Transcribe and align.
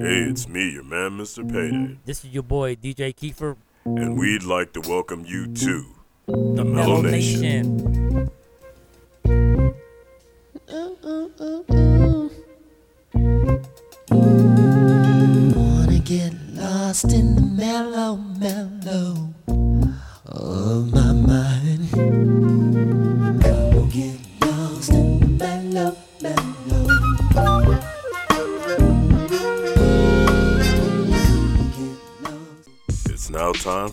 Hey, 0.00 0.30
it's 0.30 0.48
me, 0.48 0.70
your 0.70 0.82
man, 0.84 1.18
Mr. 1.18 1.46
Payday. 1.46 1.76
Mm-hmm. 1.76 1.94
This 2.06 2.24
is 2.24 2.30
your 2.30 2.42
boy 2.42 2.74
DJ 2.74 3.14
Kiefer, 3.14 3.56
And 3.84 4.18
we'd 4.18 4.44
like 4.44 4.72
to 4.72 4.80
welcome 4.80 5.26
you 5.26 5.46
to 5.46 5.84
the 6.26 6.64
Mellow 6.64 6.64
Mellow 6.64 7.02
Nation. 7.02 7.76
Nation. 7.76 8.30
Wanna 15.54 15.98
get 15.98 16.32
lost 16.54 17.12
in 17.12 17.34
the 17.34 17.42
mellow, 17.42 18.16
mellow 18.16 19.34
of 20.24 20.89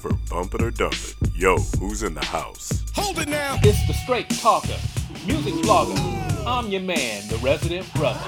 for 0.07 0.15
Bump 0.29 0.53
It 0.55 0.61
or 0.61 0.71
Dump 0.71 0.93
It. 0.93 1.15
Yo, 1.35 1.57
who's 1.79 2.03
in 2.03 2.13
the 2.13 2.25
house? 2.25 2.83
Hold 2.95 3.19
it 3.19 3.27
now! 3.27 3.57
It's 3.63 3.85
the 3.87 3.93
straight 3.93 4.29
talker, 4.29 4.77
music 5.25 5.53
blogger. 5.55 5.97
I'm 6.45 6.69
your 6.69 6.81
man, 6.81 7.27
the 7.27 7.37
resident 7.37 7.91
brother. 7.93 8.19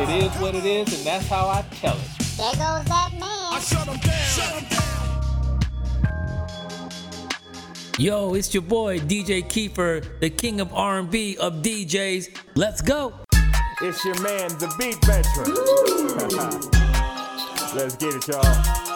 It 0.00 0.08
is 0.22 0.30
what 0.40 0.54
it 0.54 0.64
is, 0.64 0.96
and 0.96 1.06
that's 1.06 1.26
how 1.26 1.48
I 1.48 1.64
tell 1.76 1.96
it. 1.96 2.08
There 2.36 2.52
goes 2.52 2.84
that 2.84 3.10
man. 3.12 3.22
I 3.22 3.60
shut 3.60 3.88
him 3.88 3.98
down. 3.98 4.12
Yo, 7.98 8.34
it's 8.34 8.52
your 8.52 8.62
boy 8.62 8.98
DJ 8.98 9.44
Kiefer, 9.44 10.04
the 10.20 10.30
king 10.30 10.60
of 10.60 10.72
R&B 10.72 11.36
of 11.38 11.62
DJs. 11.62 12.36
Let's 12.54 12.80
go. 12.80 13.12
It's 13.80 14.04
your 14.04 14.20
man, 14.22 14.48
the 14.58 14.72
beat 14.78 15.04
veteran. 15.04 15.54
Let's 17.76 17.96
get 17.96 18.14
it, 18.14 18.28
y'all. 18.28 18.91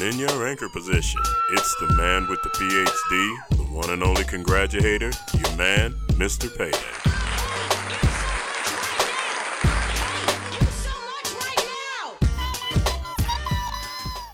And 0.00 0.14
in 0.14 0.18
your 0.18 0.46
anchor 0.46 0.70
position, 0.70 1.20
it's 1.50 1.76
the 1.76 1.92
man 1.92 2.26
with 2.26 2.42
the 2.42 2.48
PhD, 2.48 3.36
the 3.50 3.64
one 3.64 3.90
and 3.90 4.02
only 4.02 4.24
congratulator, 4.24 5.10
your 5.34 5.56
man, 5.56 5.92
Mr. 6.12 6.48
Payday. 6.56 6.78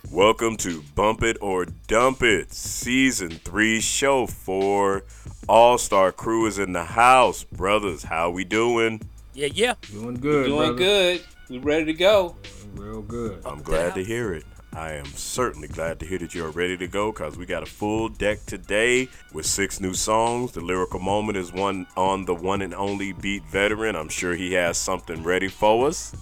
Welcome 0.09 0.57
to 0.59 0.83
Bump 0.95 1.25
It 1.25 1.37
or 1.41 1.65
Dump 1.89 2.23
It, 2.23 2.53
Season 2.53 3.31
3, 3.31 3.81
Show 3.81 4.29
4. 4.29 5.03
All 5.49 5.79
Star 5.79 6.13
Crew 6.13 6.47
is 6.47 6.61
in 6.61 6.75
the 6.75 6.85
house. 6.85 7.43
Brothers, 7.43 8.05
how 8.05 8.31
we 8.31 8.45
doing? 8.45 9.01
Yeah, 9.35 9.49
yeah. 9.53 9.75
Doing 9.91 10.15
good, 10.15 10.47
Doing 10.47 10.59
brother. 10.59 10.75
good. 10.77 11.25
We 11.49 11.59
ready 11.59 11.87
to 11.87 11.93
go. 11.93 12.37
Real 12.75 13.03
good. 13.03 13.43
I'm 13.45 13.63
glad 13.63 13.97
to 13.97 14.05
hear 14.05 14.33
it. 14.33 14.45
I 14.77 14.93
am 14.93 15.07
certainly 15.07 15.69
glad 15.69 15.99
to 16.01 16.07
hear 16.07 16.19
that 16.19 16.35
you're 16.35 16.51
ready 16.51 16.77
to 16.77 16.87
go 16.87 17.11
because 17.11 17.39
we 17.39 17.47
got 17.47 17.63
a 17.63 17.67
full 17.67 18.11
deck 18.11 18.45
today 18.45 19.09
with 19.33 19.47
six 19.47 19.81
new 19.81 19.95
songs. 19.95 20.53
The 20.53 20.61
lyrical 20.61 21.01
moment 21.01 21.39
is 21.39 21.51
one 21.51 21.87
on 21.97 22.27
the 22.27 22.35
one 22.35 22.61
and 22.61 22.75
only 22.75 23.13
beat 23.13 23.43
veteran. 23.47 23.97
I'm 23.97 24.11
sure 24.11 24.35
he 24.35 24.53
has 24.53 24.77
something 24.77 25.23
ready 25.23 25.49
for 25.49 25.89
us. 25.89 26.15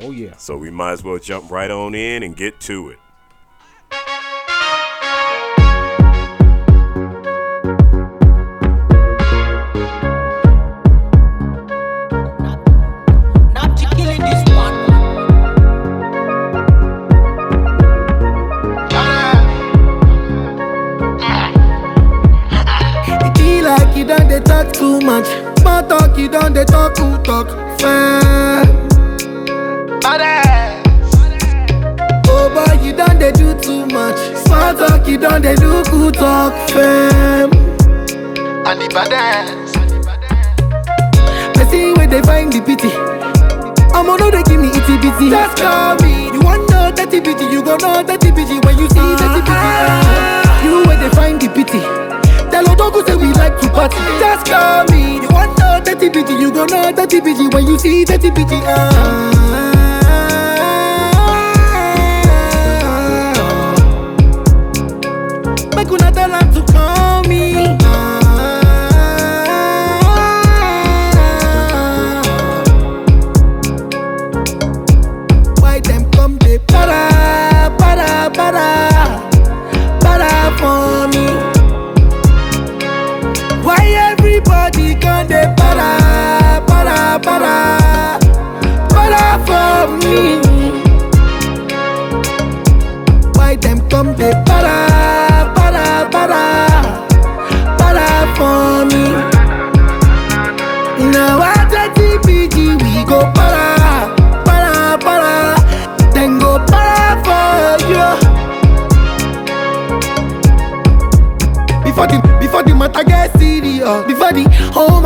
Oh 0.00 0.12
yeah. 0.12 0.36
So 0.36 0.56
we 0.56 0.70
might 0.70 0.92
as 0.92 1.02
well 1.02 1.18
jump 1.18 1.50
right 1.50 1.72
on 1.72 1.96
in 1.96 2.22
and 2.22 2.36
get 2.36 2.60
to 2.60 2.90
it. 2.90 3.00
Talk. 27.28 27.48
Fair. 27.78 28.22
Oh 32.26 32.48
boy, 32.54 32.82
you 32.82 32.96
done 32.96 33.18
they 33.18 33.32
do 33.32 33.52
too 33.60 33.84
much. 33.86 34.16
Small 34.44 34.72
talk, 34.74 35.06
you 35.06 35.18
done 35.18 35.42
they 35.42 35.54
do 35.54 35.82
who 35.90 36.10
talk. 36.10 36.54
Fam. 36.70 37.52
And 38.68 38.80
the 38.80 38.88
baddest. 38.94 39.76
I 41.58 41.64
see 41.70 41.92
where 41.92 42.06
they 42.06 42.22
find 42.22 42.50
the 42.50 42.62
pity. 42.62 42.88
I'ma 43.92 44.16
know 44.16 44.30
they 44.30 44.42
give 44.44 44.60
me 44.60 44.68
itty 44.68 44.96
bitty. 44.96 45.28
Just 45.28 45.58
call 45.58 45.96
me. 46.00 46.32
You 46.32 46.40
want 46.40 46.70
know 46.70 46.90
dirty 46.96 47.20
bitty, 47.20 47.44
you 47.52 47.62
gon' 47.62 47.78
know 47.84 48.02
dirty 48.08 48.30
bitty 48.30 48.56
when 48.64 48.78
you 48.78 48.88
see 48.88 49.08
dirty 49.20 49.40
bitty. 49.44 49.52
Ah. 49.52 50.64
You 50.64 50.82
where 50.88 50.96
they 50.96 51.10
find 51.14 51.38
the 51.38 51.48
pity. 51.48 51.80
Tell 52.50 52.64
Odogu 52.64 53.06
say 53.06 53.16
we 53.16 53.28
like 53.34 53.60
to 53.60 53.68
party. 53.68 54.00
Just 54.18 54.46
call 54.46 54.84
me. 54.88 55.07
You 56.18 56.50
gon' 56.50 56.66
know 56.66 56.90
dirty 56.90 57.20
bitty 57.20 57.46
when 57.54 57.64
you 57.68 57.78
see 57.78 58.04
dirty 58.04 58.30
bitty. 58.30 58.56
Ah. 58.64 59.47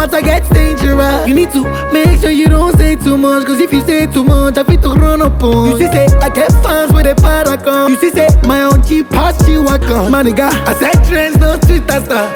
Matter 0.02 0.20
gets 0.20 0.48
dangerous, 0.48 1.28
you 1.28 1.34
need 1.34 1.50
to 1.52 1.62
make 1.92 2.18
sure 2.20 2.30
you 2.30 2.48
don't 2.48 2.76
say 2.76 2.96
too 2.96 3.16
much. 3.16 3.46
Cause 3.46 3.60
if 3.60 3.72
you 3.72 3.80
say 3.82 4.06
too 4.06 4.24
much, 4.24 4.58
I 4.58 4.64
fit 4.64 4.82
to 4.82 4.88
run 4.90 5.22
up 5.22 5.40
on. 5.42 5.70
You 5.70 5.78
see 5.78 5.92
say 5.92 6.06
I 6.20 6.28
get 6.28 6.50
fans 6.62 6.92
with 6.92 7.06
a 7.06 7.14
paragon. 7.14 7.90
You 7.92 7.96
see 7.98 8.10
say 8.10 8.28
my 8.46 8.62
own 8.64 8.82
cheap 8.82 9.08
pass 9.10 9.36
you 9.48 9.62
a 9.68 9.78
gun. 9.78 10.10
My 10.10 10.22
nigga, 10.22 10.50
I 10.66 10.74
said 10.74 11.04
trends 11.06 11.38
no 11.38 11.52
and 11.54 12.04
stuff. 12.04 12.30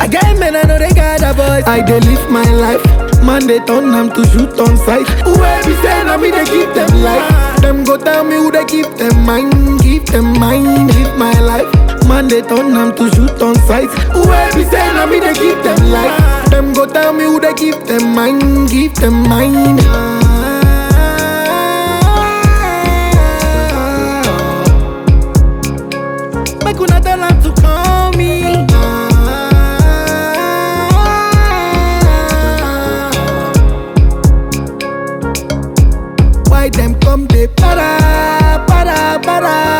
I 0.00 0.06
get 0.06 0.38
men, 0.38 0.54
I 0.56 0.62
know 0.62 0.78
they 0.78 0.90
got 0.92 1.22
a 1.22 1.32
voice. 1.32 1.64
I 1.66 1.80
dey 1.80 2.00
live 2.00 2.30
my 2.30 2.44
life. 2.52 2.84
Man, 3.24 3.46
they 3.46 3.58
turn 3.60 3.90
them 3.90 4.12
to 4.12 4.24
shoot 4.28 4.58
on 4.60 4.76
sight. 4.76 5.08
Whoever 5.24 5.74
saying, 5.82 6.08
I 6.08 6.16
me 6.16 6.30
they 6.30 6.44
keep 6.44 6.68
them 6.74 6.92
life. 7.02 7.60
Them 7.62 7.84
go 7.84 7.96
tell 7.96 8.22
me 8.24 8.36
who 8.36 8.50
they 8.52 8.64
keep 8.66 8.86
them 8.96 9.24
mind, 9.24 9.80
keep 9.80 10.04
them 10.06 10.38
mind, 10.38 10.88
live 10.92 11.16
my 11.18 11.32
life. 11.40 11.97
Man, 12.08 12.26
they 12.26 12.40
turn 12.42 12.72
them 12.72 12.94
to 12.96 13.04
shoot 13.14 13.42
on 13.42 13.54
sight. 13.66 13.90
Whoever 14.12 14.56
be 14.56 14.64
saying, 14.64 14.96
I 14.96 15.04
me 15.06 15.20
they 15.20 15.34
keep 15.34 15.62
them 15.62 15.90
life. 15.90 16.50
Them 16.50 16.72
go 16.72 16.86
tell 16.86 17.12
me 17.12 17.24
who 17.24 17.38
they 17.38 17.52
keep 17.54 17.76
them 17.84 18.14
mind, 18.14 18.70
give 18.70 18.94
them 18.94 19.22
mind. 19.28 19.78
Make 26.64 26.80
una 26.80 27.00
tell 27.00 27.20
her 27.20 27.42
to 27.42 27.50
call 27.60 28.12
me. 28.12 28.66
Why 36.50 36.68
them 36.70 36.98
come 37.00 37.26
they 37.26 37.46
para, 37.48 38.64
para, 38.66 39.20
para 39.22 39.77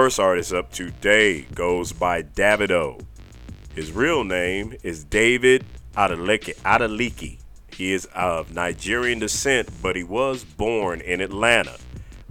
first 0.00 0.18
artist 0.18 0.50
up 0.54 0.72
today 0.72 1.42
goes 1.54 1.92
by 1.92 2.22
Davido. 2.22 2.98
His 3.74 3.92
real 3.92 4.24
name 4.24 4.74
is 4.82 5.04
David 5.04 5.62
Adeleke. 5.94 6.56
Adeleke. 6.62 7.38
He 7.76 7.92
is 7.92 8.06
of 8.14 8.54
Nigerian 8.54 9.18
descent, 9.18 9.68
but 9.82 9.96
he 9.96 10.02
was 10.02 10.42
born 10.42 11.02
in 11.02 11.20
Atlanta. 11.20 11.76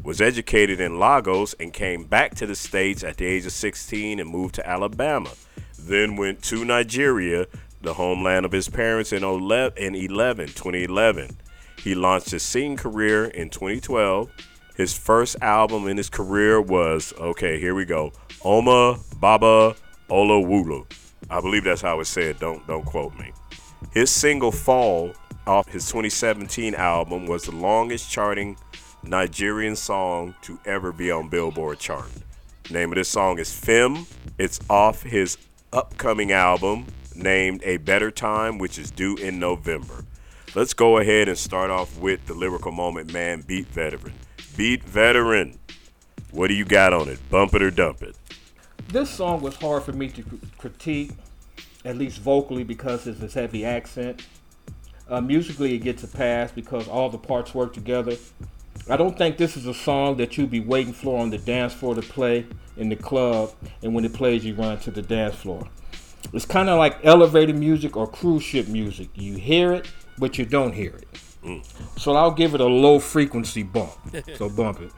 Was 0.01 0.19
educated 0.19 0.81
in 0.81 0.97
Lagos 0.97 1.53
and 1.59 1.71
came 1.71 2.05
back 2.05 2.33
to 2.37 2.47
the 2.47 2.55
States 2.55 3.03
at 3.03 3.17
the 3.17 3.27
age 3.27 3.45
of 3.45 3.51
16 3.51 4.19
and 4.19 4.27
moved 4.27 4.55
to 4.55 4.67
Alabama. 4.67 5.29
Then 5.77 6.15
went 6.15 6.41
to 6.45 6.65
Nigeria, 6.65 7.45
the 7.83 7.93
homeland 7.93 8.47
of 8.47 8.51
his 8.51 8.67
parents, 8.67 9.13
in 9.13 9.23
11, 9.23 9.77
in 9.77 9.93
11 9.93 10.47
2011. 10.47 11.37
He 11.77 11.93
launched 11.93 12.31
his 12.31 12.41
singing 12.41 12.77
career 12.77 13.25
in 13.25 13.51
2012. 13.51 14.31
His 14.79 14.97
first 14.97 15.35
album 15.41 15.89
in 15.89 15.97
his 15.97 16.09
career 16.09 16.61
was, 16.61 17.13
okay, 17.19 17.59
here 17.59 17.75
we 17.75 17.83
go, 17.83 18.13
Oma 18.45 18.97
Baba 19.19 19.75
Olawulu. 20.09 20.89
I 21.29 21.41
believe 21.41 21.65
that's 21.65 21.81
how 21.81 21.99
it's 21.99 22.09
said. 22.09 22.39
Don't 22.39 22.65
don't 22.65 22.85
quote 22.85 23.13
me. 23.19 23.33
His 23.91 24.09
single 24.09 24.53
"Fall" 24.53 25.11
off 25.45 25.67
his 25.67 25.85
2017 25.87 26.75
album 26.75 27.27
was 27.27 27.43
the 27.43 27.51
longest 27.51 28.09
charting 28.09 28.55
Nigerian 29.03 29.75
song 29.75 30.33
to 30.43 30.57
ever 30.65 30.93
be 30.93 31.11
on 31.11 31.27
Billboard 31.27 31.79
chart. 31.79 32.09
Name 32.71 32.93
of 32.93 32.95
this 32.95 33.09
song 33.09 33.37
is 33.37 33.51
"Fem." 33.53 34.05
It's 34.37 34.61
off 34.69 35.03
his 35.03 35.37
upcoming 35.73 36.31
album 36.31 36.85
named 37.13 37.63
"A 37.65 37.75
Better 37.75 38.11
Time," 38.11 38.57
which 38.57 38.79
is 38.79 38.91
due 38.91 39.17
in 39.17 39.39
November. 39.39 40.05
Let's 40.55 40.73
go 40.73 40.99
ahead 40.99 41.27
and 41.27 41.37
start 41.37 41.69
off 41.69 41.97
with 41.99 42.25
the 42.27 42.33
lyrical 42.33 42.71
moment, 42.71 43.11
man. 43.11 43.41
Beat 43.41 43.67
veteran, 43.67 44.13
beat 44.55 44.83
veteran. 44.83 45.59
What 46.31 46.47
do 46.47 46.53
you 46.53 46.65
got 46.65 46.93
on 46.93 47.09
it? 47.09 47.19
Bump 47.29 47.53
it 47.55 47.61
or 47.61 47.71
dump 47.71 48.03
it? 48.03 48.15
This 48.89 49.09
song 49.09 49.41
was 49.41 49.55
hard 49.55 49.83
for 49.83 49.93
me 49.93 50.09
to 50.09 50.23
critique, 50.57 51.11
at 51.85 51.97
least 51.97 52.19
vocally, 52.19 52.63
because 52.63 53.07
it's 53.07 53.19
his 53.19 53.33
heavy 53.33 53.65
accent. 53.65 54.25
Uh, 55.07 55.21
musically, 55.21 55.73
it 55.73 55.79
gets 55.79 56.03
a 56.03 56.07
pass 56.07 56.51
because 56.51 56.87
all 56.87 57.09
the 57.09 57.17
parts 57.17 57.53
work 57.53 57.73
together. 57.73 58.15
I 58.89 58.97
don't 58.97 59.17
think 59.17 59.37
this 59.37 59.57
is 59.57 59.65
a 59.65 59.73
song 59.73 60.17
that 60.17 60.37
you'd 60.37 60.51
be 60.51 60.59
waiting 60.59 60.93
for 60.93 61.19
on 61.19 61.29
the 61.29 61.37
dance 61.37 61.73
floor 61.73 61.95
to 61.95 62.01
play 62.01 62.45
in 62.77 62.89
the 62.89 62.95
club, 62.95 63.51
and 63.83 63.93
when 63.93 64.05
it 64.05 64.13
plays, 64.13 64.45
you 64.45 64.55
run 64.55 64.79
to 64.79 64.91
the 64.91 65.01
dance 65.01 65.35
floor. 65.35 65.67
It's 66.33 66.45
kind 66.45 66.69
of 66.69 66.77
like 66.77 67.03
elevator 67.03 67.53
music 67.53 67.97
or 67.97 68.07
cruise 68.07 68.43
ship 68.43 68.67
music. 68.67 69.09
You 69.15 69.35
hear 69.35 69.73
it, 69.73 69.87
but 70.17 70.37
you 70.37 70.45
don't 70.45 70.73
hear 70.73 70.95
it. 70.95 71.07
So 71.97 72.15
I'll 72.15 72.31
give 72.31 72.53
it 72.53 72.61
a 72.61 72.65
low 72.65 72.99
frequency 72.99 73.63
bump. 73.63 73.91
So 74.35 74.49
bump 74.49 74.81
it. 74.81 74.91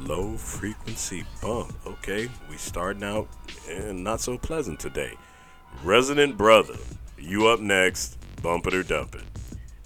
Low 0.00 0.36
frequency 0.36 1.24
bump. 1.42 1.74
Okay, 1.86 2.28
we 2.48 2.56
starting 2.56 3.04
out 3.04 3.28
and 3.68 4.02
not 4.02 4.20
so 4.20 4.38
pleasant 4.38 4.80
today. 4.80 5.14
Resident 5.84 6.36
brother, 6.36 6.76
you 7.18 7.48
up 7.48 7.60
next. 7.60 8.18
Bump 8.42 8.66
it 8.66 8.74
or 8.74 8.82
dump 8.82 9.14
it. 9.14 9.22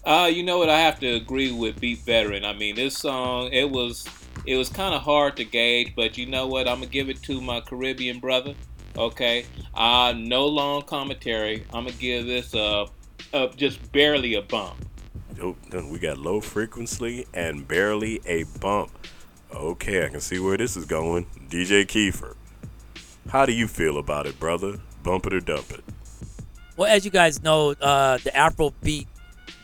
Uh, 0.04 0.30
you 0.32 0.42
know 0.42 0.58
what? 0.58 0.68
I 0.68 0.78
have 0.80 1.00
to 1.00 1.14
agree 1.14 1.50
with 1.50 1.80
Beat 1.80 2.00
Veteran. 2.00 2.44
I 2.44 2.52
mean, 2.52 2.76
this 2.76 2.96
song 2.98 3.50
it 3.52 3.68
was 3.70 4.06
it 4.46 4.56
was 4.56 4.68
kind 4.68 4.94
of 4.94 5.02
hard 5.02 5.36
to 5.38 5.44
gauge, 5.44 5.94
but 5.96 6.18
you 6.18 6.26
know 6.26 6.46
what? 6.46 6.68
I'm 6.68 6.80
gonna 6.80 6.86
give 6.90 7.08
it 7.08 7.22
to 7.24 7.40
my 7.40 7.60
Caribbean 7.60 8.20
brother. 8.20 8.54
Okay, 8.96 9.46
uh, 9.74 10.14
no 10.16 10.46
long 10.46 10.82
commentary. 10.82 11.64
I'm 11.72 11.86
gonna 11.86 11.96
give 11.96 12.26
this 12.26 12.54
a, 12.54 12.86
a 13.32 13.48
just 13.56 13.90
barely 13.92 14.34
a 14.34 14.42
bump. 14.42 14.76
Oh, 15.40 15.56
we 15.90 15.98
got 15.98 16.18
low 16.18 16.40
frequency 16.40 17.26
and 17.34 17.66
barely 17.66 18.20
a 18.26 18.44
bump. 18.60 18.90
Okay, 19.54 20.04
I 20.04 20.08
can 20.08 20.20
see 20.20 20.38
where 20.38 20.56
this 20.56 20.76
is 20.76 20.84
going. 20.84 21.26
DJ 21.48 21.86
Kiefer, 21.86 22.34
how 23.28 23.46
do 23.46 23.52
you 23.52 23.68
feel 23.68 23.98
about 23.98 24.26
it, 24.26 24.38
brother? 24.38 24.78
Bump 25.02 25.26
it 25.26 25.34
or 25.34 25.40
dump 25.40 25.70
it? 25.70 25.84
Well, 26.76 26.90
as 26.90 27.04
you 27.04 27.10
guys 27.10 27.42
know, 27.42 27.70
uh, 27.80 28.18
the 28.18 28.30
Afrobeat 28.30 29.06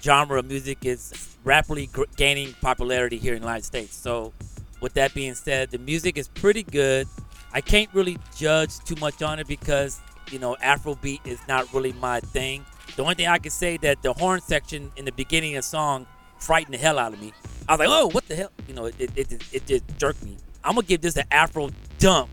genre 0.02 0.38
of 0.38 0.46
music 0.46 0.84
is 0.84 1.36
rapidly 1.44 1.88
gaining 2.16 2.54
popularity 2.60 3.18
here 3.18 3.34
in 3.34 3.40
the 3.40 3.46
United 3.46 3.64
States. 3.64 3.94
So, 3.94 4.32
with 4.80 4.94
that 4.94 5.12
being 5.14 5.34
said, 5.34 5.70
the 5.70 5.78
music 5.78 6.16
is 6.18 6.28
pretty 6.28 6.62
good. 6.62 7.06
I 7.52 7.60
can't 7.60 7.92
really 7.92 8.18
judge 8.36 8.78
too 8.80 8.94
much 9.00 9.22
on 9.22 9.38
it 9.38 9.48
because 9.48 10.00
you 10.30 10.38
know 10.38 10.56
Afrobeat 10.62 11.26
is 11.26 11.40
not 11.48 11.72
really 11.72 11.92
my 11.94 12.20
thing. 12.20 12.64
The 12.96 13.02
only 13.02 13.14
thing 13.14 13.26
I 13.28 13.38
can 13.38 13.50
say 13.50 13.76
that 13.78 14.02
the 14.02 14.12
horn 14.12 14.40
section 14.40 14.90
in 14.96 15.04
the 15.04 15.12
beginning 15.12 15.56
of 15.56 15.62
the 15.64 15.68
song 15.68 16.06
frightened 16.38 16.74
the 16.74 16.78
hell 16.78 16.98
out 16.98 17.12
of 17.12 17.20
me. 17.20 17.32
I 17.68 17.72
was 17.74 17.78
like, 17.80 17.88
oh, 17.90 18.08
what 18.08 18.26
the 18.28 18.36
hell? 18.36 18.50
You 18.66 18.74
know, 18.74 18.86
it 18.86 18.94
it, 18.98 19.12
it, 19.16 19.44
it 19.52 19.66
just 19.66 19.84
jerked 19.98 20.22
me. 20.24 20.36
I'm 20.64 20.74
gonna 20.74 20.86
give 20.86 21.00
this 21.00 21.16
an 21.16 21.24
Afro 21.30 21.70
dump 21.98 22.30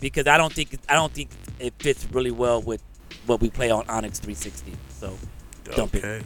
because 0.00 0.26
I 0.26 0.36
don't 0.38 0.52
think 0.52 0.78
I 0.88 0.94
don't 0.94 1.12
think 1.12 1.30
it 1.58 1.74
fits 1.78 2.06
really 2.12 2.30
well 2.30 2.62
with 2.62 2.82
what 3.26 3.40
we 3.40 3.50
play 3.50 3.70
on 3.70 3.84
Onyx 3.88 4.18
360. 4.20 4.72
So 4.88 5.16
dump 5.64 5.94
it. 5.94 6.04
okay. 6.04 6.24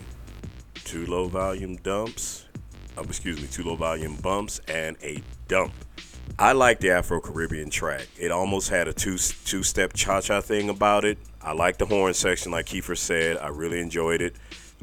Two 0.85 1.07
low 1.07 1.29
volume 1.29 1.77
dumps. 1.77 2.47
Um, 2.99 3.07
excuse 3.07 3.41
me, 3.41 3.47
two 3.47 3.65
low 3.65 3.77
volume 3.77 4.17
bumps 4.17 4.61
and 4.69 4.97
a 5.03 5.23
dump. 5.49 5.73
I 6.39 6.53
like 6.53 6.81
the 6.81 6.91
Afro 6.91 7.21
Caribbean 7.21 7.71
track. 7.71 8.07
It 8.19 8.31
almost 8.31 8.69
had 8.69 8.89
a 8.89 8.93
two 8.93 9.17
two 9.19 9.63
step 9.63 9.93
cha 9.95 10.21
cha 10.21 10.41
thing 10.41 10.69
about 10.69 11.05
it. 11.05 11.19
I 11.43 11.53
like 11.53 11.79
the 11.79 11.87
horn 11.87 12.15
section, 12.15 12.53
like 12.53 12.67
Kiefer 12.67 12.97
said. 12.97 13.37
I 13.39 13.49
really 13.49 13.81
enjoyed 13.81 14.23
it. 14.23 14.37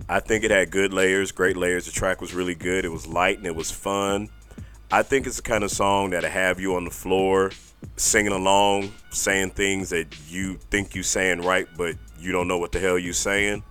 I 0.08 0.20
think 0.20 0.44
it 0.44 0.52
had 0.52 0.72
good 0.72 0.94
layers, 0.94 1.32
great 1.32 1.58
layers. 1.58 1.86
The 1.86 1.92
track 1.92 2.22
was 2.22 2.34
really 2.34 2.56
good. 2.56 2.86
It 2.86 2.92
was 2.92 3.08
light 3.08 3.38
and 3.38 3.48
it 3.48 3.56
was 3.56 3.72
fun. 3.72 4.30
I 4.92 5.04
think 5.04 5.28
it's 5.28 5.38
the 5.38 5.44
kind 5.44 5.64
of 5.64 5.72
song 5.72 6.10
that'll 6.10 6.30
have 6.30 6.60
you 6.60 6.76
on 6.76 6.84
the 6.84 6.92
floor 6.92 7.52
singing 7.96 8.32
along, 8.32 8.92
saying 9.12 9.52
things 9.52 9.90
that 9.90 10.16
you 10.30 10.56
think 10.70 10.96
you 10.96 11.04
saying 11.04 11.42
right, 11.42 11.68
but 11.78 11.96
you 12.20 12.32
don't 12.32 12.48
know 12.48 12.58
what 12.58 12.72
the 12.72 12.80
hell 12.80 12.98
you 12.98 13.14
saying. 13.14 13.64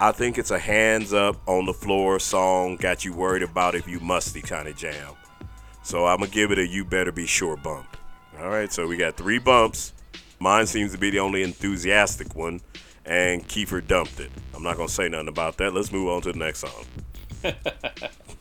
I 0.00 0.12
think 0.12 0.36
it's 0.38 0.50
a 0.50 0.58
hands 0.58 1.14
up 1.14 1.36
on 1.46 1.64
the 1.64 1.72
floor 1.72 2.18
song, 2.18 2.76
got 2.76 3.04
you 3.04 3.14
worried 3.14 3.42
about 3.42 3.74
if 3.74 3.88
you 3.88 4.00
musty 4.00 4.42
kind 4.42 4.68
of 4.68 4.76
jam. 4.76 5.14
So 5.82 6.06
I'm 6.06 6.18
gonna 6.18 6.30
give 6.30 6.50
it 6.50 6.58
a 6.58 6.66
you 6.66 6.84
better 6.84 7.12
be 7.12 7.26
sure 7.26 7.56
bump. 7.56 7.96
All 8.40 8.48
right, 8.48 8.72
so 8.72 8.86
we 8.86 8.96
got 8.96 9.16
three 9.16 9.38
bumps. 9.38 9.92
Mine 10.38 10.66
seems 10.66 10.92
to 10.92 10.98
be 10.98 11.10
the 11.10 11.20
only 11.20 11.42
enthusiastic 11.42 12.34
one, 12.34 12.60
and 13.04 13.46
Kiefer 13.48 13.86
dumped 13.86 14.20
it. 14.20 14.30
I'm 14.54 14.62
not 14.62 14.76
gonna 14.76 14.88
say 14.88 15.08
nothing 15.08 15.28
about 15.28 15.56
that. 15.58 15.72
Let's 15.72 15.90
move 15.90 16.08
on 16.08 16.22
to 16.22 16.32
the 16.32 16.38
next 16.38 16.60
song. 16.60 16.84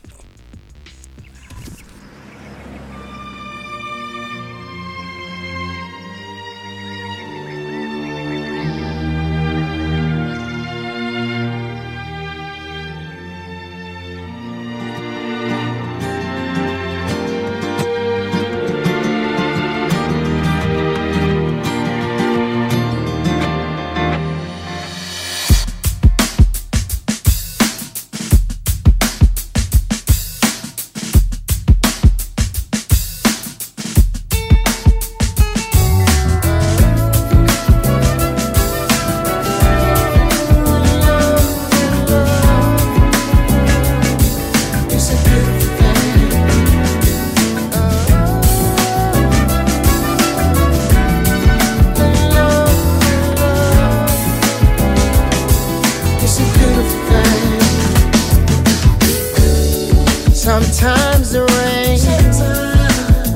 Sometimes 60.45 61.31
the 61.31 61.41
rain 61.57 61.97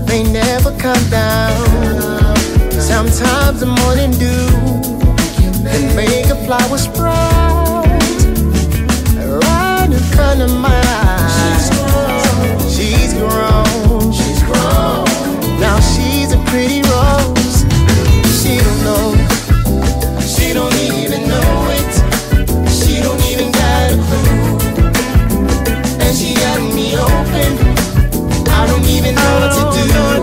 may 0.05 0.21
never 0.31 0.69
come 0.77 1.09
down. 1.09 2.35
Sometimes 2.69 3.61
the 3.61 3.65
morning 3.65 4.11
dew 4.11 4.45
can 5.65 5.95
make 5.95 6.27
a 6.27 6.35
flower 6.45 6.77
sprout 6.77 7.87
right 9.41 9.89
in 9.91 10.03
front 10.13 10.43
of 10.43 10.51
my 10.51 10.79
eyes. 10.85 11.71
She's 12.71 13.15
grown. 13.15 14.11
She's 14.13 14.43
grown. 14.43 15.05
Now 15.59 15.79
she's 15.79 16.31
a 16.31 16.37
pretty 16.45 16.83
know 29.87 30.18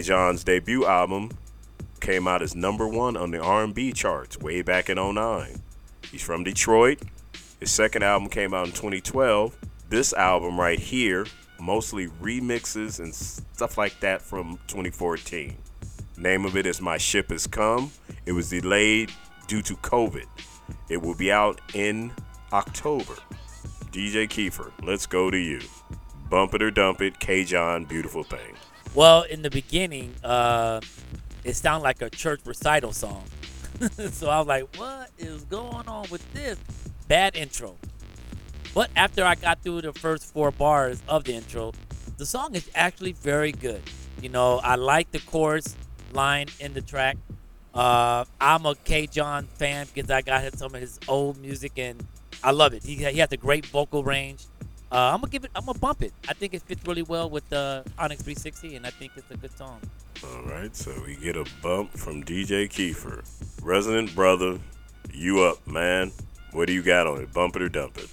K'Jon's 0.00 0.44
debut 0.44 0.86
album 0.86 1.30
came 2.00 2.26
out 2.26 2.40
as 2.40 2.56
number 2.56 2.88
one 2.88 3.18
on 3.18 3.32
the 3.32 3.38
R&B 3.38 3.92
charts 3.92 4.38
way 4.38 4.62
back 4.62 4.88
in 4.88 4.96
09. 4.96 5.60
He's 6.10 6.22
from 6.22 6.42
Detroit. 6.42 7.02
His 7.60 7.70
second 7.70 8.02
album 8.02 8.30
came 8.30 8.54
out 8.54 8.64
in 8.64 8.72
2012. 8.72 9.54
This 9.90 10.14
album 10.14 10.58
right 10.58 10.78
here, 10.78 11.26
mostly 11.60 12.06
remixes 12.06 12.98
and 12.98 13.14
stuff 13.14 13.76
like 13.76 14.00
that 14.00 14.22
from 14.22 14.58
2014. 14.68 15.54
Name 16.16 16.46
of 16.46 16.56
it 16.56 16.64
is 16.64 16.80
My 16.80 16.96
Ship 16.96 17.28
Has 17.30 17.46
Come. 17.46 17.90
It 18.24 18.32
was 18.32 18.48
delayed 18.48 19.12
due 19.48 19.60
to 19.60 19.76
COVID. 19.76 20.24
It 20.88 21.02
will 21.02 21.14
be 21.14 21.30
out 21.30 21.60
in 21.74 22.10
October. 22.54 23.16
DJ 23.92 24.26
Kiefer, 24.26 24.72
let's 24.82 25.04
go 25.04 25.30
to 25.30 25.38
you. 25.38 25.60
Bump 26.30 26.54
it 26.54 26.62
or 26.62 26.70
dump 26.70 27.02
it, 27.02 27.18
K'Jon, 27.20 27.86
beautiful 27.86 28.22
thing. 28.22 28.56
Well, 28.94 29.22
in 29.22 29.42
the 29.42 29.50
beginning, 29.50 30.14
uh, 30.24 30.80
it 31.44 31.54
sounded 31.54 31.84
like 31.84 32.02
a 32.02 32.10
church 32.10 32.40
recital 32.44 32.92
song. 32.92 33.24
so 34.10 34.28
I 34.28 34.38
was 34.38 34.48
like, 34.48 34.76
what 34.76 35.10
is 35.16 35.44
going 35.44 35.86
on 35.86 36.06
with 36.10 36.32
this? 36.32 36.58
Bad 37.06 37.36
intro. 37.36 37.76
But 38.74 38.90
after 38.96 39.24
I 39.24 39.36
got 39.36 39.62
through 39.62 39.82
the 39.82 39.92
first 39.92 40.32
four 40.32 40.50
bars 40.50 41.02
of 41.08 41.24
the 41.24 41.34
intro, 41.34 41.72
the 42.18 42.26
song 42.26 42.54
is 42.54 42.68
actually 42.74 43.12
very 43.12 43.52
good. 43.52 43.82
You 44.20 44.28
know, 44.28 44.58
I 44.58 44.74
like 44.74 45.12
the 45.12 45.20
chorus 45.20 45.76
line 46.12 46.48
in 46.58 46.74
the 46.74 46.80
track. 46.80 47.16
Uh, 47.72 48.24
I'm 48.40 48.66
a 48.66 48.74
K'Jon 48.74 49.46
fan 49.46 49.86
because 49.94 50.10
I 50.10 50.22
got 50.22 50.58
some 50.58 50.74
of 50.74 50.80
his 50.80 50.98
old 51.06 51.38
music 51.38 51.72
and 51.76 52.04
I 52.42 52.50
love 52.50 52.74
it. 52.74 52.82
He, 52.82 52.96
he 52.96 53.18
has 53.18 53.30
a 53.30 53.36
great 53.36 53.66
vocal 53.66 54.02
range. 54.02 54.46
Uh, 54.92 55.12
I'm 55.14 55.20
gonna 55.20 55.30
give 55.30 55.44
it. 55.44 55.50
I'm 55.54 55.64
gonna 55.66 55.78
bump 55.78 56.02
it. 56.02 56.12
I 56.28 56.32
think 56.32 56.52
it 56.52 56.62
fits 56.62 56.84
really 56.86 57.02
well 57.02 57.30
with 57.30 57.52
uh, 57.52 57.82
Onyx 57.98 58.22
360, 58.22 58.76
and 58.76 58.86
I 58.86 58.90
think 58.90 59.12
it's 59.16 59.30
a 59.30 59.36
good 59.36 59.56
song. 59.56 59.80
All 60.24 60.42
right, 60.42 60.74
so 60.74 60.92
we 61.06 61.16
get 61.16 61.36
a 61.36 61.46
bump 61.62 61.96
from 61.96 62.24
DJ 62.24 62.68
Kiefer. 62.68 63.24
Resident 63.62 64.14
brother, 64.14 64.58
you 65.12 65.42
up, 65.42 65.64
man. 65.66 66.10
What 66.52 66.66
do 66.66 66.72
you 66.72 66.82
got 66.82 67.06
on 67.06 67.20
it? 67.20 67.32
Bump 67.32 67.54
it 67.56 67.62
or 67.62 67.68
dump 67.68 67.98
it? 67.98 68.08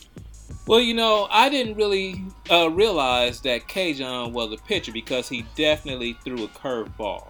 Well, 0.67 0.79
you 0.79 0.93
know, 0.93 1.27
I 1.31 1.49
didn't 1.49 1.75
really 1.75 2.23
uh, 2.51 2.69
realize 2.69 3.41
that 3.41 3.67
K'Jon 3.67 4.31
was 4.31 4.51
a 4.51 4.57
pitcher 4.57 4.91
because 4.91 5.27
he 5.27 5.45
definitely 5.55 6.13
threw 6.23 6.43
a 6.43 6.47
curveball. 6.49 7.27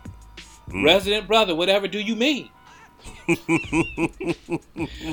Resident 0.83 1.27
brother, 1.27 1.55
whatever 1.55 1.87
do 1.87 1.99
you 1.99 2.15
mean? 2.15 2.49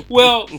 Well, 0.09 0.49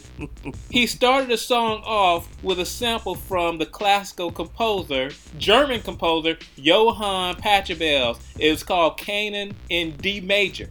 he 0.70 0.86
started 0.86 1.30
the 1.30 1.36
song 1.36 1.82
off 1.84 2.28
with 2.42 2.58
a 2.60 2.66
sample 2.66 3.14
from 3.14 3.58
the 3.58 3.66
classical 3.66 4.30
composer, 4.30 5.10
German 5.38 5.82
composer 5.82 6.38
Johann 6.56 7.36
Pachelbel. 7.36 8.18
It's 8.38 8.62
called 8.62 8.98
Canon 8.98 9.54
in 9.68 9.96
D 9.96 10.20
major. 10.20 10.70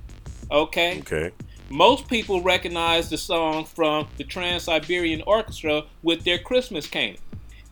Okay? 0.52 1.00
Okay. 1.00 1.32
Most 1.70 2.08
people 2.08 2.42
recognize 2.42 3.10
the 3.10 3.18
song 3.18 3.66
from 3.66 4.08
the 4.18 4.24
Trans 4.24 4.64
Siberian 4.64 5.24
Orchestra 5.26 5.84
with 6.04 6.24
their 6.24 6.38
Christmas 6.38 6.86
Canon. 6.86 7.18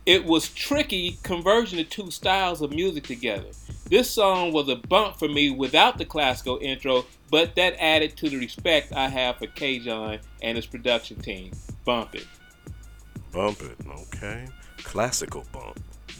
It 0.04 0.24
was 0.24 0.48
tricky 0.48 1.18
converging 1.22 1.78
the 1.78 1.84
two 1.84 2.10
styles 2.10 2.60
of 2.60 2.70
music 2.70 3.04
together. 3.04 3.48
This 3.94 4.10
song 4.10 4.52
was 4.52 4.68
a 4.68 4.74
bump 4.74 5.20
for 5.20 5.28
me 5.28 5.50
without 5.50 5.98
the 5.98 6.04
classical 6.04 6.58
intro, 6.60 7.06
but 7.30 7.54
that 7.54 7.76
added 7.78 8.16
to 8.16 8.28
the 8.28 8.36
respect 8.36 8.92
I 8.92 9.06
have 9.06 9.36
for 9.36 9.46
K'Jon 9.46 10.18
and 10.42 10.56
his 10.56 10.66
production 10.66 11.20
team. 11.20 11.52
Bump 11.84 12.16
it. 12.16 12.26
Bump 13.30 13.62
it. 13.62 13.76
Okay. 13.86 14.48
Classical 14.78 15.44
bump. 15.52 15.78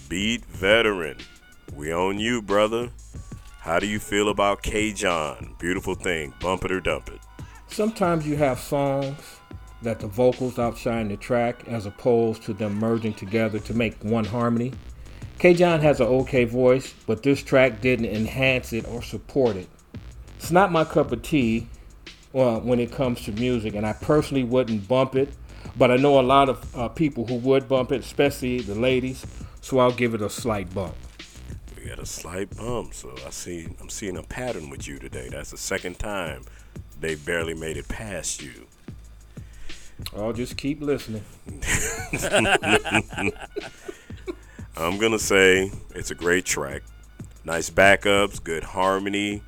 Beat 0.08 0.44
veteran. 0.44 1.16
We 1.74 1.92
own 1.92 2.20
you, 2.20 2.40
brother. 2.40 2.90
How 3.58 3.80
do 3.80 3.88
you 3.88 3.98
feel 3.98 4.28
about 4.28 4.62
K'Jon? 4.62 5.58
Beautiful 5.58 5.96
thing. 5.96 6.32
Bump 6.38 6.64
it 6.64 6.70
or 6.70 6.80
dump 6.80 7.08
it. 7.08 7.18
Sometimes 7.66 8.24
you 8.24 8.36
have 8.36 8.60
songs 8.60 9.18
that 9.82 9.98
the 9.98 10.06
vocals 10.06 10.60
outshine 10.60 11.08
the 11.08 11.16
track 11.16 11.64
as 11.66 11.86
opposed 11.86 12.44
to 12.44 12.52
them 12.52 12.76
merging 12.76 13.14
together 13.14 13.58
to 13.58 13.74
make 13.74 14.00
one 14.04 14.24
harmony. 14.24 14.72
K'Jon 15.44 15.82
has 15.82 16.00
an 16.00 16.06
okay 16.06 16.44
voice, 16.44 16.94
but 17.06 17.22
this 17.22 17.42
track 17.42 17.82
didn't 17.82 18.06
enhance 18.06 18.72
it 18.72 18.88
or 18.88 19.02
support 19.02 19.56
it. 19.56 19.68
It's 20.38 20.50
not 20.50 20.72
my 20.72 20.84
cup 20.84 21.12
of 21.12 21.20
tea 21.20 21.68
uh, 22.34 22.60
when 22.60 22.80
it 22.80 22.90
comes 22.90 23.20
to 23.26 23.32
music, 23.32 23.74
and 23.74 23.86
I 23.86 23.92
personally 23.92 24.42
wouldn't 24.42 24.88
bump 24.88 25.14
it, 25.14 25.28
but 25.76 25.90
I 25.90 25.96
know 25.96 26.18
a 26.18 26.22
lot 26.22 26.48
of 26.48 26.74
uh, 26.74 26.88
people 26.88 27.26
who 27.26 27.34
would 27.34 27.68
bump 27.68 27.92
it, 27.92 28.00
especially 28.00 28.60
the 28.60 28.74
ladies, 28.74 29.26
so 29.60 29.80
I'll 29.80 29.92
give 29.92 30.14
it 30.14 30.22
a 30.22 30.30
slight 30.30 30.72
bump. 30.72 30.94
We 31.76 31.90
got 31.90 31.98
a 31.98 32.06
slight 32.06 32.56
bump, 32.56 32.94
so 32.94 33.14
I 33.26 33.28
see 33.28 33.68
I'm 33.82 33.90
seeing 33.90 34.16
a 34.16 34.22
pattern 34.22 34.70
with 34.70 34.88
you 34.88 34.98
today. 34.98 35.28
That's 35.30 35.50
the 35.50 35.58
second 35.58 35.98
time 35.98 36.46
they 36.98 37.16
barely 37.16 37.52
made 37.52 37.76
it 37.76 37.86
past 37.88 38.42
you. 38.42 38.66
I'll 40.16 40.32
just 40.32 40.56
keep 40.56 40.80
listening. 40.80 41.22
I'm 44.76 44.98
gonna 44.98 45.20
say 45.20 45.70
it's 45.94 46.10
a 46.10 46.16
great 46.16 46.44
track. 46.44 46.82
Nice 47.44 47.70
backups, 47.70 48.42
good 48.42 48.64
harmony. 48.64 49.40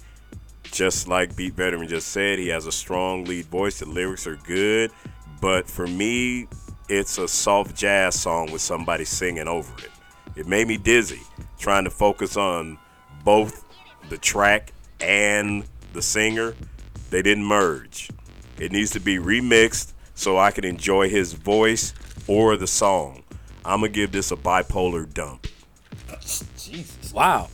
Just 0.63 1.09
like 1.09 1.35
Beat 1.35 1.55
Veteran 1.55 1.89
just 1.89 2.09
said, 2.09 2.39
he 2.39 2.49
has 2.49 2.67
a 2.67 2.73
strong 2.73 3.25
lead 3.25 3.47
voice. 3.47 3.81
The 3.81 3.87
lyrics 3.87 4.29
are 4.29 4.37
good, 4.37 4.93
but 5.41 5.69
for 5.69 5.89
me, 5.89 6.47
it's 6.89 7.19
a 7.19 7.27
soft 7.27 7.75
jazz 7.75 8.21
song 8.21 8.53
with 8.53 8.63
somebody 8.63 9.05
singing 9.05 9.49
over 9.49 9.73
it. 9.79 9.91
It 10.37 10.47
made 10.47 10.69
me 10.69 10.77
dizzy 10.77 11.23
trying 11.59 11.85
to 11.85 11.91
focus 11.91 12.37
on 12.37 12.79
both 13.25 13.65
the 14.09 14.19
track 14.19 14.73
and 15.01 15.65
the 15.93 16.03
singer. 16.03 16.55
They 17.11 17.23
didn't 17.23 17.45
merge. 17.45 18.11
It 18.59 18.71
needs 18.71 18.93
to 18.93 19.01
be 19.01 19.19
remixed 19.19 19.93
so 20.15 20.39
I 20.39 20.53
can 20.53 20.65
enjoy 20.65 21.09
his 21.09 21.33
voice 21.33 21.95
or 22.29 22.57
the 22.57 22.69
song. 22.69 23.25
I'm 23.67 23.81
gonna 23.81 23.89
give 23.89 24.13
this 24.13 24.31
a 24.31 24.37
bipolar 24.37 25.13
dump. 25.13 25.47
Jesus, 26.57 27.13
Wow. 27.13 27.49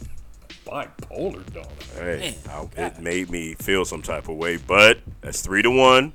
bipolar 0.66 1.52
dog. 1.52 1.66
Hey, 1.95 2.37
Man, 2.47 2.69
I, 2.78 2.83
it 2.87 3.00
made 3.00 3.31
me 3.31 3.54
feel 3.54 3.85
some 3.85 4.02
type 4.02 4.28
of 4.28 4.37
way, 4.37 4.57
but 4.57 5.00
that's 5.21 5.40
three 5.40 5.62
to 5.62 5.71
one. 5.71 6.12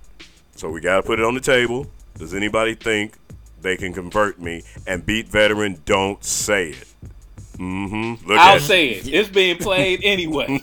So 0.55 0.69
we 0.69 0.81
gotta 0.81 1.03
put 1.03 1.19
it 1.19 1.25
on 1.25 1.33
the 1.33 1.41
table. 1.41 1.87
Does 2.17 2.33
anybody 2.33 2.75
think 2.75 3.17
they 3.61 3.77
can 3.77 3.93
convert 3.93 4.39
me. 4.39 4.63
And 4.85 5.05
Beat 5.05 5.27
Veteran, 5.27 5.81
don't 5.85 6.23
say 6.23 6.69
it. 6.69 6.87
Mm-hmm. 7.57 8.27
Look 8.27 8.37
I'll 8.37 8.57
at 8.57 8.61
say 8.61 8.89
it. 8.89 9.07
It's 9.07 9.29
being 9.29 9.57
played 9.57 10.01
anyway. 10.03 10.45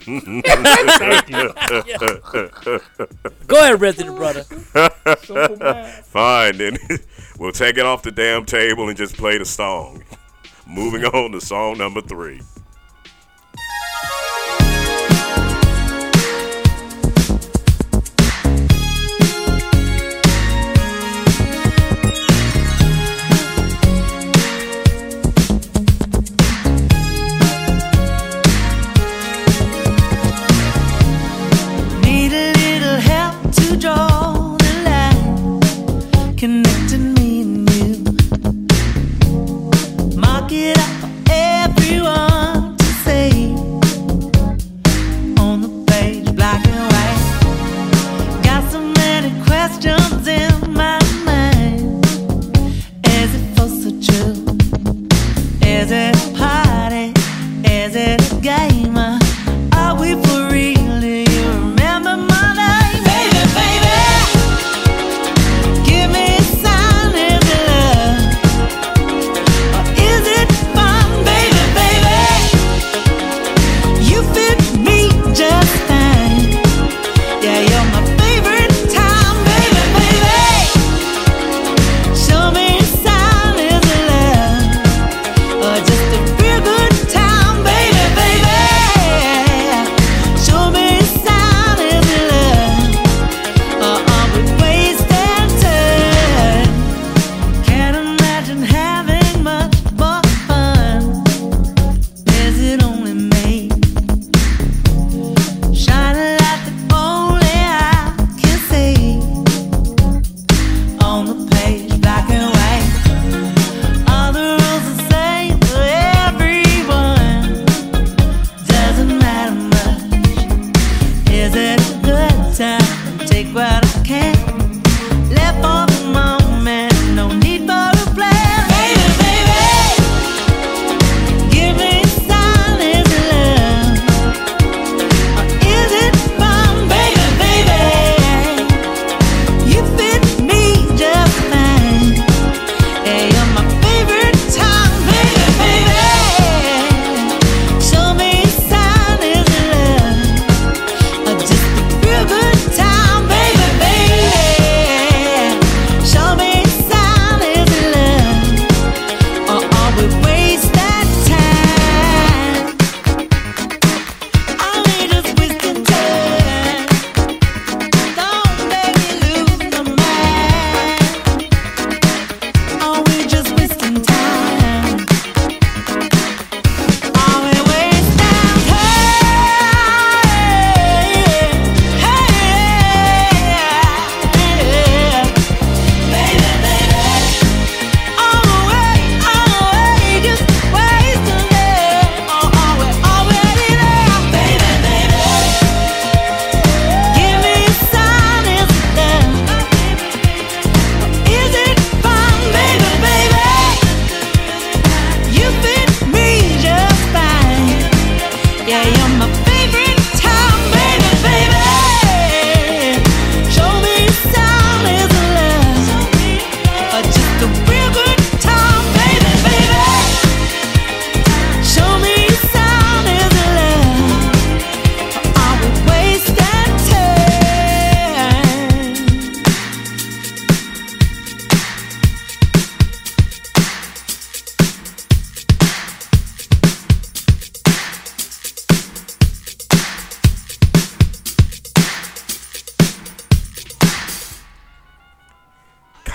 Go 3.47 3.61
ahead, 3.61 3.81
Resident 3.81 4.17
Brother. 4.17 4.45
Fine, 6.05 6.59
then 6.59 6.79
we'll 7.39 7.53
take 7.53 7.79
it 7.79 7.85
off 7.85 8.03
the 8.03 8.13
damn 8.13 8.45
table 8.45 8.89
and 8.89 8.97
just 8.97 9.17
play 9.17 9.39
the 9.39 9.45
song. 9.45 10.03
Moving 10.67 11.05
on 11.05 11.33
to 11.33 11.41
song 11.41 11.79
number 11.79 12.01
three. 12.01 12.41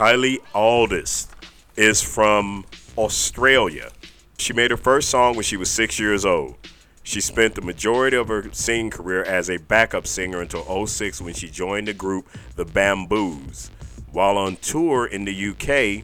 Kylie 0.09 0.41
Auldist 0.55 1.27
is 1.75 2.01
from 2.01 2.65
Australia. 2.97 3.91
She 4.39 4.53
made 4.53 4.71
her 4.71 4.77
first 4.77 5.09
song 5.09 5.35
when 5.35 5.43
she 5.43 5.55
was 5.55 5.69
six 5.69 5.99
years 5.99 6.25
old. 6.25 6.55
She 7.03 7.21
spent 7.21 7.53
the 7.53 7.61
majority 7.61 8.17
of 8.17 8.27
her 8.29 8.51
singing 8.51 8.89
career 8.89 9.21
as 9.21 9.51
a 9.51 9.57
backup 9.57 10.07
singer 10.07 10.41
until 10.41 10.87
06 10.87 11.21
when 11.21 11.35
she 11.35 11.47
joined 11.47 11.87
the 11.87 11.93
group 11.93 12.27
The 12.55 12.65
Bamboos. 12.65 13.69
While 14.11 14.39
on 14.39 14.55
tour 14.55 15.05
in 15.05 15.25
the 15.25 15.49
UK 15.49 16.03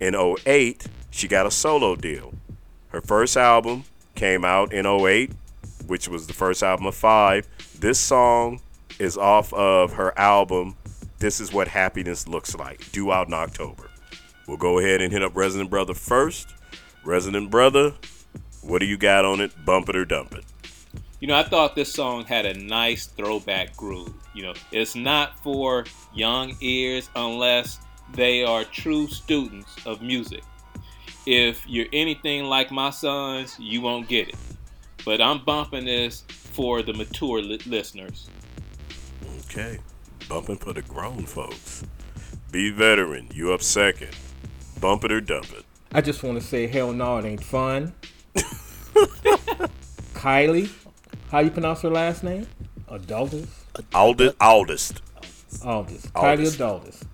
in 0.00 0.16
08, 0.16 0.88
she 1.12 1.28
got 1.28 1.46
a 1.46 1.52
solo 1.52 1.94
deal. 1.94 2.34
Her 2.88 3.00
first 3.00 3.36
album 3.36 3.84
came 4.16 4.44
out 4.44 4.72
in 4.72 4.84
08, 4.84 5.30
which 5.86 6.08
was 6.08 6.26
the 6.26 6.34
first 6.34 6.64
album 6.64 6.86
of 6.86 6.96
five. 6.96 7.46
This 7.78 8.00
song 8.00 8.62
is 8.98 9.16
off 9.16 9.52
of 9.52 9.92
her 9.92 10.12
album 10.18 10.74
This 11.20 11.40
Is 11.40 11.52
What 11.52 11.66
Happiness 11.66 12.28
Looks 12.28 12.54
Like, 12.54 12.92
due 12.92 13.10
out 13.10 13.26
in 13.26 13.34
October. 13.34 13.90
We'll 14.46 14.56
go 14.56 14.78
ahead 14.78 15.02
and 15.02 15.12
hit 15.12 15.20
up 15.20 15.34
Resident 15.34 15.68
Brother 15.68 15.92
first. 15.92 16.54
Resident 17.04 17.50
Brother, 17.50 17.94
what 18.62 18.78
do 18.78 18.86
you 18.86 18.96
got 18.96 19.24
on 19.24 19.40
it? 19.40 19.64
Bump 19.64 19.88
it 19.88 19.96
or 19.96 20.04
dump 20.04 20.32
it. 20.32 20.44
You 21.18 21.26
know, 21.26 21.34
I 21.34 21.42
thought 21.42 21.74
this 21.74 21.92
song 21.92 22.24
had 22.24 22.46
a 22.46 22.54
nice 22.54 23.06
throwback 23.06 23.76
groove. 23.76 24.14
You 24.32 24.44
know, 24.44 24.54
it's 24.70 24.94
not 24.94 25.42
for 25.42 25.86
young 26.14 26.56
ears 26.60 27.10
unless 27.16 27.80
they 28.14 28.44
are 28.44 28.62
true 28.62 29.08
students 29.08 29.74
of 29.84 30.00
music. 30.00 30.44
If 31.26 31.66
you're 31.66 31.88
anything 31.92 32.44
like 32.44 32.70
my 32.70 32.90
sons, 32.90 33.56
you 33.58 33.80
won't 33.80 34.06
get 34.06 34.28
it. 34.28 34.36
But 35.04 35.20
I'm 35.20 35.44
bumping 35.44 35.86
this 35.86 36.22
for 36.28 36.82
the 36.82 36.94
mature 36.94 37.42
li- 37.42 37.58
listeners. 37.66 38.30
Okay. 39.40 39.80
Bumping 40.28 40.58
for 40.58 40.74
the 40.74 40.82
grown 40.82 41.24
folks. 41.24 41.84
Be 42.52 42.70
veteran. 42.70 43.28
You 43.32 43.52
up 43.52 43.62
second. 43.62 44.10
Bump 44.78 45.04
it 45.04 45.12
or 45.12 45.22
dump 45.22 45.50
it. 45.52 45.64
I 45.92 46.02
just 46.02 46.22
want 46.22 46.38
to 46.38 46.46
say, 46.46 46.66
hell 46.66 46.92
no, 46.92 47.16
it 47.16 47.24
ain't 47.24 47.42
fun. 47.42 47.94
Kylie, 50.12 50.70
how 51.30 51.38
you 51.38 51.50
pronounce 51.50 51.80
her 51.80 51.88
last 51.88 52.22
name? 52.22 52.46
Adultus? 52.88 53.48
Aldest. 53.94 54.34
Aldest. 54.36 55.00
Aldous. 55.62 55.62
Aldous. 55.64 56.06
Kylie 56.08 56.46
Adultus. 56.46 57.04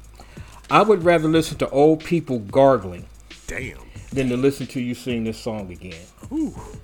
I 0.70 0.82
would 0.82 1.04
rather 1.04 1.28
listen 1.28 1.56
to 1.58 1.70
old 1.70 2.02
people 2.02 2.40
gargling 2.40 3.06
Damn. 3.46 3.78
than 4.12 4.28
to 4.28 4.36
listen 4.36 4.66
to 4.68 4.80
you 4.80 4.94
sing 4.94 5.22
this 5.22 5.38
song 5.38 5.70
again. 5.70 6.02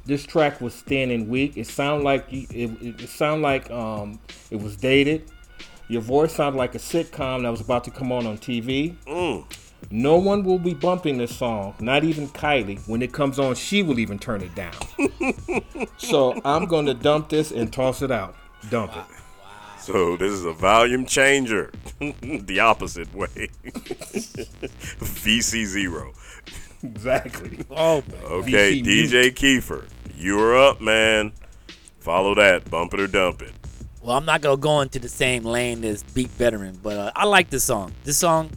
This 0.05 0.25
track 0.25 0.61
was 0.61 0.81
thin 0.83 1.11
and 1.11 1.29
weak. 1.29 1.57
It 1.57 1.66
sounded 1.66 2.05
like 2.05 2.27
you, 2.31 2.47
it, 2.51 2.71
it, 2.83 3.01
it 3.03 3.09
sounded 3.09 3.43
like 3.43 3.69
um, 3.71 4.21
it 4.51 4.61
was 4.61 4.77
dated. 4.77 5.29
Your 5.90 6.03
voice 6.03 6.35
sounded 6.35 6.57
like 6.57 6.76
a 6.76 6.79
sitcom 6.79 7.42
that 7.42 7.50
was 7.50 7.61
about 7.61 7.83
to 7.83 7.90
come 7.90 8.12
on 8.12 8.24
on 8.24 8.38
TV. 8.38 8.94
Mm. 9.09 9.44
No 9.90 10.18
one 10.18 10.44
will 10.44 10.61
be 10.61 10.72
bumping 10.72 11.18
this 11.18 11.35
song, 11.35 11.74
not 11.81 12.05
even 12.05 12.29
Kylie. 12.29 12.79
When 12.87 13.03
it 13.03 13.12
comes 13.12 13.40
on, 13.40 13.57
she 13.57 13.83
will 13.83 13.98
even 13.98 14.16
turn 14.16 14.40
it 14.40 14.55
down. 14.55 14.72
so 15.96 16.40
I'm 16.44 16.66
going 16.66 16.87
to 16.87 16.94
dump 16.94 17.31
this 17.31 17.50
and 17.50 17.72
toss 17.72 18.03
it 18.03 18.12
out. 18.12 18.37
Dump 18.70 18.96
it. 18.96 19.03
So 19.81 20.16
this 20.16 20.31
is 20.31 20.44
a 20.44 20.53
volume 20.53 21.07
changer. 21.07 21.72
the 21.98 22.61
opposite 22.61 23.12
way. 23.12 23.26
VC 25.00 25.64
zero. 25.64 26.12
Exactly. 26.85 27.64
Oh. 27.68 28.05
Okay, 28.26 28.81
VC 28.81 28.85
DJ 28.85 29.35
Kiefer, 29.35 29.88
you're 30.16 30.57
up, 30.57 30.81
man. 30.81 31.33
Follow 31.98 32.37
that. 32.37 32.70
Bump 32.70 32.94
it 32.94 33.00
or 33.00 33.09
dump 33.09 33.42
it. 33.42 33.55
Well, 34.03 34.17
I'm 34.17 34.25
not 34.25 34.41
gonna 34.41 34.57
go 34.57 34.81
into 34.81 34.99
the 34.99 35.09
same 35.09 35.45
lane 35.45 35.85
as 35.85 36.03
Beat 36.03 36.31
Veteran, 36.31 36.79
but 36.83 36.97
uh, 36.97 37.13
I 37.15 37.27
like 37.27 37.51
this 37.51 37.65
song. 37.65 37.93
This 38.05 38.17
song, 38.17 38.51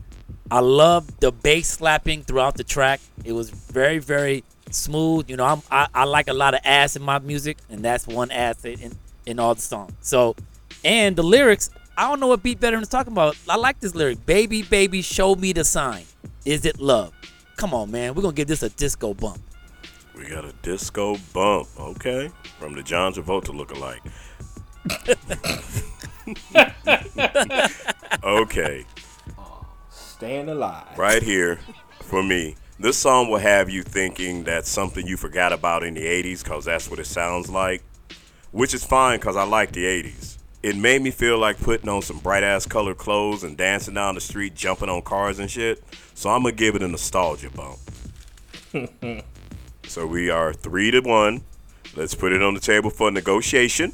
I 0.49 0.59
love 0.61 1.19
the 1.19 1.33
bass 1.33 1.69
slapping 1.69 2.23
throughout 2.23 2.55
the 2.55 2.63
track. 2.63 3.01
It 3.25 3.33
was 3.33 3.49
very, 3.49 3.99
very 3.99 4.45
smooth. 4.71 5.29
You 5.29 5.35
know, 5.35 5.45
I'm, 5.45 5.61
I 5.69 5.87
I 5.93 6.05
like 6.05 6.29
a 6.29 6.33
lot 6.33 6.53
of 6.53 6.61
ass 6.63 6.95
in 6.95 7.01
my 7.01 7.19
music, 7.19 7.57
and 7.69 7.83
that's 7.83 8.07
one 8.07 8.31
ass 8.31 8.63
in 8.63 8.93
in 9.25 9.37
all 9.37 9.53
the 9.53 9.61
songs. 9.61 9.91
So, 9.99 10.37
and 10.85 11.15
the 11.15 11.23
lyrics, 11.23 11.69
I 11.97 12.07
don't 12.07 12.21
know 12.21 12.27
what 12.27 12.41
Beat 12.41 12.59
Veteran 12.59 12.81
is 12.81 12.87
talking 12.87 13.11
about. 13.11 13.35
I 13.49 13.57
like 13.57 13.81
this 13.81 13.93
lyric, 13.93 14.25
"Baby, 14.25 14.63
baby, 14.63 15.01
show 15.01 15.35
me 15.35 15.51
the 15.51 15.65
sign. 15.65 16.05
Is 16.45 16.65
it 16.65 16.79
love?" 16.79 17.11
Come 17.57 17.73
on, 17.73 17.91
man. 17.91 18.13
We're 18.15 18.21
gonna 18.21 18.33
give 18.33 18.47
this 18.47 18.63
a 18.63 18.69
disco 18.69 19.13
bump. 19.13 19.39
We 20.15 20.29
got 20.29 20.45
a 20.45 20.53
disco 20.61 21.17
bump, 21.33 21.67
okay? 21.79 22.29
From 22.59 22.75
the 22.75 22.83
John 22.83 23.13
Travolta 23.13 23.47
lookalike. 23.47 23.99
Okay, 28.23 28.85
Staying 29.89 30.49
alive. 30.49 30.97
right 30.97 31.21
here 31.23 31.59
for 32.01 32.23
me. 32.23 32.55
This 32.79 32.97
song 32.97 33.29
will 33.29 33.37
have 33.37 33.69
you 33.69 33.83
thinking 33.83 34.43
that's 34.43 34.69
something 34.69 35.05
you 35.07 35.15
forgot 35.15 35.53
about 35.53 35.83
in 35.83 35.93
the 35.93 36.01
80s 36.03 36.43
because 36.43 36.65
that's 36.65 36.89
what 36.89 36.99
it 36.99 37.05
sounds 37.05 37.49
like, 37.49 37.83
which 38.51 38.73
is 38.73 38.83
fine 38.83 39.19
because 39.19 39.35
I 39.37 39.43
like 39.43 39.71
the 39.71 39.85
80s. 39.85 40.37
It 40.63 40.75
made 40.75 41.01
me 41.01 41.11
feel 41.11 41.37
like 41.37 41.59
putting 41.59 41.89
on 41.89 42.01
some 42.01 42.19
bright 42.19 42.43
ass 42.43 42.65
colored 42.65 42.97
clothes 42.97 43.43
and 43.43 43.55
dancing 43.57 43.93
down 43.93 44.15
the 44.15 44.21
street, 44.21 44.55
jumping 44.55 44.89
on 44.89 45.01
cars 45.01 45.39
and 45.39 45.49
shit. 45.51 45.83
So 46.13 46.29
I'm 46.29 46.41
going 46.43 46.55
to 46.55 46.59
give 46.59 46.75
it 46.75 46.81
a 46.83 46.87
nostalgia 46.87 47.49
bump. 47.49 47.79
so 49.87 50.07
we 50.07 50.29
are 50.29 50.53
three 50.53 50.89
to 50.91 51.01
one. 51.01 51.43
Let's 51.95 52.15
put 52.15 52.33
it 52.33 52.41
on 52.41 52.53
the 52.53 52.59
table 52.59 52.89
for 52.89 53.11
negotiation. 53.11 53.93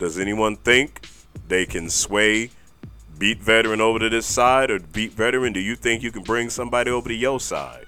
Does 0.00 0.18
anyone 0.18 0.56
think 0.56 1.06
they 1.46 1.66
can 1.66 1.90
sway 1.90 2.50
beat 3.18 3.38
veteran 3.42 3.82
over 3.82 3.98
to 3.98 4.08
this 4.08 4.24
side 4.26 4.70
or 4.70 4.78
beat 4.78 5.12
veteran? 5.12 5.52
Do 5.52 5.60
you 5.60 5.76
think 5.76 6.02
you 6.02 6.10
can 6.10 6.22
bring 6.22 6.48
somebody 6.48 6.90
over 6.90 7.08
to 7.10 7.14
your 7.14 7.38
side? 7.38 7.84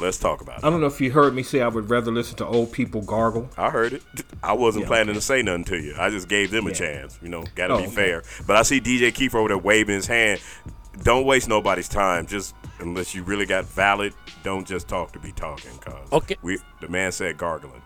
Let's 0.00 0.18
talk 0.18 0.40
about 0.42 0.58
it. 0.58 0.64
I 0.64 0.70
don't 0.70 0.80
know 0.80 0.88
if 0.88 1.00
you 1.00 1.12
heard 1.12 1.32
me 1.32 1.44
say 1.44 1.62
I 1.62 1.68
would 1.68 1.88
rather 1.88 2.10
listen 2.10 2.36
to 2.38 2.46
old 2.46 2.72
people 2.72 3.02
gargle. 3.02 3.48
I 3.56 3.70
heard 3.70 3.92
it. 3.94 4.02
I 4.42 4.52
wasn't 4.52 4.82
Yeah, 4.82 4.88
planning 4.88 5.14
to 5.14 5.20
say 5.20 5.42
nothing 5.42 5.64
to 5.66 5.78
you. 5.80 5.94
I 5.96 6.10
just 6.10 6.28
gave 6.28 6.50
them 6.50 6.66
a 6.66 6.70
Yeah. 6.70 6.74
chance. 6.76 7.18
You 7.22 7.28
know, 7.28 7.44
gotta 7.54 7.74
Oh, 7.74 7.78
be 7.78 7.84
okay. 7.84 7.94
fair. 7.94 8.22
But 8.46 8.56
I 8.56 8.62
see 8.62 8.80
DJ 8.80 9.12
Kiefer 9.12 9.36
over 9.36 9.48
there 9.48 9.58
waving 9.58 9.94
his 9.94 10.08
hand. 10.08 10.40
Don't 11.04 11.24
waste 11.24 11.48
nobody's 11.48 11.88
time. 11.88 12.26
Just 12.26 12.52
unless 12.80 13.14
you 13.14 13.22
really 13.22 13.46
got 13.46 13.64
valid, 13.64 14.12
don't 14.42 14.66
just 14.66 14.88
talk 14.88 15.12
to 15.12 15.20
be 15.20 15.30
talking. 15.30 15.70
Cause 15.78 16.08
Okay. 16.12 16.36
we 16.42 16.58
the 16.80 16.88
man 16.88 17.12
said 17.12 17.38
gargling. 17.38 17.80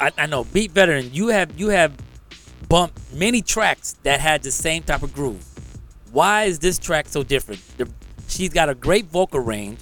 I, 0.00 0.10
I 0.18 0.26
know 0.26 0.42
beat 0.42 0.72
veteran 0.72 1.10
you 1.14 1.28
have 1.28 1.58
you 1.58 1.68
have 1.68 1.94
bumped 2.68 2.98
many 3.14 3.40
tracks 3.42 3.94
that 4.02 4.20
had 4.20 4.42
the 4.42 4.50
same 4.50 4.82
type 4.82 5.02
of 5.02 5.12
groove 5.14 5.44
why 6.12 6.44
is 6.44 6.58
this 6.58 6.78
track 6.78 7.06
so 7.08 7.22
different 7.22 7.60
the, 7.78 7.88
she's 8.28 8.52
got 8.52 8.68
a 8.68 8.74
great 8.74 9.06
vocal 9.06 9.40
range 9.40 9.80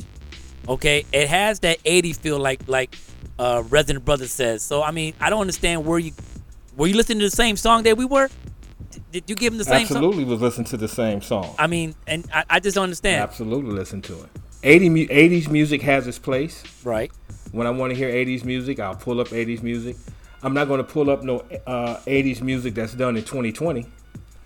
okay 0.68 1.04
it 1.12 1.28
has 1.28 1.60
that 1.60 1.78
80 1.84 2.12
feel 2.14 2.38
like 2.38 2.60
like 2.68 2.96
uh 3.38 3.62
resident 3.68 4.04
brother 4.04 4.26
says 4.26 4.62
so 4.62 4.82
i 4.82 4.90
mean 4.90 5.14
i 5.20 5.30
don't 5.30 5.40
understand 5.40 5.84
where 5.84 5.98
you 5.98 6.12
were 6.76 6.86
you 6.86 6.94
listening 6.94 7.18
to 7.20 7.24
the 7.26 7.30
same 7.36 7.56
song 7.56 7.82
that 7.84 7.96
we 7.96 8.04
were 8.04 8.28
D- 8.90 9.02
did 9.12 9.30
you 9.30 9.36
give 9.36 9.52
him 9.52 9.58
the 9.58 9.64
same 9.64 9.86
song 9.86 9.98
Absolutely 9.98 10.24
was 10.24 10.40
listening 10.40 10.66
to 10.66 10.76
the 10.76 10.88
same 10.88 11.20
song. 11.22 11.54
i 11.58 11.66
mean 11.66 11.94
and 12.06 12.28
i, 12.32 12.44
I 12.50 12.60
just 12.60 12.74
don't 12.74 12.84
understand 12.84 13.22
Absolutely 13.22 13.72
listen 13.72 14.00
to 14.02 14.14
it. 14.22 14.28
80 14.62 15.06
80s 15.08 15.48
music 15.50 15.82
has 15.82 16.06
its 16.08 16.18
place. 16.18 16.62
right 16.84 17.12
When 17.52 17.66
I 17.66 17.70
want 17.70 17.90
to 17.92 17.96
hear 17.96 18.10
80s 18.10 18.44
music, 18.44 18.80
I'll 18.80 18.96
pull 18.96 19.20
up 19.20 19.28
80s 19.28 19.62
music. 19.62 19.96
I'm 20.46 20.54
not 20.54 20.68
going 20.68 20.78
to 20.78 20.84
pull 20.84 21.10
up 21.10 21.24
no 21.24 21.40
uh, 21.66 21.96
80s 22.06 22.40
music 22.40 22.74
that's 22.74 22.94
done 22.94 23.16
in 23.16 23.24
2020. 23.24 23.84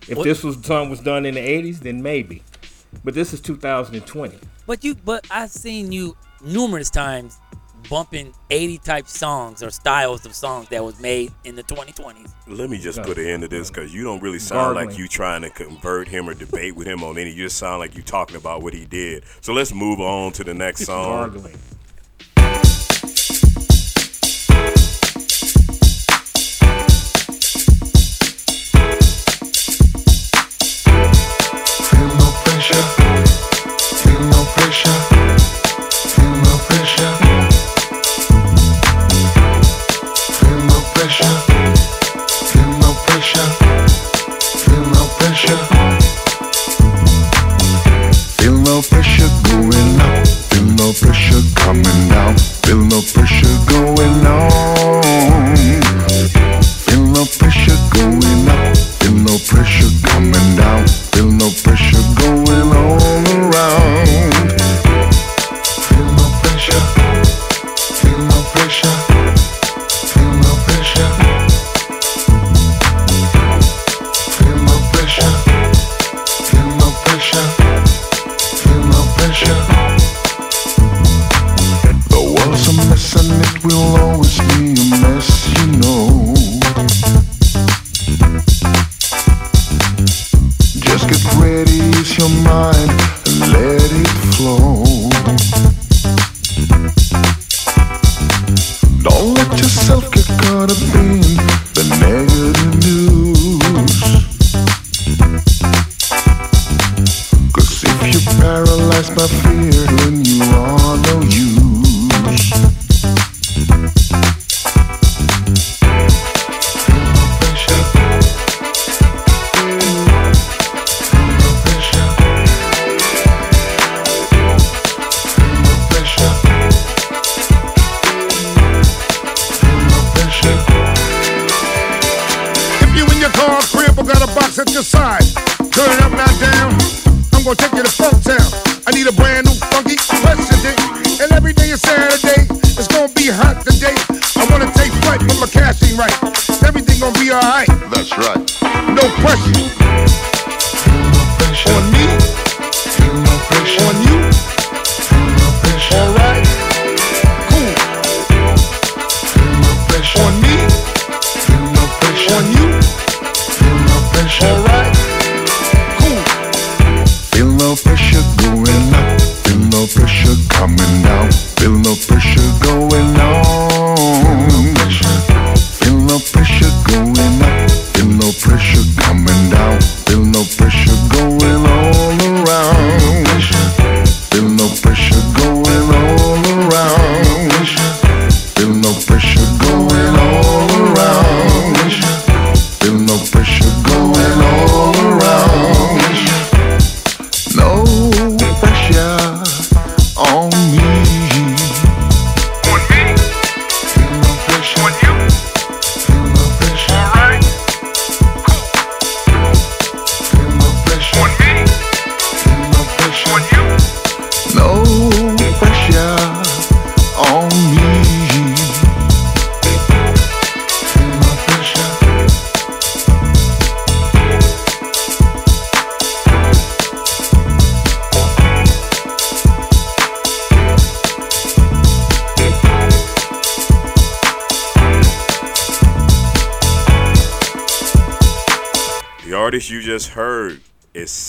If 0.07 0.17
What- 0.17 0.23
this 0.23 0.43
was 0.43 0.57
song 0.65 0.89
was 0.89 0.99
done 0.99 1.27
in 1.27 1.35
the 1.35 1.39
80s, 1.39 1.79
then 1.81 2.01
maybe. 2.01 2.41
But 3.03 3.13
this 3.13 3.33
is 3.33 3.39
2020. 3.39 4.39
But 4.65 4.83
you, 4.83 4.95
but 4.95 5.27
I've 5.29 5.51
seen 5.51 5.91
you 5.91 6.17
numerous 6.43 6.89
times 6.89 7.37
bumping 7.87 8.33
80 8.49 8.79
type 8.79 9.07
songs 9.07 9.61
or 9.61 9.69
styles 9.69 10.25
of 10.25 10.33
songs 10.33 10.69
that 10.69 10.83
was 10.83 10.99
made 10.99 11.31
in 11.43 11.55
the 11.55 11.63
2020s. 11.63 12.31
Let 12.47 12.71
me 12.71 12.79
just 12.79 13.03
put 13.03 13.19
an 13.19 13.27
end 13.27 13.43
to 13.43 13.47
this 13.47 13.69
because 13.69 13.93
you 13.93 14.03
don't 14.03 14.23
really 14.23 14.39
sound 14.39 14.75
like 14.75 14.97
you 14.97 15.07
trying 15.07 15.43
to 15.43 15.51
convert 15.51 16.07
him 16.07 16.27
or 16.27 16.33
debate 16.33 16.75
with 16.75 16.87
him 16.87 17.03
on 17.03 17.19
any. 17.19 17.29
You 17.29 17.43
just 17.45 17.57
sound 17.57 17.77
like 17.77 17.95
you 17.95 18.01
talking 18.01 18.37
about 18.37 18.63
what 18.63 18.73
he 18.73 18.85
did. 18.85 19.23
So 19.41 19.53
let's 19.53 19.71
move 19.71 19.99
on 19.99 20.31
to 20.33 20.43
the 20.43 20.55
next 20.55 20.85
song. 20.85 21.29
Gargling. 21.29 21.57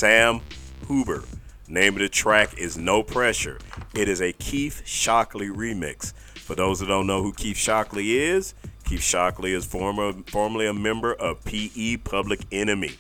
Sam 0.03 0.41
Huber. 0.88 1.23
Name 1.69 1.95
of 1.95 2.01
the 2.01 2.09
track 2.09 2.59
is 2.59 2.77
No 2.77 3.05
Pressure. 3.05 3.61
It 3.95 4.09
is 4.09 4.21
a 4.21 4.33
Keith 4.33 4.83
Shocklee 4.85 5.55
remix. 5.55 6.12
For 6.12 6.57
those 6.57 6.81
that 6.81 6.87
don't 6.87 7.07
know 7.07 7.23
who 7.23 7.33
Keith 7.33 7.57
Shocklee 7.57 8.17
is, 8.17 8.55
Keith 8.85 8.99
Shocklee 8.99 9.55
is 9.55 9.65
former, 9.65 10.12
formerly 10.27 10.67
a 10.67 10.73
member 10.73 11.15
of 11.15 11.45
PE 11.45 11.99
Public 11.99 12.41
Enemy. 12.51 12.97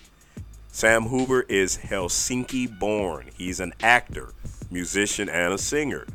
Sam 0.68 1.08
Huber 1.08 1.40
is 1.48 1.76
Helsinki 1.78 2.78
born. 2.78 3.30
He's 3.36 3.58
an 3.58 3.72
actor, 3.82 4.32
musician, 4.70 5.28
and 5.28 5.54
a 5.54 5.58
singer. 5.58 6.06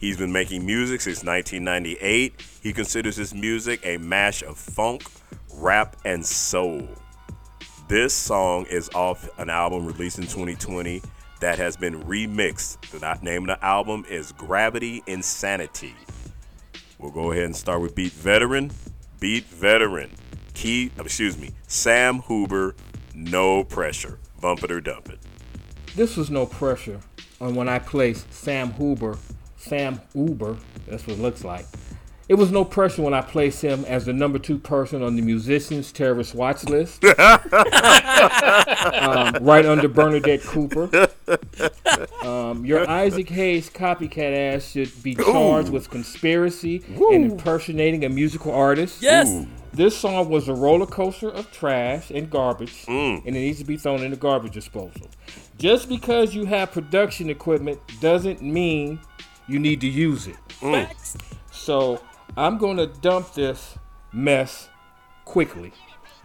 He's 0.00 0.16
been 0.16 0.32
making 0.32 0.64
music 0.64 1.02
since 1.02 1.22
1998. 1.22 2.42
He 2.62 2.72
considers 2.72 3.16
his 3.16 3.34
music 3.34 3.84
a 3.84 3.98
mash 3.98 4.42
of 4.42 4.56
funk, 4.56 5.02
rap, 5.52 5.96
and 6.06 6.24
soul. 6.24 6.88
This 7.90 8.14
song 8.14 8.66
is 8.66 8.88
off 8.94 9.28
an 9.36 9.50
album 9.50 9.84
released 9.84 10.18
in 10.18 10.22
2020 10.22 11.02
that 11.40 11.58
has 11.58 11.76
been 11.76 12.00
remixed. 12.04 12.78
The 12.92 13.18
name 13.20 13.50
of 13.50 13.58
the 13.58 13.66
album 13.66 14.04
is 14.08 14.30
Gravity 14.30 15.02
Insanity. 15.08 15.96
We'll 17.00 17.10
go 17.10 17.32
ahead 17.32 17.46
and 17.46 17.56
start 17.56 17.80
with 17.80 17.96
Beat 17.96 18.12
Veteran. 18.12 18.70
Beat 19.18 19.42
Veteran. 19.46 20.12
Key, 20.54 20.92
uh, 21.00 21.02
excuse 21.02 21.36
me, 21.36 21.50
Sam 21.66 22.22
Huber, 22.28 22.76
No 23.12 23.64
Pressure. 23.64 24.20
Bump 24.40 24.62
it 24.62 24.70
or 24.70 24.80
dump 24.80 25.08
it. 25.08 25.18
This 25.96 26.16
was 26.16 26.30
no 26.30 26.46
pressure 26.46 27.00
on 27.40 27.56
when 27.56 27.68
I 27.68 27.80
placed 27.80 28.32
Sam 28.32 28.72
Huber, 28.74 29.18
Sam 29.56 30.00
Uber, 30.14 30.58
that's 30.86 31.08
what 31.08 31.16
it 31.16 31.20
looks 31.20 31.42
like. 31.42 31.66
It 32.30 32.38
was 32.38 32.52
no 32.52 32.64
pressure 32.64 33.02
when 33.02 33.12
I 33.12 33.22
placed 33.22 33.60
him 33.60 33.84
as 33.86 34.06
the 34.06 34.12
number 34.12 34.38
two 34.38 34.56
person 34.56 35.02
on 35.02 35.16
the 35.16 35.22
musicians 35.22 35.90
terrorist 35.90 36.32
watch 36.32 36.62
list, 36.62 37.04
um, 37.04 37.12
right 39.40 39.66
under 39.66 39.88
Bernadette 39.88 40.42
Cooper. 40.42 41.08
Um, 42.22 42.64
your 42.64 42.88
Isaac 42.88 43.28
Hayes 43.30 43.68
copycat 43.68 44.54
ass 44.54 44.70
should 44.70 45.02
be 45.02 45.16
charged 45.16 45.70
with 45.70 45.90
conspiracy 45.90 46.84
and 47.10 47.32
impersonating 47.32 48.04
a 48.04 48.08
musical 48.08 48.54
artist. 48.54 49.02
Yes. 49.02 49.44
This 49.72 49.98
song 49.98 50.28
was 50.28 50.46
a 50.48 50.54
roller 50.54 50.86
coaster 50.86 51.30
of 51.30 51.50
trash 51.50 52.12
and 52.12 52.30
garbage, 52.30 52.84
and 52.86 53.26
it 53.26 53.32
needs 53.32 53.58
to 53.58 53.64
be 53.64 53.76
thrown 53.76 54.04
in 54.04 54.12
the 54.12 54.16
garbage 54.16 54.52
disposal. 54.52 55.08
Just 55.58 55.88
because 55.88 56.32
you 56.32 56.44
have 56.44 56.70
production 56.70 57.28
equipment 57.28 57.80
doesn't 58.00 58.40
mean 58.40 59.00
you 59.48 59.58
need 59.58 59.80
to 59.80 59.88
use 59.88 60.28
it. 60.28 60.36
Facts. 60.60 61.16
So 61.50 62.00
I'm 62.40 62.56
going 62.56 62.78
to 62.78 62.86
dump 62.86 63.34
this 63.34 63.76
mess 64.14 64.70
quickly. 65.26 65.72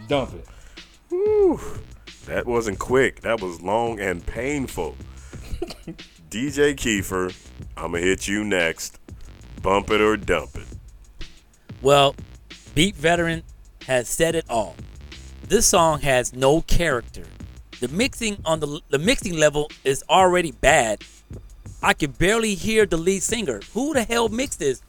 Dump 0.08 0.32
it. 0.34 0.48
That 2.26 2.46
wasn't 2.46 2.80
quick. 2.80 3.20
That 3.20 3.42
was 3.42 3.62
long 3.62 4.00
and 4.00 4.26
painful. 4.26 4.96
DJ 6.30 6.74
Kiefer, 6.74 7.36
I'm 7.76 7.92
going 7.92 8.04
to 8.04 8.08
hit 8.08 8.30
you 8.30 8.46
next. 8.46 8.98
Bump 9.62 9.92
it 9.92 10.00
or 10.00 10.16
dump 10.16 10.56
it. 10.56 11.28
Well, 11.82 12.16
Beat 12.76 12.96
Veteran 12.96 13.44
has 13.86 14.08
said 14.08 14.36
it 14.36 14.46
all. 14.50 14.78
This 15.50 15.66
song 15.66 16.00
has 16.00 16.32
no 16.32 16.62
character. 16.62 17.26
The 17.82 17.90
mixing 17.90 18.38
on 18.46 18.62
the 18.62 18.80
the 18.88 19.00
mixing 19.00 19.36
level 19.36 19.70
is 19.84 20.02
already 20.10 20.52
bad. 20.52 21.04
I 21.84 21.92
can 21.94 22.12
barely 22.12 22.56
hear 22.56 22.86
the 22.86 22.96
lead 22.96 23.22
singer. 23.22 23.60
Who 23.74 23.94
the 23.94 24.04
hell 24.04 24.30
mixed 24.30 24.60
this? 24.60 24.82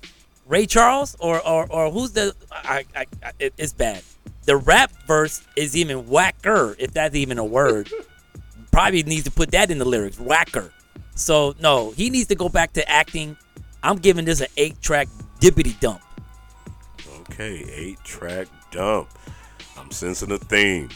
Ray 0.46 0.66
Charles 0.66 1.16
or 1.18 1.46
or, 1.46 1.70
or 1.70 1.90
who's 1.90 2.12
the? 2.12 2.34
I, 2.50 2.84
I, 2.94 3.06
I 3.22 3.32
it, 3.38 3.54
it's 3.58 3.72
bad. 3.72 4.02
The 4.44 4.56
rap 4.56 4.92
verse 5.06 5.42
is 5.56 5.76
even 5.76 6.08
whacker, 6.08 6.76
if 6.78 6.92
that's 6.92 7.16
even 7.16 7.38
a 7.38 7.44
word. 7.44 7.90
Probably 8.70 9.02
needs 9.02 9.24
to 9.24 9.30
put 9.30 9.50
that 9.52 9.70
in 9.70 9.78
the 9.78 9.84
lyrics, 9.84 10.20
whacker. 10.20 10.72
So 11.14 11.54
no, 11.60 11.90
he 11.92 12.10
needs 12.10 12.28
to 12.28 12.34
go 12.34 12.48
back 12.48 12.72
to 12.74 12.88
acting. 12.88 13.36
I'm 13.82 13.96
giving 13.96 14.24
this 14.24 14.40
an 14.40 14.48
eight 14.56 14.80
track 14.80 15.08
dippity 15.40 15.78
dump. 15.80 16.02
Okay, 17.20 17.64
eight 17.72 17.98
track 18.04 18.46
dump. 18.70 19.08
I'm 19.76 19.90
sensing 19.90 20.30
a 20.30 20.38
theme. 20.38 20.90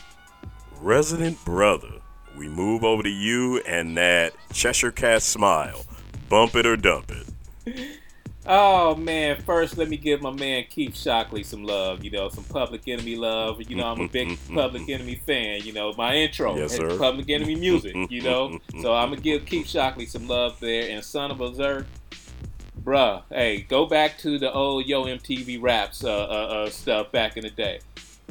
Resident 0.80 1.42
Brother, 1.44 1.92
we 2.36 2.48
move 2.48 2.84
over 2.84 3.02
to 3.02 3.10
you 3.10 3.58
and 3.60 3.96
that 3.96 4.34
Cheshire 4.52 4.92
Cat 4.92 5.22
smile. 5.22 5.84
Bump 6.28 6.54
it 6.54 6.66
or 6.66 6.76
dump 6.76 7.10
it. 7.10 7.90
Oh 8.52 8.96
man, 8.96 9.40
first 9.42 9.78
let 9.78 9.88
me 9.88 9.96
give 9.96 10.22
my 10.22 10.32
man 10.32 10.64
Keith 10.68 10.94
Shocklee 10.94 11.44
some 11.46 11.62
love. 11.62 12.02
You 12.02 12.10
know, 12.10 12.28
some 12.28 12.42
Public 12.42 12.88
Enemy 12.88 13.14
love. 13.14 13.62
You 13.62 13.76
know, 13.76 13.86
I'm 13.86 14.00
a 14.00 14.08
big 14.08 14.36
Public 14.52 14.88
Enemy 14.88 15.14
fan. 15.24 15.60
You 15.62 15.72
know, 15.72 15.94
my 15.96 16.16
intro 16.16 16.56
Yes, 16.56 16.76
sir. 16.76 16.98
Public 16.98 17.30
Enemy 17.30 17.54
music. 17.54 17.94
You 18.10 18.22
know, 18.22 18.58
so 18.82 18.92
I'm 18.96 19.10
gonna 19.10 19.20
give 19.20 19.46
Keith 19.46 19.66
Shocklee 19.66 20.08
some 20.08 20.26
love 20.26 20.58
there. 20.58 20.90
And 20.90 21.04
Son 21.04 21.30
of 21.30 21.40
a 21.40 21.50
Zerk, 21.52 21.86
bruh, 22.82 23.22
hey, 23.30 23.60
go 23.60 23.86
back 23.86 24.18
to 24.18 24.36
the 24.36 24.52
old 24.52 24.84
Yo 24.84 25.04
MTV 25.04 25.62
raps 25.62 26.02
uh, 26.02 26.08
uh, 26.08 26.64
uh, 26.66 26.70
stuff 26.70 27.12
back 27.12 27.36
in 27.36 27.44
the 27.44 27.50
day. 27.50 27.78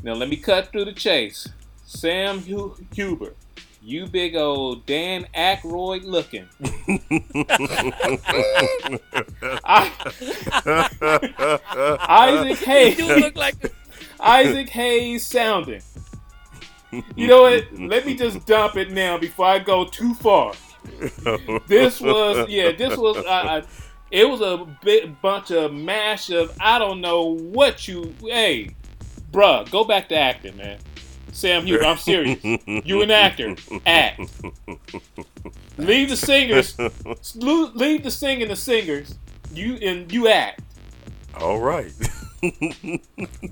Now 0.04 0.16
let 0.16 0.28
me 0.28 0.36
cut 0.36 0.68
through 0.74 0.84
the 0.84 0.94
chase. 0.94 1.48
Sam 1.86 2.40
Hu- 2.42 2.76
Huber, 2.94 3.36
You 3.82 4.08
big 4.08 4.36
old 4.36 4.86
Dan 4.86 5.26
Aykroyd 5.34 6.04
looking. 6.04 6.48
I, 9.64 9.92
Isaac 12.10 12.60
Hayes. 12.66 13.00
You 13.00 13.16
look 13.16 13.36
like 13.38 13.56
Isaac 14.20 14.70
Hayes 14.70 15.26
sounding. 15.26 15.82
You 17.16 17.28
know 17.28 17.44
what? 17.44 17.66
Let 17.74 18.06
me 18.06 18.16
just 18.16 18.46
dump 18.46 18.76
it 18.76 18.92
now 18.92 19.18
before 19.18 19.46
I 19.46 19.60
go 19.60 19.86
too 19.86 20.14
far. 20.16 20.54
This 21.68 22.02
was 22.02 22.50
yeah. 22.50 22.72
This 22.72 22.98
was 22.98 23.18
uh, 23.18 23.22
uh, 23.30 23.62
it 24.12 24.28
was 24.28 24.42
a 24.42 24.66
big 24.84 25.22
bunch 25.22 25.52
of 25.52 25.74
mash 25.74 26.30
of 26.32 26.56
I 26.60 26.80
don't 26.80 27.00
know 27.00 27.38
what 27.38 27.88
you. 27.88 28.14
Hey, 28.22 28.76
bruh, 29.32 29.70
go 29.72 29.84
back 29.84 30.10
to 30.10 30.18
acting, 30.18 30.58
man. 30.58 30.80
Sam 31.32 31.66
Hughes, 31.66 31.84
I'm 31.86 31.98
serious. 31.98 32.40
You 32.86 33.02
an 33.02 33.12
actor. 33.12 33.56
Act. 33.86 34.20
Leave 35.78 36.10
the 36.10 36.18
singers. 36.18 36.78
Leave 37.36 38.04
the 38.04 38.12
singing 38.12 38.48
the 38.48 38.56
singers. 38.56 39.16
You 39.54 39.76
and 39.76 40.12
you 40.12 40.28
act. 40.28 40.62
All 41.40 41.60
right. 41.60 41.92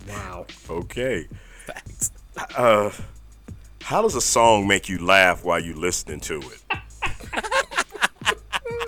Wow. 0.08 0.46
Okay. 0.70 1.28
Uh, 2.56 2.92
how 3.82 4.02
does 4.02 4.16
a 4.16 4.22
song 4.22 4.68
make 4.68 4.90
you 4.90 4.98
laugh 5.04 5.44
while 5.44 5.60
you're 5.60 5.76
listening 5.76 6.20
to 6.22 6.40
it? 6.42 6.62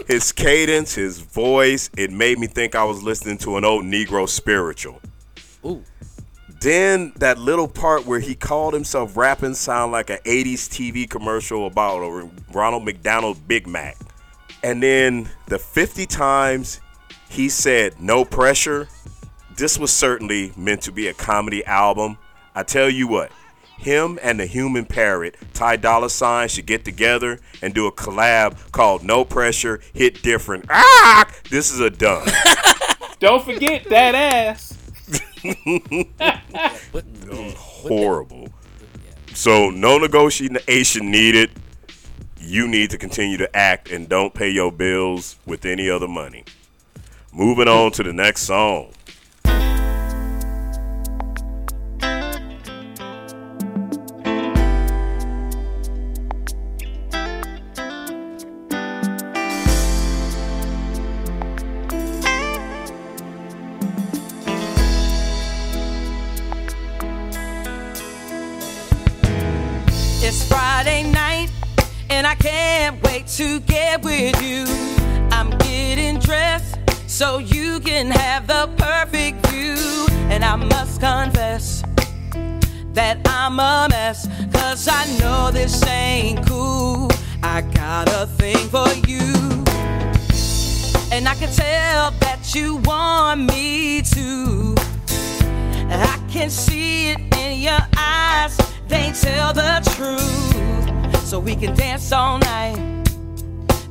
his 0.07 0.31
cadence, 0.31 0.95
his 0.95 1.19
voice, 1.19 1.89
it 1.97 2.11
made 2.11 2.39
me 2.39 2.47
think 2.47 2.75
I 2.75 2.83
was 2.83 3.03
listening 3.03 3.37
to 3.39 3.57
an 3.57 3.65
old 3.65 3.85
Negro 3.85 4.27
spiritual. 4.27 5.01
Then 6.61 7.13
that 7.17 7.37
little 7.37 7.67
part 7.67 8.05
where 8.05 8.19
he 8.19 8.35
called 8.35 8.73
himself 8.73 9.15
rapping 9.15 9.53
sound 9.53 9.93
like 9.93 10.09
an 10.09 10.19
80s 10.25 10.67
TV 10.67 11.09
commercial 11.09 11.65
about 11.67 12.01
a 12.01 12.29
Ronald 12.51 12.83
McDonald 12.83 13.47
Big 13.47 13.65
Mac. 13.65 13.97
And 14.61 14.83
then 14.83 15.29
the 15.47 15.57
50 15.57 16.05
times 16.05 16.81
he 17.29 17.47
said 17.47 18.01
no 18.01 18.25
pressure, 18.25 18.89
this 19.55 19.77
was 19.77 19.91
certainly 19.91 20.51
meant 20.57 20.81
to 20.81 20.91
be 20.91 21.07
a 21.07 21.13
comedy 21.13 21.63
album. 21.65 22.17
I 22.53 22.63
tell 22.63 22.89
you 22.89 23.07
what, 23.07 23.31
him 23.77 24.19
and 24.21 24.39
the 24.39 24.45
human 24.45 24.85
parrot, 24.85 25.37
Ty 25.53 25.77
Dolla 25.77 26.09
Sign, 26.09 26.49
should 26.49 26.65
get 26.65 26.83
together 26.83 27.39
and 27.61 27.73
do 27.73 27.87
a 27.87 27.91
collab 27.91 28.71
called 28.73 29.03
No 29.03 29.23
Pressure, 29.23 29.79
Hit 29.93 30.21
Different. 30.21 30.65
Ah! 30.69 31.31
This 31.49 31.71
is 31.71 31.79
a 31.79 31.89
done. 31.89 32.27
Don't 33.19 33.43
forget 33.43 33.85
that 33.89 34.15
ass. 34.15 34.68
But, 35.43 37.05
mm, 37.05 37.53
horrible. 37.53 38.49
So 39.33 39.69
no 39.69 39.97
negotiation 39.97 41.11
needed. 41.11 41.51
You 42.39 42.67
need 42.67 42.89
to 42.91 42.97
continue 42.97 43.37
to 43.37 43.55
act 43.55 43.91
and 43.91 44.09
don't 44.09 44.33
pay 44.33 44.49
your 44.49 44.71
bills 44.71 45.37
with 45.45 45.65
any 45.65 45.89
other 45.89 46.07
money. 46.07 46.43
Moving 47.31 47.67
on 47.67 47.91
to 47.91 48.03
the 48.03 48.13
next 48.13 48.41
song. 48.43 48.91
So 77.19 77.37
you 77.37 77.81
can 77.81 78.09
have 78.09 78.47
the 78.47 78.69
perfect 78.77 79.45
view. 79.47 79.75
And 80.31 80.45
I 80.45 80.55
must 80.55 81.01
confess 81.01 81.83
that 82.93 83.19
I'm 83.25 83.59
a 83.59 83.87
mess, 83.89 84.25
cause 84.53 84.87
I 84.89 85.03
know 85.19 85.51
this 85.51 85.85
ain't 85.85 86.47
cool. 86.47 87.09
I 87.43 87.59
got 87.73 88.07
a 88.07 88.25
thing 88.25 88.55
for 88.69 88.87
you. 89.05 89.33
And 91.11 91.27
I 91.27 91.35
can 91.35 91.51
tell 91.51 92.11
that 92.23 92.55
you 92.55 92.77
want 92.85 93.41
me 93.51 94.01
to. 94.01 94.75
I 95.89 96.17
can 96.29 96.49
see 96.49 97.09
it 97.09 97.19
in 97.35 97.59
your 97.59 97.81
eyes, 97.97 98.55
they 98.87 99.11
tell 99.11 99.51
the 99.51 99.81
truth. 99.93 101.25
So 101.25 101.37
we 101.37 101.57
can 101.57 101.75
dance 101.75 102.13
all 102.13 102.37
night 102.37 103.03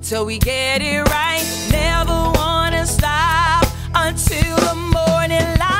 till 0.00 0.24
we 0.24 0.38
get 0.38 0.80
it 0.80 1.06
right. 1.10 1.44
Never 1.70 2.32
wanna 2.38 2.77
stop 2.88 3.66
until 3.94 4.56
the 4.56 4.74
morning 4.74 5.58
light. 5.58 5.77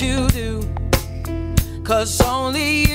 You 0.00 0.26
do. 0.28 0.62
Cause 1.84 2.20
only 2.22 2.86
you 2.90 2.93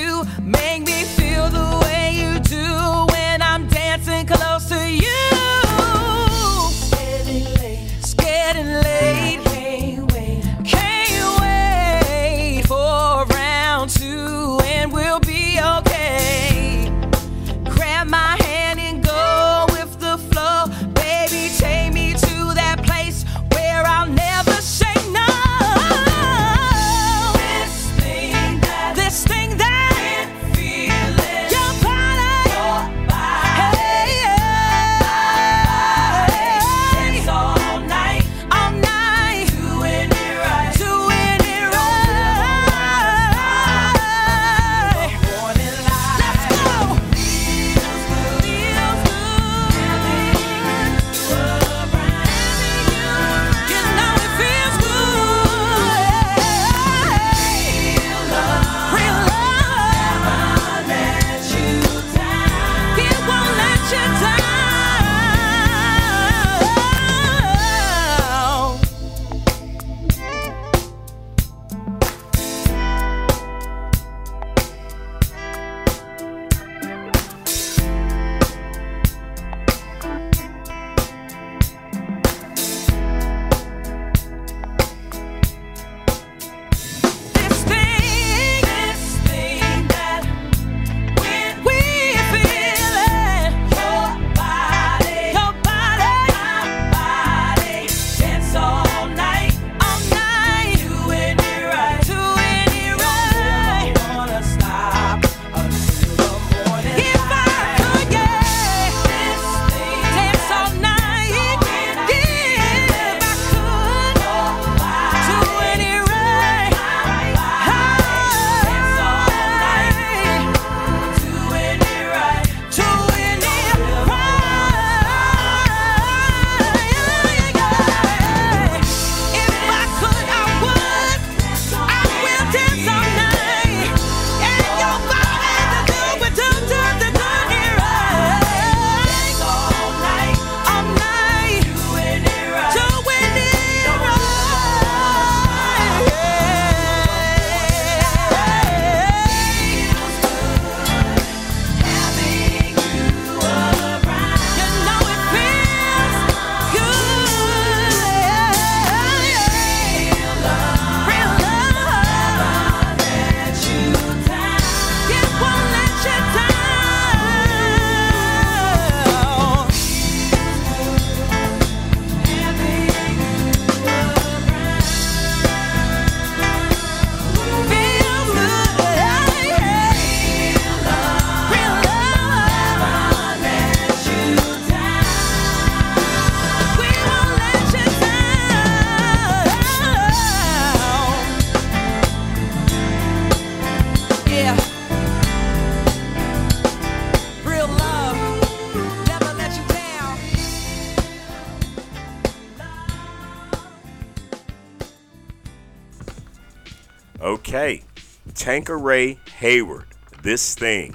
Tankeray 208.40 209.18
Hayward. 209.36 209.84
This 210.22 210.54
thing. 210.54 210.94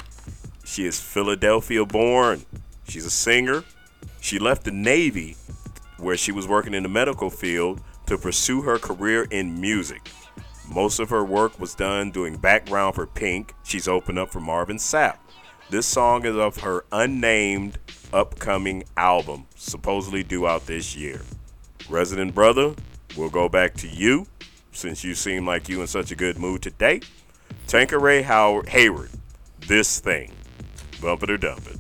She 0.63 0.87
is 0.87 0.99
Philadelphia 0.99 1.85
born. 1.85 2.43
She's 2.87 3.05
a 3.05 3.11
singer. 3.11 3.63
She 4.19 4.39
left 4.39 4.63
the 4.63 4.71
Navy, 4.71 5.37
where 5.99 6.17
she 6.17 6.31
was 6.31 6.47
working 6.47 6.73
in 6.73 6.81
the 6.81 6.89
medical 6.89 7.29
field, 7.29 7.81
to 8.07 8.17
pursue 8.17 8.63
her 8.63 8.79
career 8.79 9.27
in 9.29 9.61
music. 9.61 10.09
Most 10.67 10.99
of 10.99 11.11
her 11.11 11.23
work 11.23 11.59
was 11.59 11.75
done 11.75 12.09
doing 12.09 12.35
background 12.35 12.95
for 12.95 13.05
Pink. 13.05 13.53
She's 13.63 13.87
opened 13.87 14.17
up 14.17 14.31
for 14.31 14.39
Marvin 14.39 14.77
Sapp. 14.77 15.17
This 15.69 15.85
song 15.85 16.25
is 16.25 16.35
of 16.35 16.57
her 16.61 16.83
unnamed 16.91 17.77
upcoming 18.11 18.85
album, 18.97 19.45
supposedly 19.53 20.23
due 20.23 20.47
out 20.47 20.65
this 20.65 20.95
year. 20.95 21.21
Resident 21.91 22.33
Brother, 22.33 22.73
we'll 23.15 23.29
go 23.29 23.47
back 23.47 23.75
to 23.75 23.87
you 23.87 24.25
since 24.71 25.03
you 25.03 25.13
seem 25.13 25.45
like 25.45 25.69
you 25.69 25.81
in 25.81 25.87
such 25.87 26.09
a 26.09 26.15
good 26.15 26.39
mood 26.39 26.63
today. 26.63 27.01
Tankeray 27.67 28.21
Howard 28.23 28.69
Hayward, 28.69 29.09
this 29.67 29.99
thing. 29.99 30.31
Bump 31.01 31.23
it 31.23 31.29
or 31.29 31.37
dump 31.37 31.67
it. 31.67 31.77